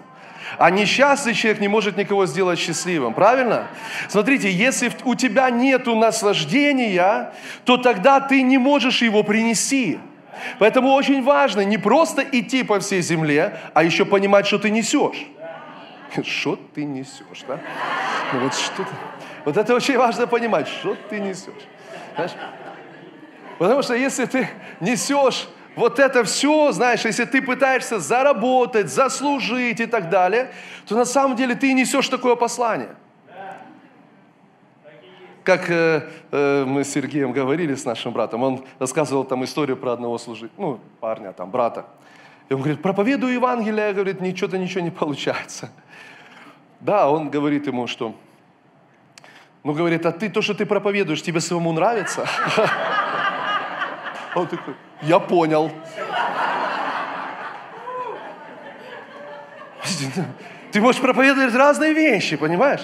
А 0.57 0.69
несчастный 0.69 1.33
человек 1.33 1.61
не 1.61 1.69
может 1.69 1.95
никого 1.95 2.25
сделать 2.25 2.59
счастливым. 2.59 3.13
Правильно? 3.13 3.69
Смотрите, 4.09 4.51
если 4.51 4.91
у 5.05 5.15
тебя 5.15 5.49
нет 5.49 5.87
наслаждения, 5.87 7.31
то 7.63 7.77
тогда 7.77 8.19
ты 8.19 8.41
не 8.41 8.57
можешь 8.57 9.01
его 9.01 9.23
принести. 9.23 9.99
Поэтому 10.59 10.91
очень 10.91 11.23
важно 11.23 11.61
не 11.61 11.77
просто 11.77 12.23
идти 12.29 12.63
по 12.63 12.81
всей 12.81 13.01
земле, 13.01 13.57
а 13.73 13.85
еще 13.85 14.03
понимать, 14.03 14.45
что 14.47 14.59
ты 14.59 14.69
несешь. 14.69 15.27
Что 16.25 16.59
ты 16.75 16.83
несешь, 16.83 17.45
да? 17.47 17.57
Ну 18.33 18.39
вот 18.41 18.53
что 18.53 18.83
ты... 18.83 18.89
Вот 19.45 19.55
это 19.55 19.73
очень 19.73 19.97
важно 19.97 20.27
понимать, 20.27 20.67
что 20.67 20.97
ты 21.09 21.21
несешь. 21.21 21.53
Знаешь? 22.15 22.31
Потому 23.61 23.83
что 23.83 23.93
если 23.93 24.25
ты 24.25 24.49
несешь 24.79 25.47
вот 25.75 25.99
это 25.99 26.23
все, 26.23 26.71
знаешь, 26.71 27.05
если 27.05 27.25
ты 27.25 27.43
пытаешься 27.43 27.99
заработать, 27.99 28.89
заслужить 28.89 29.79
и 29.79 29.85
так 29.85 30.09
далее, 30.09 30.51
то 30.87 30.95
на 30.95 31.05
самом 31.05 31.35
деле 31.35 31.53
ты 31.53 31.71
несешь 31.73 32.09
такое 32.09 32.35
послание. 32.35 32.95
Как 35.43 35.69
э, 35.69 36.09
э, 36.31 36.65
мы 36.65 36.83
с 36.83 36.91
Сергеем 36.91 37.33
говорили 37.33 37.75
с 37.75 37.85
нашим 37.85 38.13
братом, 38.13 38.41
он 38.41 38.65
рассказывал 38.79 39.25
там 39.25 39.43
историю 39.43 39.77
про 39.77 39.93
одного 39.93 40.17
служителя, 40.17 40.49
ну, 40.57 40.79
парня, 40.99 41.31
там, 41.31 41.51
брата. 41.51 41.85
И 42.49 42.55
он 42.55 42.61
говорит, 42.61 42.81
проповедую 42.81 43.31
Евангелие, 43.33 43.93
говорит, 43.93 44.21
ничего-то 44.21 44.57
ничего 44.57 44.81
не 44.81 44.89
получается. 44.89 45.69
Да, 46.79 47.11
он 47.11 47.29
говорит 47.29 47.67
ему, 47.67 47.85
что, 47.85 48.15
ну, 49.63 49.73
говорит, 49.73 50.03
а 50.07 50.11
ты, 50.11 50.29
то, 50.29 50.41
что 50.41 50.55
ты 50.55 50.65
проповедуешь, 50.65 51.21
тебе 51.21 51.39
самому 51.39 51.73
нравится? 51.73 52.27
Он 54.35 54.47
такой, 54.47 54.75
я 55.01 55.19
понял. 55.19 55.71
Ты 60.71 60.79
можешь 60.79 61.01
проповедовать 61.01 61.53
разные 61.53 61.93
вещи, 61.93 62.37
понимаешь? 62.37 62.81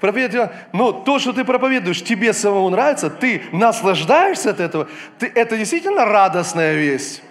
Проповедовать, 0.00 0.50
но 0.72 0.92
то, 0.92 1.18
что 1.18 1.32
ты 1.32 1.44
проповедуешь, 1.44 2.02
тебе 2.02 2.32
самому 2.32 2.68
нравится, 2.70 3.10
ты 3.10 3.42
наслаждаешься 3.52 4.50
от 4.50 4.60
этого, 4.60 4.88
ты, 5.18 5.30
это 5.34 5.56
действительно 5.56 6.04
радостная 6.04 6.74
весть. 6.74 7.22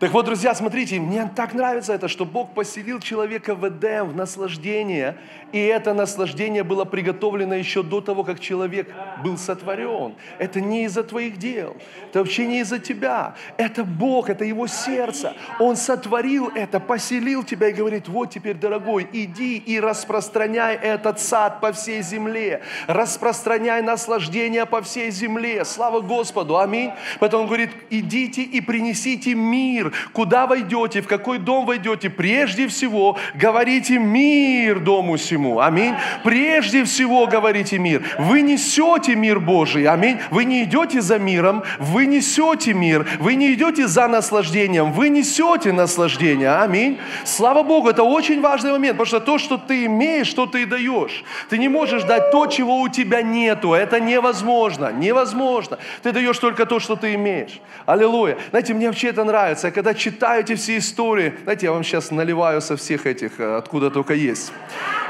Так 0.00 0.12
вот, 0.12 0.24
друзья, 0.24 0.54
смотрите, 0.54 0.98
мне 0.98 1.30
так 1.36 1.52
нравится 1.52 1.92
это, 1.92 2.08
что 2.08 2.24
Бог 2.24 2.54
поселил 2.54 3.00
человека 3.00 3.54
в 3.54 3.68
Эдем, 3.68 4.08
в 4.08 4.16
наслаждение. 4.16 5.18
И 5.52 5.58
это 5.58 5.92
наслаждение 5.92 6.64
было 6.64 6.86
приготовлено 6.86 7.54
еще 7.54 7.82
до 7.82 8.00
того, 8.00 8.24
как 8.24 8.40
человек 8.40 8.88
был 9.22 9.36
сотворен. 9.36 10.14
Это 10.38 10.62
не 10.62 10.84
из-за 10.84 11.02
твоих 11.02 11.36
дел, 11.36 11.76
это 12.08 12.20
вообще 12.20 12.46
не 12.46 12.60
из-за 12.60 12.78
тебя. 12.78 13.34
Это 13.58 13.84
Бог, 13.84 14.30
это 14.30 14.42
Его 14.42 14.66
сердце. 14.68 15.34
Он 15.58 15.76
сотворил 15.76 16.50
это, 16.54 16.80
поселил 16.80 17.44
тебя 17.44 17.68
и 17.68 17.72
говорит, 17.72 18.08
вот 18.08 18.30
теперь, 18.30 18.56
дорогой, 18.56 19.06
иди 19.12 19.58
и 19.58 19.78
распространяй 19.80 20.76
этот 20.76 21.20
сад 21.20 21.60
по 21.60 21.72
всей 21.72 22.00
земле. 22.00 22.62
Распространяй 22.86 23.82
наслаждение 23.82 24.64
по 24.64 24.80
всей 24.80 25.10
земле. 25.10 25.66
Слава 25.66 26.00
Господу, 26.00 26.58
аминь. 26.58 26.90
Поэтому 27.18 27.42
он 27.42 27.48
говорит, 27.48 27.70
идите 27.90 28.42
и 28.42 28.62
принесите 28.62 29.34
мир 29.34 29.89
Куда 30.12 30.46
войдете, 30.46 31.02
в 31.02 31.06
какой 31.06 31.38
дом 31.38 31.66
войдете, 31.66 32.10
прежде 32.10 32.68
всего 32.68 33.18
говорите 33.34 33.98
мир 33.98 34.80
дому 34.80 35.16
всему. 35.16 35.60
Аминь. 35.60 35.94
Прежде 36.24 36.84
всего 36.84 37.26
говорите 37.26 37.78
мир. 37.78 38.02
Вы 38.18 38.42
несете 38.42 39.14
мир 39.14 39.40
Божий. 39.40 39.86
Аминь. 39.86 40.18
Вы 40.30 40.44
не 40.44 40.64
идете 40.64 41.00
за 41.00 41.18
миром, 41.18 41.62
вы 41.78 42.06
несете 42.06 42.72
мир. 42.72 43.06
Вы 43.18 43.34
не 43.34 43.52
идете 43.54 43.86
за 43.86 44.08
наслаждением, 44.08 44.92
вы 44.92 45.08
несете 45.08 45.72
наслаждение. 45.72 46.50
Аминь. 46.50 46.98
Слава 47.24 47.62
Богу, 47.62 47.88
это 47.88 48.02
очень 48.02 48.40
важный 48.40 48.72
момент, 48.72 48.98
потому 48.98 49.06
что 49.06 49.20
то, 49.20 49.38
что 49.38 49.56
ты 49.56 49.86
имеешь, 49.86 50.26
что 50.26 50.46
ты 50.46 50.62
и 50.62 50.64
даешь. 50.66 51.24
Ты 51.48 51.58
не 51.58 51.68
можешь 51.68 52.04
дать 52.04 52.30
то, 52.30 52.46
чего 52.46 52.80
у 52.80 52.88
тебя 52.88 53.22
нету. 53.22 53.72
Это 53.72 54.00
невозможно. 54.00 54.92
Невозможно. 54.92 55.78
Ты 56.02 56.12
даешь 56.12 56.38
только 56.38 56.66
то, 56.66 56.80
что 56.80 56.96
ты 56.96 57.14
имеешь. 57.14 57.60
Аллилуйя. 57.86 58.36
Знаете, 58.50 58.74
мне 58.74 58.86
вообще 58.86 59.08
это 59.08 59.24
нравится 59.24 59.70
когда 59.80 59.94
читаю 59.94 60.42
эти 60.42 60.56
все 60.56 60.76
истории, 60.76 61.32
знаете, 61.44 61.64
я 61.64 61.72
вам 61.72 61.82
сейчас 61.84 62.10
наливаю 62.10 62.60
со 62.60 62.76
всех 62.76 63.06
этих, 63.06 63.40
э, 63.40 63.56
откуда 63.56 63.90
только 63.90 64.12
есть. 64.12 64.52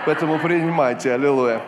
Поэтому 0.07 0.39
принимайте, 0.39 1.13
аллилуйя. 1.13 1.61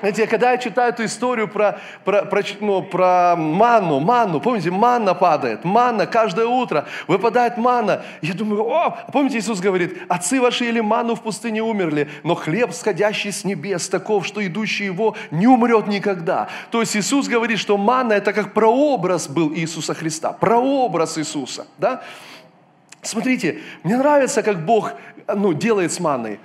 Знаете, 0.00 0.26
когда 0.26 0.52
я 0.52 0.58
читаю 0.58 0.92
эту 0.92 1.04
историю 1.04 1.46
про, 1.46 1.78
про, 2.04 2.24
про, 2.24 2.42
ну, 2.60 2.82
про 2.82 3.36
манну, 3.36 4.00
манну, 4.00 4.40
помните, 4.40 4.70
манна 4.70 5.14
падает, 5.14 5.64
манна 5.64 6.06
каждое 6.06 6.46
утро, 6.46 6.86
выпадает 7.06 7.58
манна. 7.58 8.02
Я 8.22 8.32
думаю, 8.32 8.66
о, 8.66 8.90
помните, 9.12 9.38
Иисус 9.38 9.60
говорит, 9.60 10.00
отцы 10.08 10.40
ваши 10.40 10.64
ели 10.64 10.80
манну 10.80 11.14
в 11.14 11.22
пустыне 11.22 11.62
умерли, 11.62 12.08
но 12.24 12.34
хлеб, 12.34 12.72
сходящий 12.72 13.30
с 13.30 13.44
небес, 13.44 13.88
таков, 13.88 14.26
что 14.26 14.44
идущий 14.44 14.84
его 14.84 15.16
не 15.30 15.46
умрет 15.46 15.86
никогда. 15.86 16.48
То 16.70 16.80
есть 16.80 16.96
Иисус 16.96 17.28
говорит, 17.28 17.58
что 17.58 17.76
манна 17.76 18.14
это 18.14 18.32
как 18.32 18.54
прообраз 18.54 19.28
был 19.28 19.52
Иисуса 19.52 19.92
Христа, 19.92 20.32
прообраз 20.32 21.18
Иисуса, 21.18 21.66
да? 21.76 22.02
Смотрите, 23.02 23.60
мне 23.82 23.96
нравится, 23.96 24.42
как 24.42 24.64
Бог 24.64 24.92
ну, 25.26 25.52
делает 25.52 25.92
с 25.92 26.00
манной. 26.00 26.38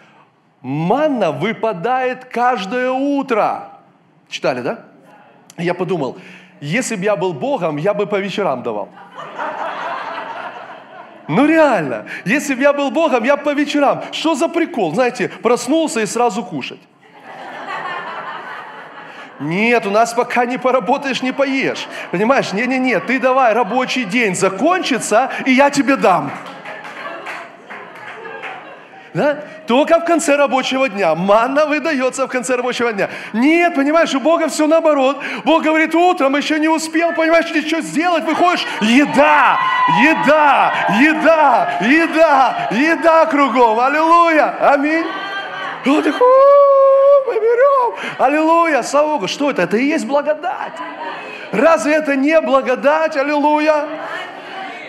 Манна 0.66 1.32
выпадает 1.32 2.26
каждое 2.26 2.90
утро. 2.90 3.70
Читали, 4.28 4.62
да? 4.62 4.80
Я 5.58 5.76
подумал, 5.76 6.18
если 6.60 6.96
бы 6.96 7.04
я 7.04 7.16
был 7.16 7.34
Богом, 7.34 7.78
я 7.78 7.94
бы 7.94 8.08
по 8.08 8.16
вечерам 8.16 8.64
давал. 8.64 8.90
Ну 11.28 11.46
реально, 11.46 12.08
если 12.26 12.56
бы 12.56 12.64
я 12.64 12.74
был 12.74 12.90
Богом, 12.90 13.24
я 13.26 13.38
бы 13.38 13.44
по 13.44 13.54
вечерам. 13.54 14.02
Что 14.12 14.34
за 14.34 14.48
прикол? 14.48 14.92
Знаете, 14.96 15.30
проснулся 15.30 16.00
и 16.02 16.08
сразу 16.08 16.42
кушать. 16.44 16.82
Нет, 19.40 19.86
у 19.86 19.92
нас 19.92 20.16
пока 20.16 20.46
не 20.46 20.58
поработаешь, 20.58 21.22
не 21.22 21.32
поешь. 21.32 21.88
Понимаешь? 22.10 22.54
Не-не-не, 22.54 23.00
ты 23.02 23.20
давай, 23.20 23.54
рабочий 23.54 24.06
день 24.06 24.36
закончится, 24.36 25.30
и 25.46 25.52
я 25.52 25.70
тебе 25.70 25.96
дам. 25.96 26.32
Да? 29.16 29.38
Только 29.66 30.02
в 30.02 30.04
конце 30.04 30.36
рабочего 30.36 30.90
дня. 30.90 31.16
Манна 31.16 31.66
выдается 31.66 32.28
в 32.28 32.30
конце 32.30 32.58
рабочего 32.58 32.92
дня. 32.92 33.10
Нет, 33.32 33.74
понимаешь, 33.74 34.14
у 34.14 34.20
Бога 34.20 34.50
все 34.50 34.68
наоборот. 34.68 35.22
Бог 35.46 35.64
говорит, 35.64 35.96
утром 35.96 36.36
еще 36.36 36.60
не 36.60 36.68
успел, 36.68 37.14
понимаешь, 37.14 37.46
что 37.46 37.80
сделать, 37.80 38.26
выходишь, 38.26 38.66
еда, 38.82 39.58
еда, 40.04 40.74
еда, 41.00 41.78
еда, 41.80 42.68
еда 42.72 43.26
кругом. 43.28 43.80
Аллилуйя. 43.80 44.54
Аминь. 44.74 45.06
Он 45.86 46.04
такой, 46.04 46.28
мы 47.28 47.36
берем. 47.36 47.96
Аллилуйя, 48.18 48.84
слава 48.84 49.14
Богу. 49.14 49.30
Что 49.30 49.50
это? 49.50 49.62
Это 49.62 49.78
и 49.78 49.86
есть 49.86 50.06
благодать. 50.06 50.74
Разве 51.54 51.94
это 51.94 52.18
не 52.18 52.42
благодать? 52.42 53.16
Аллилуйя. 53.16 53.86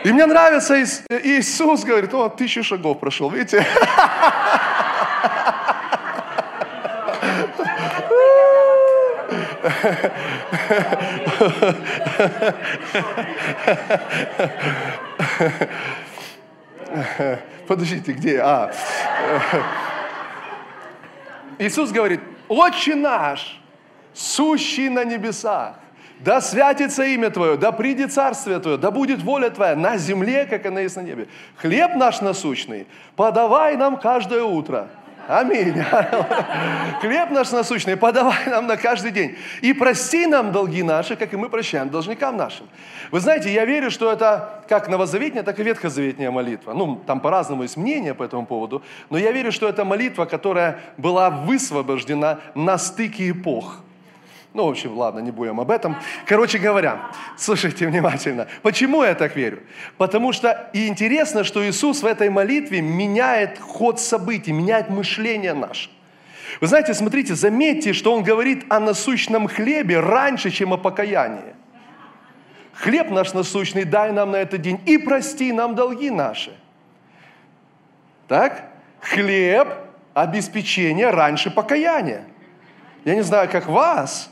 И 0.07 0.13
мне 0.13 0.25
нравится, 0.25 0.81
Иисус 0.81 1.83
говорит, 1.83 2.15
о, 2.15 2.29
тысячу 2.29 2.63
шагов 2.63 3.01
прошел, 3.01 3.29
видите? 3.29 3.67
Подождите, 17.67 18.13
где? 18.13 18.41
А. 18.41 18.71
Иисус 21.59 21.91
говорит, 21.91 22.21
Отче 22.47 22.95
наш, 22.95 23.61
сущий 24.15 24.89
на 24.89 25.03
небесах, 25.05 25.75
да 26.21 26.41
святится 26.41 27.05
имя 27.05 27.31
Твое, 27.31 27.57
да 27.57 27.73
придет 27.73 28.13
царствие 28.13 28.59
Твое, 28.59 28.79
да 28.79 28.91
будет 28.91 29.23
воля 29.23 29.51
Твоя 29.51 29.77
на 29.77 29.97
земле, 29.97 30.47
как 30.47 30.67
она 30.67 30.81
есть 30.81 30.97
на 30.97 31.01
небе. 31.01 31.29
Хлеб 31.57 31.95
наш 31.97 32.21
насущный 32.21 32.87
подавай 33.17 33.77
нам 33.77 33.99
каждое 33.99 34.43
утро. 34.43 34.89
Аминь. 35.29 35.75
Хлеб 37.01 37.31
наш 37.31 37.51
насущный 37.51 37.97
подавай 37.97 38.47
нам 38.47 38.67
на 38.67 38.77
каждый 38.77 39.11
день. 39.11 39.37
И 39.61 39.73
прости 39.73 40.27
нам 40.27 40.53
долги 40.53 40.85
наши, 40.85 41.17
как 41.17 41.33
и 41.33 41.37
мы 41.37 41.49
прощаем 41.49 41.89
должникам 41.89 42.37
нашим. 42.37 42.69
Вы 43.11 43.19
знаете, 43.21 43.53
я 43.53 43.65
верю, 43.65 43.91
что 43.91 44.13
это 44.13 44.63
как 44.69 44.89
новозаветняя, 44.89 45.43
так 45.43 45.59
и 45.59 45.65
ветхозаветняя 45.65 46.31
молитва. 46.31 46.75
Ну, 46.75 47.03
там 47.07 47.21
по-разному 47.21 47.65
есть 47.65 47.77
мнение 47.77 48.15
по 48.15 48.23
этому 48.23 48.47
поводу, 48.47 48.83
но 49.11 49.19
я 49.19 49.33
верю, 49.33 49.51
что 49.51 49.69
это 49.69 49.85
молитва, 49.85 50.27
которая 50.27 50.79
была 50.97 51.31
высвобождена 51.31 52.39
на 52.55 52.79
стыке 52.79 53.31
эпох. 53.31 53.81
Ну, 54.57 54.65
в 54.65 54.71
общем, 54.71 54.97
ладно, 54.97 55.19
не 55.19 55.31
будем 55.31 55.61
об 55.61 55.71
этом. 55.71 55.97
Короче 56.25 56.57
говоря, 56.57 57.11
слушайте 57.37 57.87
внимательно. 57.87 58.49
Почему 58.63 59.03
я 59.05 59.15
так 59.15 59.37
верю? 59.37 59.63
Потому 59.99 60.33
что 60.33 60.71
и 60.73 60.89
интересно, 60.89 61.45
что 61.45 61.63
Иисус 61.69 62.03
в 62.03 62.07
этой 62.07 62.31
молитве 62.31 62.81
меняет 62.81 63.59
ход 63.59 64.01
событий, 64.01 64.53
меняет 64.53 64.89
мышление 64.89 65.53
наше. 65.53 65.91
Вы 66.63 66.69
знаете, 66.69 66.95
смотрите, 66.95 67.35
заметьте, 67.35 67.93
что 67.93 68.15
Он 68.15 68.23
говорит 68.23 68.65
о 68.71 68.81
насущном 68.81 69.47
хлебе 69.47 70.01
раньше, 70.01 70.51
чем 70.51 70.73
о 70.73 70.79
покаянии. 70.79 71.55
Хлеб 72.73 73.11
наш 73.11 73.35
насущный 73.35 73.85
дай 73.85 74.11
нам 74.11 74.31
на 74.31 74.37
этот 74.37 74.63
день 74.63 74.81
и 74.87 74.97
прости 74.97 75.53
нам 75.53 75.75
долги 75.75 76.09
наши. 76.09 76.57
Так? 78.27 78.71
Хлеб, 79.03 79.69
обеспечение 80.15 81.11
раньше 81.11 81.51
покаяния. 81.51 82.25
Я 83.05 83.17
не 83.17 83.23
знаю, 83.23 83.51
как 83.51 83.67
вас, 83.67 84.31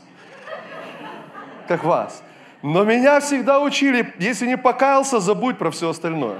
как 1.67 1.83
вас. 1.83 2.23
Но 2.61 2.83
меня 2.83 3.19
всегда 3.19 3.59
учили, 3.59 4.13
если 4.17 4.47
не 4.47 4.57
покаялся, 4.57 5.19
забудь 5.19 5.57
про 5.57 5.69
все 5.69 5.89
остальное. 5.89 6.37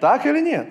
Так 0.00 0.26
или 0.26 0.40
нет? 0.40 0.68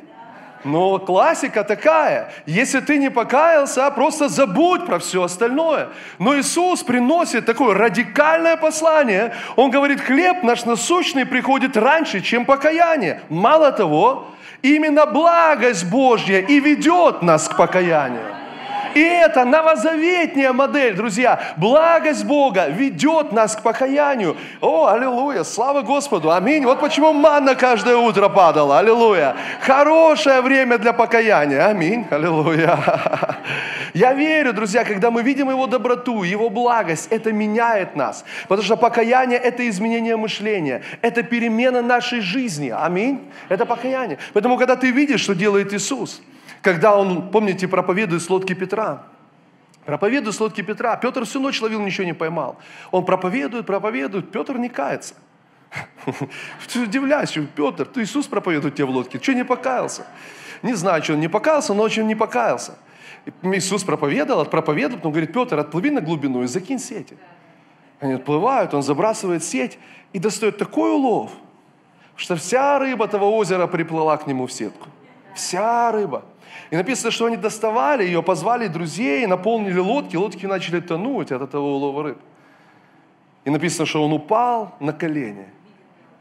Но 0.64 1.00
классика 1.00 1.64
такая, 1.64 2.32
если 2.46 2.82
ты 2.82 2.98
не 2.98 3.10
покаялся, 3.10 3.90
просто 3.92 4.28
забудь 4.28 4.86
про 4.86 5.00
все 5.00 5.24
остальное. 5.24 5.90
Но 6.18 6.38
Иисус 6.38 6.84
приносит 6.84 7.46
такое 7.46 7.74
радикальное 7.74 8.58
послание. 8.58 9.34
Он 9.56 9.72
говорит, 9.72 10.02
хлеб 10.02 10.44
наш 10.44 10.66
насущный 10.66 11.26
приходит 11.26 11.78
раньше, 11.78 12.20
чем 12.20 12.46
покаяние. 12.46 13.22
Мало 13.30 13.72
того, 13.72 14.28
именно 14.62 15.06
благость 15.06 15.90
Божья 15.90 16.40
и 16.40 16.60
ведет 16.60 17.22
нас 17.22 17.48
к 17.48 17.56
покаянию. 17.56 18.36
И 18.96 19.02
это 19.02 19.46
новозаветняя 19.46 20.54
модель, 20.54 20.96
друзья. 20.96 21.54
Благость 21.58 22.26
Бога 22.26 22.68
ведет 22.68 23.32
нас 23.32 23.56
к 23.56 23.62
покаянию. 23.62 24.36
О, 24.62 24.88
аллилуйя, 24.88 25.44
слава 25.44 25.82
Господу, 25.82 26.32
аминь. 26.32 26.66
Вот 26.66 26.80
почему 26.80 27.14
манна 27.14 27.56
каждое 27.56 27.98
утро 27.98 28.30
падала, 28.30 28.80
аллилуйя. 28.80 29.36
Хорошее 29.62 30.42
время 30.42 30.78
для 30.78 30.94
покаяния, 30.94 31.68
аминь, 31.68 32.06
аллилуйя. 32.10 32.78
Я 33.94 34.14
верю, 34.14 34.54
друзья, 34.54 34.84
когда 34.84 35.12
мы 35.12 35.24
видим 35.24 35.50
Его 35.50 35.68
доброту, 35.68 36.24
Его 36.24 36.50
благость, 36.50 37.08
это 37.12 37.32
меняет 37.32 37.96
нас. 37.96 38.24
Потому 38.48 38.64
что 38.64 38.78
покаяние– 38.78 39.40
это 39.44 39.68
изменение 39.68 40.16
мышления, 40.16 40.84
это 41.02 41.24
перемена 41.24 41.82
нашей 41.82 42.22
жизни, 42.22 42.74
аминь. 42.76 43.22
Это 43.50 43.66
покаяние. 43.66 44.18
Поэтому, 44.34 44.58
когда 44.58 44.76
ты 44.76 44.92
видишь, 44.92 45.22
что 45.22 45.36
делает 45.36 45.74
Иисус– 45.74 46.22
когда 46.62 46.96
он, 46.96 47.30
помните, 47.32 47.68
проповедует 47.68 48.22
с 48.22 48.30
лодки 48.30 48.54
Петра. 48.54 49.04
Проповедует 49.86 50.36
с 50.36 50.40
лодки 50.40 50.62
Петра. 50.62 50.96
Петр 50.98 51.26
всю 51.26 51.40
ночь 51.40 51.62
ловил, 51.62 51.82
ничего 51.82 52.06
не 52.06 52.14
поймал. 52.14 52.58
Он 52.92 53.06
проповедует, 53.06 53.66
проповедует, 53.66 54.32
Петр 54.32 54.58
не 54.58 54.70
кается. 54.70 55.16
Удивляюсь, 56.76 57.38
Петр, 57.56 57.86
ты 57.86 58.04
Иисус 58.04 58.28
проповедует 58.28 58.76
тебе 58.76 58.86
в 58.86 58.90
лодке, 58.90 59.20
что 59.22 59.34
не 59.34 59.46
покаялся? 59.46 60.06
Не 60.62 60.74
знаю, 60.74 61.04
что 61.04 61.14
он 61.14 61.20
не 61.20 61.28
покаялся, 61.28 61.74
но 61.74 61.84
очень 61.84 62.06
не 62.06 62.16
покаялся. 62.16 62.78
Иисус 63.44 63.84
проповедовал, 63.84 64.46
проповедовал, 64.46 65.02
он 65.04 65.12
говорит, 65.12 65.34
Петр, 65.34 65.60
отплыви 65.60 65.92
на 65.92 66.02
глубину 66.02 66.44
и 66.44 66.48
закинь 66.48 66.80
сети. 66.80 67.18
Они 68.00 68.14
отплывают, 68.14 68.74
он 68.74 68.82
забрасывает 68.82 69.44
сеть 69.44 69.78
и 70.14 70.20
достает 70.20 70.58
такой 70.58 70.92
улов, 70.92 71.32
что 72.16 72.36
вся 72.36 72.80
рыба 72.80 73.08
того 73.08 73.36
озера 73.38 73.68
приплыла 73.68 74.18
к 74.18 74.26
нему 74.28 74.48
в 74.48 74.52
сетку. 74.52 74.88
Вся 75.36 75.92
рыба. 75.92 76.24
И 76.72 76.76
написано, 76.76 77.12
что 77.12 77.26
они 77.26 77.38
доставали 77.38 78.04
ее, 78.04 78.22
позвали 78.22 78.68
друзей, 78.68 79.26
наполнили 79.26 79.80
лодки, 79.80 80.16
лодки 80.16 80.46
начали 80.46 80.80
тонуть 80.80 81.32
от 81.32 81.42
этого 81.42 81.64
улова 81.64 82.04
рыб. 82.04 82.18
И 83.46 83.50
написано, 83.50 83.86
что 83.86 84.04
он 84.04 84.14
упал 84.14 84.76
на 84.80 84.94
колени. 84.94 85.48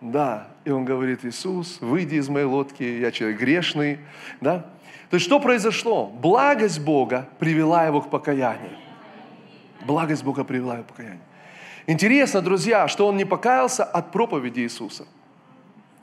Да, 0.00 0.48
и 0.64 0.70
он 0.70 0.84
говорит, 0.84 1.24
Иисус, 1.24 1.80
выйди 1.80 2.14
из 2.14 2.28
моей 2.28 2.46
лодки, 2.46 2.82
я 2.82 3.10
человек 3.10 3.40
грешный. 3.40 3.98
Да? 4.40 4.64
То 5.10 5.14
есть 5.14 5.26
что 5.26 5.40
произошло? 5.40 6.06
Благость 6.06 6.80
Бога 6.80 7.28
привела 7.38 7.84
его 7.84 8.00
к 8.00 8.08
покаянию. 8.08 8.76
Благость 9.84 10.24
Бога 10.24 10.44
привела 10.44 10.74
его 10.74 10.84
к 10.84 10.88
покаянию. 10.88 11.20
Интересно, 11.86 12.40
друзья, 12.42 12.86
что 12.86 13.06
он 13.06 13.16
не 13.16 13.24
покаялся 13.24 13.82
от 13.82 14.12
проповеди 14.12 14.60
Иисуса, 14.60 15.06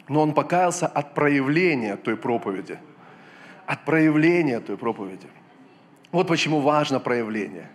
но 0.08 0.22
он 0.22 0.34
покаялся 0.34 0.88
от 0.88 1.14
проявления 1.14 1.96
той 1.96 2.18
проповеди– 2.18 2.78
от 3.66 3.86
проявления 3.86 4.60
той 4.60 4.78
проповеди. 4.78 5.28
Вот 6.12 6.28
почему 6.28 6.62
важно 6.62 7.00
проявление. 7.00 7.68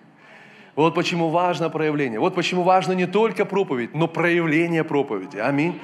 Вот 0.77 0.95
почему 0.95 1.29
важно 1.31 1.69
проявление. 1.69 2.21
Вот 2.21 2.35
почему 2.35 2.63
важно 2.63 2.93
не 2.93 3.07
только 3.07 3.45
проповедь, 3.45 3.95
но 3.95 4.09
проявление 4.09 4.85
проповеди. 4.85 5.39
Аминь. 5.39 5.79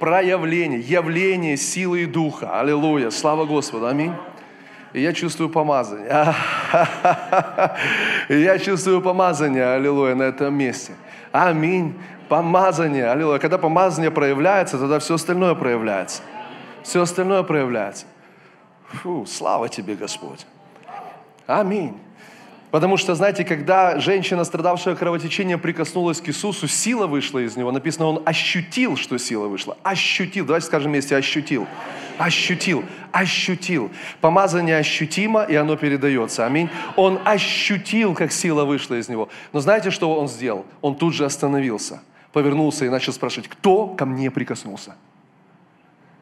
Проявление, 0.00 0.80
явление 0.80 1.56
силы 1.56 2.02
и 2.02 2.06
духа. 2.06 2.58
Аллилуйя. 2.58 3.10
Слава 3.10 3.44
Господу. 3.44 3.86
Аминь. 3.86 4.12
Я 4.92 5.12
чувствую 5.12 5.50
помазание. 5.50 6.08
Я 8.28 8.58
чувствую 8.58 9.00
помазание, 9.02 9.74
аллилуйя, 9.74 10.16
на 10.16 10.24
этом 10.24 10.52
месте. 10.54 10.94
Аминь. 11.30 11.94
Помазание, 12.28 13.08
аллилуйя. 13.08 13.38
Когда 13.38 13.58
помазание 13.58 14.10
проявляется, 14.10 14.78
тогда 14.78 14.98
все 14.98 15.14
остальное 15.14 15.54
проявляется. 15.54 16.22
Все 16.82 17.02
остальное 17.02 17.44
проявляется. 17.44 18.06
Фу, 18.92 19.26
слава 19.26 19.68
тебе, 19.68 19.94
Господь. 19.94 20.46
Аминь. 21.46 21.96
Потому 22.70 22.96
что, 22.96 23.16
знаете, 23.16 23.44
когда 23.44 23.98
женщина, 23.98 24.44
страдавшая 24.44 24.94
кровотечением, 24.94 25.58
прикоснулась 25.58 26.20
к 26.20 26.28
Иисусу, 26.28 26.68
сила 26.68 27.08
вышла 27.08 27.40
из 27.40 27.56
него. 27.56 27.72
Написано, 27.72 28.06
он 28.06 28.22
ощутил, 28.24 28.96
что 28.96 29.18
сила 29.18 29.48
вышла. 29.48 29.76
Ощутил. 29.82 30.46
Давайте 30.46 30.66
скажем 30.66 30.92
вместе, 30.92 31.16
ощутил. 31.16 31.66
Ощутил. 32.18 32.84
Ощутил. 33.10 33.90
Помазание 34.20 34.76
ощутимо, 34.76 35.42
и 35.42 35.56
оно 35.56 35.76
передается. 35.76 36.46
Аминь. 36.46 36.68
Он 36.94 37.18
ощутил, 37.24 38.14
как 38.14 38.30
сила 38.30 38.64
вышла 38.64 38.94
из 38.94 39.08
него. 39.08 39.28
Но 39.52 39.58
знаете, 39.58 39.90
что 39.90 40.14
он 40.14 40.28
сделал? 40.28 40.64
Он 40.80 40.94
тут 40.94 41.14
же 41.14 41.24
остановился, 41.24 42.00
повернулся 42.32 42.84
и 42.84 42.88
начал 42.88 43.12
спрашивать, 43.12 43.48
кто 43.48 43.88
ко 43.88 44.06
мне 44.06 44.30
прикоснулся? 44.30 44.94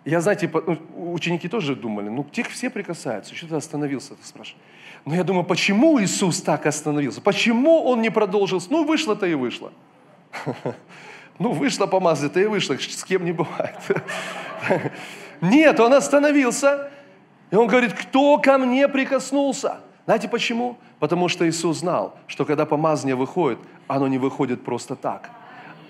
Я, 0.08 0.22
знаете, 0.22 0.50
ну, 0.54 1.12
ученики 1.12 1.48
тоже 1.48 1.76
думали, 1.76 2.08
ну, 2.08 2.24
тех 2.24 2.48
все 2.48 2.70
прикасаются, 2.70 3.34
что 3.34 3.46
ты 3.46 3.56
остановился, 3.56 4.14
ты 4.14 4.26
спрашиваешь. 4.26 4.56
Но 5.04 5.14
я 5.14 5.22
думаю, 5.22 5.44
почему 5.44 6.00
Иисус 6.00 6.40
так 6.40 6.64
остановился? 6.64 7.20
Почему 7.20 7.84
Он 7.84 8.00
не 8.00 8.08
продолжил? 8.10 8.58
Ну, 8.70 8.84
вышло-то 8.84 9.26
и 9.26 9.34
вышло. 9.34 9.70
Ну, 11.40 11.52
вышло 11.52 11.86
помазать-то 11.86 12.40
и 12.40 12.46
вышло, 12.46 12.76
с 12.80 13.04
кем 13.04 13.24
не 13.24 13.32
бывает. 13.32 13.76
Нет, 15.40 15.78
Он 15.78 15.92
остановился, 15.92 16.90
и 17.52 17.54
Он 17.54 17.68
говорит, 17.68 17.92
кто 17.92 18.38
ко 18.38 18.58
мне 18.58 18.88
прикоснулся? 18.88 19.76
Знаете 20.06 20.26
почему? 20.26 20.78
Потому 20.98 21.28
что 21.28 21.48
Иисус 21.48 21.78
знал, 21.78 22.18
что 22.26 22.44
когда 22.46 22.64
помазание 22.64 23.14
выходит, 23.14 23.58
оно 23.86 24.08
не 24.08 24.18
выходит 24.18 24.64
просто 24.64 24.96
так– 24.96 25.30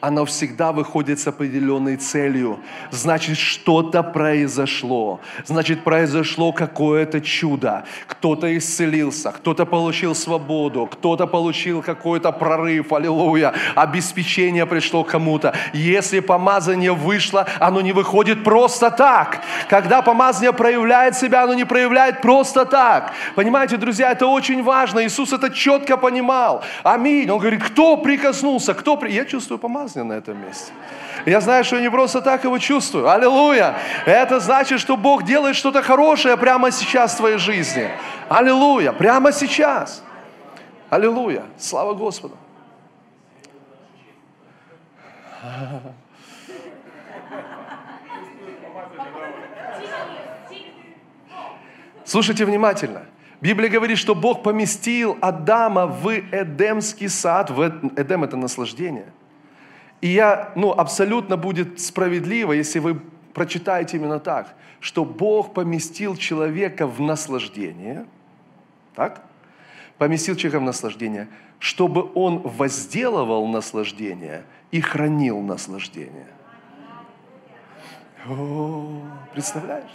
оно 0.01 0.25
всегда 0.25 0.73
выходит 0.73 1.19
с 1.19 1.27
определенной 1.27 1.97
целью. 1.97 2.61
Значит, 2.91 3.37
что-то 3.37 4.03
произошло. 4.03 5.21
Значит, 5.45 5.83
произошло 5.83 6.53
какое-то 6.53 7.21
чудо. 7.21 7.85
Кто-то 8.07 8.57
исцелился, 8.57 9.33
кто-то 9.33 9.67
получил 9.67 10.15
свободу, 10.15 10.87
кто-то 10.87 11.27
получил 11.27 11.83
какой-то 11.83 12.31
прорыв, 12.31 12.93
аллилуйя. 12.93 13.55
Обеспечение 13.75 14.67
пришло 14.67 15.03
кому-то. 15.03 15.55
Если 15.73 16.21
помазание 16.21 16.93
вышло, 16.93 17.47
оно 17.59 17.81
не 17.81 17.93
выходит 17.93 18.45
просто 18.45 18.91
так. 18.91 19.43
Когда 19.69 20.03
помазание 20.03 20.53
проявляет 20.53 21.17
себя, 21.17 21.43
оно 21.43 21.55
не 21.55 21.65
проявляет 21.65 22.23
просто 22.23 22.65
так. 22.65 23.13
Понимаете, 23.35 23.77
друзья, 23.77 24.13
это 24.13 24.27
очень 24.27 24.63
важно. 24.63 25.05
Иисус 25.05 25.33
это 25.33 25.51
четко 25.51 25.97
понимал. 25.97 26.63
Аминь. 26.85 27.29
Он 27.31 27.39
говорит, 27.39 27.65
кто 27.65 27.97
прикоснулся, 27.97 28.75
кто... 28.75 28.97
При... 28.97 29.13
Я 29.13 29.25
чувствую 29.25 29.59
помазание 29.59 29.88
помазание 29.89 30.05
на 30.05 30.19
этом 30.19 30.41
месте. 30.41 30.73
Я 31.27 31.41
знаю, 31.41 31.65
что 31.65 31.77
я 31.77 31.83
не 31.83 31.91
просто 31.91 32.21
так 32.21 32.45
его 32.45 32.59
чувствую. 32.59 33.09
Аллилуйя. 33.09 33.77
Это 34.07 34.41
значит, 34.41 34.81
что 34.81 34.97
Бог 34.97 35.25
делает 35.25 35.57
что-то 35.57 35.83
хорошее 35.83 36.37
прямо 36.37 36.71
сейчас 36.71 37.15
в 37.15 37.17
твоей 37.19 37.39
жизни. 37.39 37.91
Аллилуйя. 38.29 38.93
Прямо 38.93 39.33
сейчас. 39.33 40.03
Аллилуйя! 40.91 41.43
Слава 41.59 41.93
Господу! 41.93 42.35
Слушайте 52.05 52.47
внимательно. 52.47 53.03
Библия 53.43 53.69
говорит, 53.69 53.99
что 53.99 54.15
Бог 54.15 54.43
поместил 54.43 55.19
Адама 55.21 55.87
в 55.87 56.11
Эдемский 56.11 57.09
сад. 57.11 57.51
В 57.51 57.63
Эдем– 57.97 58.25
это 58.25 58.37
наслаждение. 58.39 59.13
И 60.01 60.09
я, 60.09 60.53
ну, 60.55 60.73
абсолютно 60.73 61.37
будет 61.37 61.81
справедливо, 61.81 62.53
если 62.53 62.79
вы 62.79 63.01
прочитаете 63.35 63.97
именно 63.97 64.21
так, 64.21 64.55
что 64.81 65.05
Бог 65.05 65.55
поместил 65.55 66.17
человека 66.17 66.87
в 66.87 67.01
наслаждение, 67.01 68.07
так? 68.95 69.23
Поместил 69.97 70.37
человека 70.37 70.61
в 70.61 70.63
наслаждение, 70.63 71.29
чтобы 71.59 72.11
он 72.15 72.39
возделывал 72.39 73.47
наслаждение 73.49 74.45
и 74.71 74.81
хранил 74.81 75.41
наслаждение. 75.41 76.29
О, 78.29 79.03
представляешь? 79.33 79.91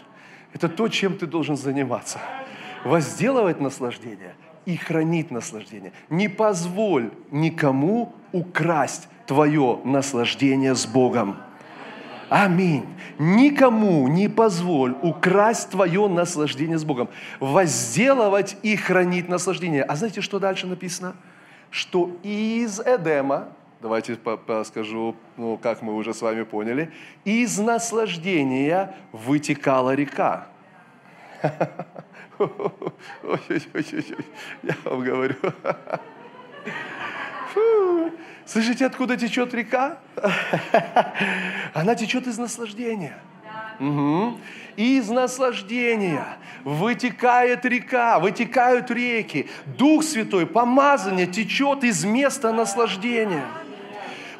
Это 0.53 0.67
то, 0.67 0.87
чем 0.87 1.17
ты 1.17 1.25
должен 1.25 1.55
заниматься. 1.55 2.19
Возделывать 2.83 3.61
наслаждение 3.61 4.35
и 4.65 4.75
хранить 4.75 5.31
наслаждение. 5.31 5.93
Не 6.09 6.27
позволь 6.27 7.11
никому 7.31 8.13
украсть 8.31 9.07
твое 9.25 9.79
наслаждение 9.83 10.75
с 10.75 10.85
Богом. 10.85 11.37
Аминь. 12.29 12.85
Никому 13.19 14.07
не 14.07 14.27
позволь 14.27 14.95
украсть 15.01 15.69
твое 15.69 16.07
наслаждение 16.07 16.77
с 16.77 16.83
Богом. 16.83 17.09
Возделывать 17.39 18.57
и 18.63 18.75
хранить 18.75 19.29
наслаждение. 19.29 19.83
А 19.83 19.95
знаете, 19.95 20.21
что 20.21 20.39
дальше 20.39 20.65
написано? 20.65 21.15
Что 21.69 22.09
из 22.23 22.79
Эдема, 22.79 23.49
давайте 23.81 24.17
скажу, 24.65 25.15
ну, 25.37 25.57
как 25.57 25.81
мы 25.83 25.95
уже 25.95 26.13
с 26.13 26.21
вами 26.21 26.43
поняли, 26.43 26.91
из 27.23 27.59
наслаждения 27.59 28.95
вытекала 29.11 29.93
река. 29.93 30.47
Я 31.43 31.55
вам 34.85 35.01
говорю. 35.01 35.35
Слышите, 38.53 38.85
откуда 38.85 39.17
течет 39.17 39.51
река? 39.55 39.97
Она 41.73 41.95
течет 41.95 42.27
из 42.27 42.37
наслаждения. 42.37 43.17
Угу. 43.79 44.37
Из 44.75 45.09
наслаждения 45.09 46.23
вытекает 46.63 47.65
река, 47.65 48.19
вытекают 48.19 48.91
реки. 48.91 49.49
Дух 49.65 50.03
Святой, 50.03 50.45
помазание 50.45 51.25
течет 51.25 51.83
из 51.83 52.05
места 52.05 52.53
наслаждения. 52.53 53.43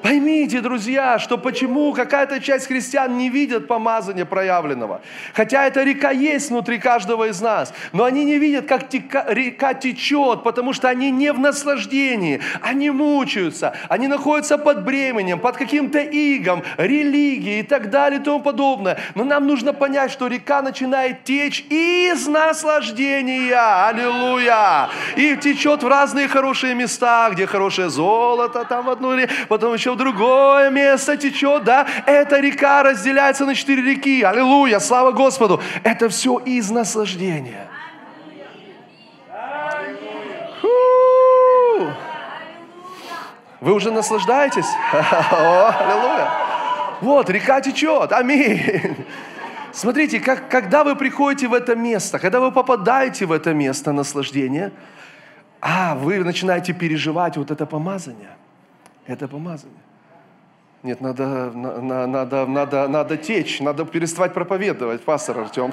Поймите, 0.03 0.59
друзья, 0.59 1.17
что 1.17 1.37
почему 1.37 1.93
какая-то 1.93 2.41
часть 2.41 2.67
христиан 2.67 3.17
не 3.17 3.29
видят 3.29 3.69
помазания 3.69 4.25
проявленного. 4.25 4.99
Хотя 5.33 5.65
эта 5.65 5.81
река 5.81 6.11
есть 6.11 6.49
внутри 6.49 6.77
каждого 6.77 7.29
из 7.29 7.39
нас. 7.39 7.73
Но 7.93 8.03
они 8.03 8.25
не 8.25 8.37
видят, 8.37 8.65
как 8.65 8.89
тека, 8.89 9.23
река 9.29 9.73
течет, 9.73 10.43
потому 10.43 10.73
что 10.73 10.89
они 10.89 11.09
не 11.09 11.31
в 11.31 11.39
наслаждении. 11.39 12.41
Они 12.61 12.89
мучаются. 12.89 13.77
Они 13.87 14.09
находятся 14.09 14.57
под 14.57 14.83
бременем, 14.83 15.39
под 15.39 15.55
каким-то 15.55 15.99
игом, 15.99 16.63
религией 16.75 17.61
и 17.61 17.63
так 17.63 17.89
далее 17.89 18.19
и 18.19 18.23
тому 18.23 18.41
подобное. 18.41 18.99
Но 19.15 19.23
нам 19.23 19.47
нужно 19.47 19.71
понять, 19.71 20.11
что 20.11 20.27
река 20.27 20.61
начинает 20.61 21.23
течь 21.23 21.65
из 21.69 22.27
наслаждения. 22.27 23.87
Аллилуйя! 23.87 24.89
И 25.15 25.37
течет 25.37 25.81
в 25.81 25.87
разные 25.87 26.27
хорошие 26.27 26.75
места, 26.75 27.29
где 27.31 27.47
хорошее 27.47 27.89
золото, 27.89 28.65
там 28.65 28.83
в 28.83 28.89
одну, 28.89 29.13
потом 29.47 29.73
еще 29.73 29.92
в 29.93 29.97
другое 29.97 30.69
место 30.69 31.17
течет, 31.17 31.63
да, 31.63 31.87
эта 32.05 32.39
река 32.39 32.83
разделяется 32.83 33.45
на 33.45 33.55
четыре 33.55 33.81
реки, 33.81 34.21
аллилуйя, 34.23 34.79
слава 34.79 35.11
Господу, 35.11 35.61
это 35.83 36.09
все 36.09 36.37
из 36.39 36.69
наслаждения. 36.69 37.67
Вы 43.61 43.73
уже 43.73 43.91
наслаждаетесь? 43.91 44.67
аллилуйя. 44.91 46.29
Вот, 46.99 47.29
река 47.29 47.61
течет, 47.61 48.11
аминь. 48.11 48.61
Смотрите, 49.71 50.19
как, 50.19 50.49
когда 50.49 50.83
вы 50.83 50.95
приходите 50.95 51.47
в 51.47 51.53
это 51.53 51.75
место, 51.75 52.19
когда 52.19 52.39
вы 52.39 52.51
попадаете 52.51 53.25
в 53.25 53.31
это 53.31 53.53
место 53.53 53.91
наслаждения, 53.91 54.71
а, 55.61 55.95
вы 55.95 56.23
начинаете 56.23 56.73
переживать 56.73 57.37
вот 57.37 57.51
это 57.51 57.65
помазание. 57.65 58.35
Это 59.07 59.27
помазание. 59.27 59.82
Нет, 60.83 60.99
надо, 60.99 61.49
на, 61.53 62.05
надо, 62.07 62.45
надо, 62.45 62.89
надо 62.89 63.15
течь, 63.15 63.61
надо 63.61 63.85
переставать 63.85 64.33
проповедовать, 64.33 65.01
пастор 65.01 65.39
Артем. 65.39 65.71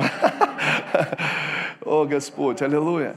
О, 1.84 2.04
Господь, 2.04 2.62
аллилуйя. 2.62 3.16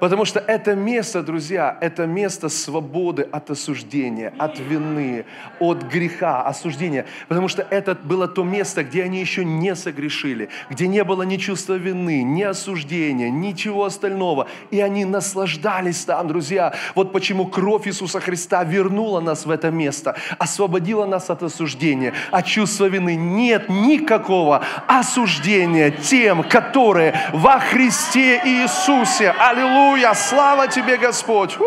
Потому 0.00 0.24
что 0.24 0.40
это 0.40 0.74
место, 0.74 1.22
друзья, 1.22 1.76
это 1.80 2.06
место 2.06 2.48
свободы 2.48 3.28
от 3.30 3.50
осуждения, 3.50 4.32
от 4.38 4.58
вины, 4.58 5.26
от 5.60 5.82
греха, 5.82 6.42
осуждения. 6.42 7.04
Потому 7.28 7.48
что 7.48 7.66
это 7.70 7.94
было 7.94 8.26
то 8.26 8.42
место, 8.42 8.82
где 8.82 9.04
они 9.04 9.20
еще 9.20 9.44
не 9.44 9.76
согрешили, 9.76 10.48
где 10.70 10.88
не 10.88 11.04
было 11.04 11.22
ни 11.22 11.36
чувства 11.36 11.74
вины, 11.74 12.22
ни 12.22 12.42
осуждения, 12.42 13.30
ничего 13.30 13.84
остального. 13.84 14.48
И 14.70 14.80
они 14.80 15.04
наслаждались 15.04 16.04
там, 16.06 16.28
друзья. 16.28 16.72
Вот 16.94 17.12
почему 17.12 17.46
кровь 17.46 17.86
Иисуса 17.86 18.20
Христа 18.20 18.64
вернула 18.64 19.20
нас 19.20 19.44
в 19.44 19.50
это 19.50 19.70
место, 19.70 20.16
освободила 20.38 21.04
нас 21.04 21.28
от 21.28 21.42
осуждения, 21.42 22.14
от 22.30 22.46
чувства 22.46 22.86
вины. 22.86 23.16
Нет 23.16 23.68
никакого 23.68 24.64
осуждения 24.86 25.90
тем, 25.90 26.42
которые 26.42 27.14
во 27.34 27.58
Христе 27.58 28.40
Иисусе. 28.42 29.30
Аллилуйя! 29.32 29.89
Аллилуйя! 29.90 30.14
Слава 30.14 30.68
тебе, 30.68 30.96
Господь! 30.98 31.58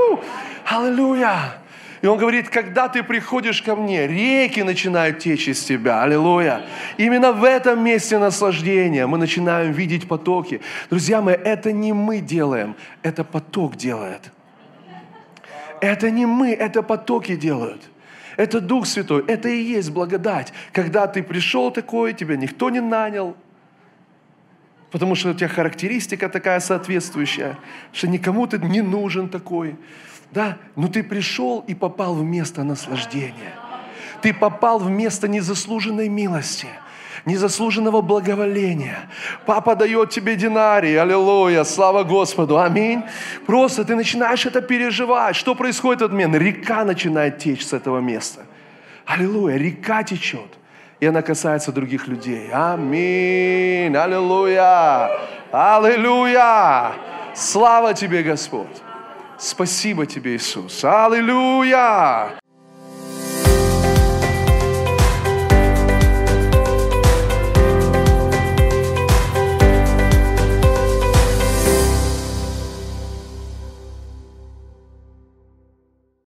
Аллилуйя! 0.66 1.58
И 2.02 2.08
он 2.08 2.18
говорит, 2.18 2.48
когда 2.50 2.88
ты 2.88 3.04
приходишь 3.04 3.62
ко 3.62 3.76
мне, 3.76 4.08
реки 4.08 4.64
начинают 4.64 5.20
течь 5.20 5.50
из 5.50 5.62
тебя. 5.62 6.04
Аллилуйя. 6.04 6.62
Именно 6.98 7.34
в 7.34 7.44
этом 7.44 7.84
месте 7.84 8.18
наслаждения 8.20 9.08
мы 9.08 9.18
начинаем 9.18 9.74
видеть 9.74 10.08
потоки. 10.08 10.62
Друзья 10.90 11.22
мои, 11.22 11.36
это 11.36 11.74
не 11.74 11.92
мы 11.92 12.20
делаем, 12.20 12.76
это 13.02 13.26
поток 13.26 13.76
делает. 13.76 14.32
Это 15.82 16.10
не 16.10 16.26
мы, 16.26 16.54
это 16.54 16.82
потоки 16.82 17.36
делают. 17.36 17.82
Это 18.38 18.62
Дух 18.62 18.88
Святой, 18.88 19.26
это 19.28 19.50
и 19.50 19.62
есть 19.62 19.92
благодать. 19.92 20.54
Когда 20.72 21.08
ты 21.08 21.24
пришел 21.24 21.72
такой, 21.72 22.14
тебя 22.14 22.38
никто 22.38 22.70
не 22.70 22.80
нанял, 22.80 23.36
потому 24.94 25.16
что 25.16 25.32
у 25.32 25.34
тебя 25.34 25.48
характеристика 25.48 26.30
такая 26.30 26.60
соответствующая, 26.60 27.58
что 27.92 28.08
никому 28.08 28.46
ты 28.46 28.60
не 28.60 28.82
нужен 28.82 29.28
такой. 29.28 29.76
Да, 30.32 30.60
но 30.76 30.88
ты 30.88 31.04
пришел 31.04 31.66
и 31.68 31.74
попал 31.74 32.14
в 32.14 32.24
место 32.24 32.64
наслаждения. 32.64 33.56
Ты 34.22 34.36
попал 34.36 34.78
в 34.78 34.90
место 34.90 35.28
незаслуженной 35.28 36.10
милости 36.10 36.68
незаслуженного 37.26 38.02
благоволения. 38.02 39.10
Папа 39.46 39.76
дает 39.76 40.10
тебе 40.10 40.36
динарий, 40.36 41.00
аллилуйя, 41.00 41.64
слава 41.64 42.04
Господу, 42.04 42.60
аминь. 42.60 43.02
Просто 43.48 43.86
ты 43.86 43.96
начинаешь 43.96 44.46
это 44.46 44.62
переживать. 44.62 45.38
Что 45.38 45.56
происходит 45.56 46.02
в 46.02 46.06
этот 46.06 46.12
момент? 46.12 46.36
Река 46.36 46.84
начинает 46.84 47.40
течь 47.40 47.66
с 47.66 47.72
этого 47.72 48.00
места. 48.00 48.42
Аллилуйя, 49.06 49.56
река 49.58 50.04
течет 50.04 50.58
и 51.04 51.06
она 51.06 51.22
касается 51.22 51.74
других 51.74 52.08
людей. 52.08 52.50
Аминь. 52.54 53.94
Аллилуйя. 53.94 55.12
Аллилуйя. 55.52 56.94
Слава 57.36 57.94
тебе, 57.94 58.24
Господь. 58.24 58.82
Спасибо 59.38 60.06
тебе, 60.06 60.38
Иисус. 60.38 60.82
Аллилуйя. 60.86 62.43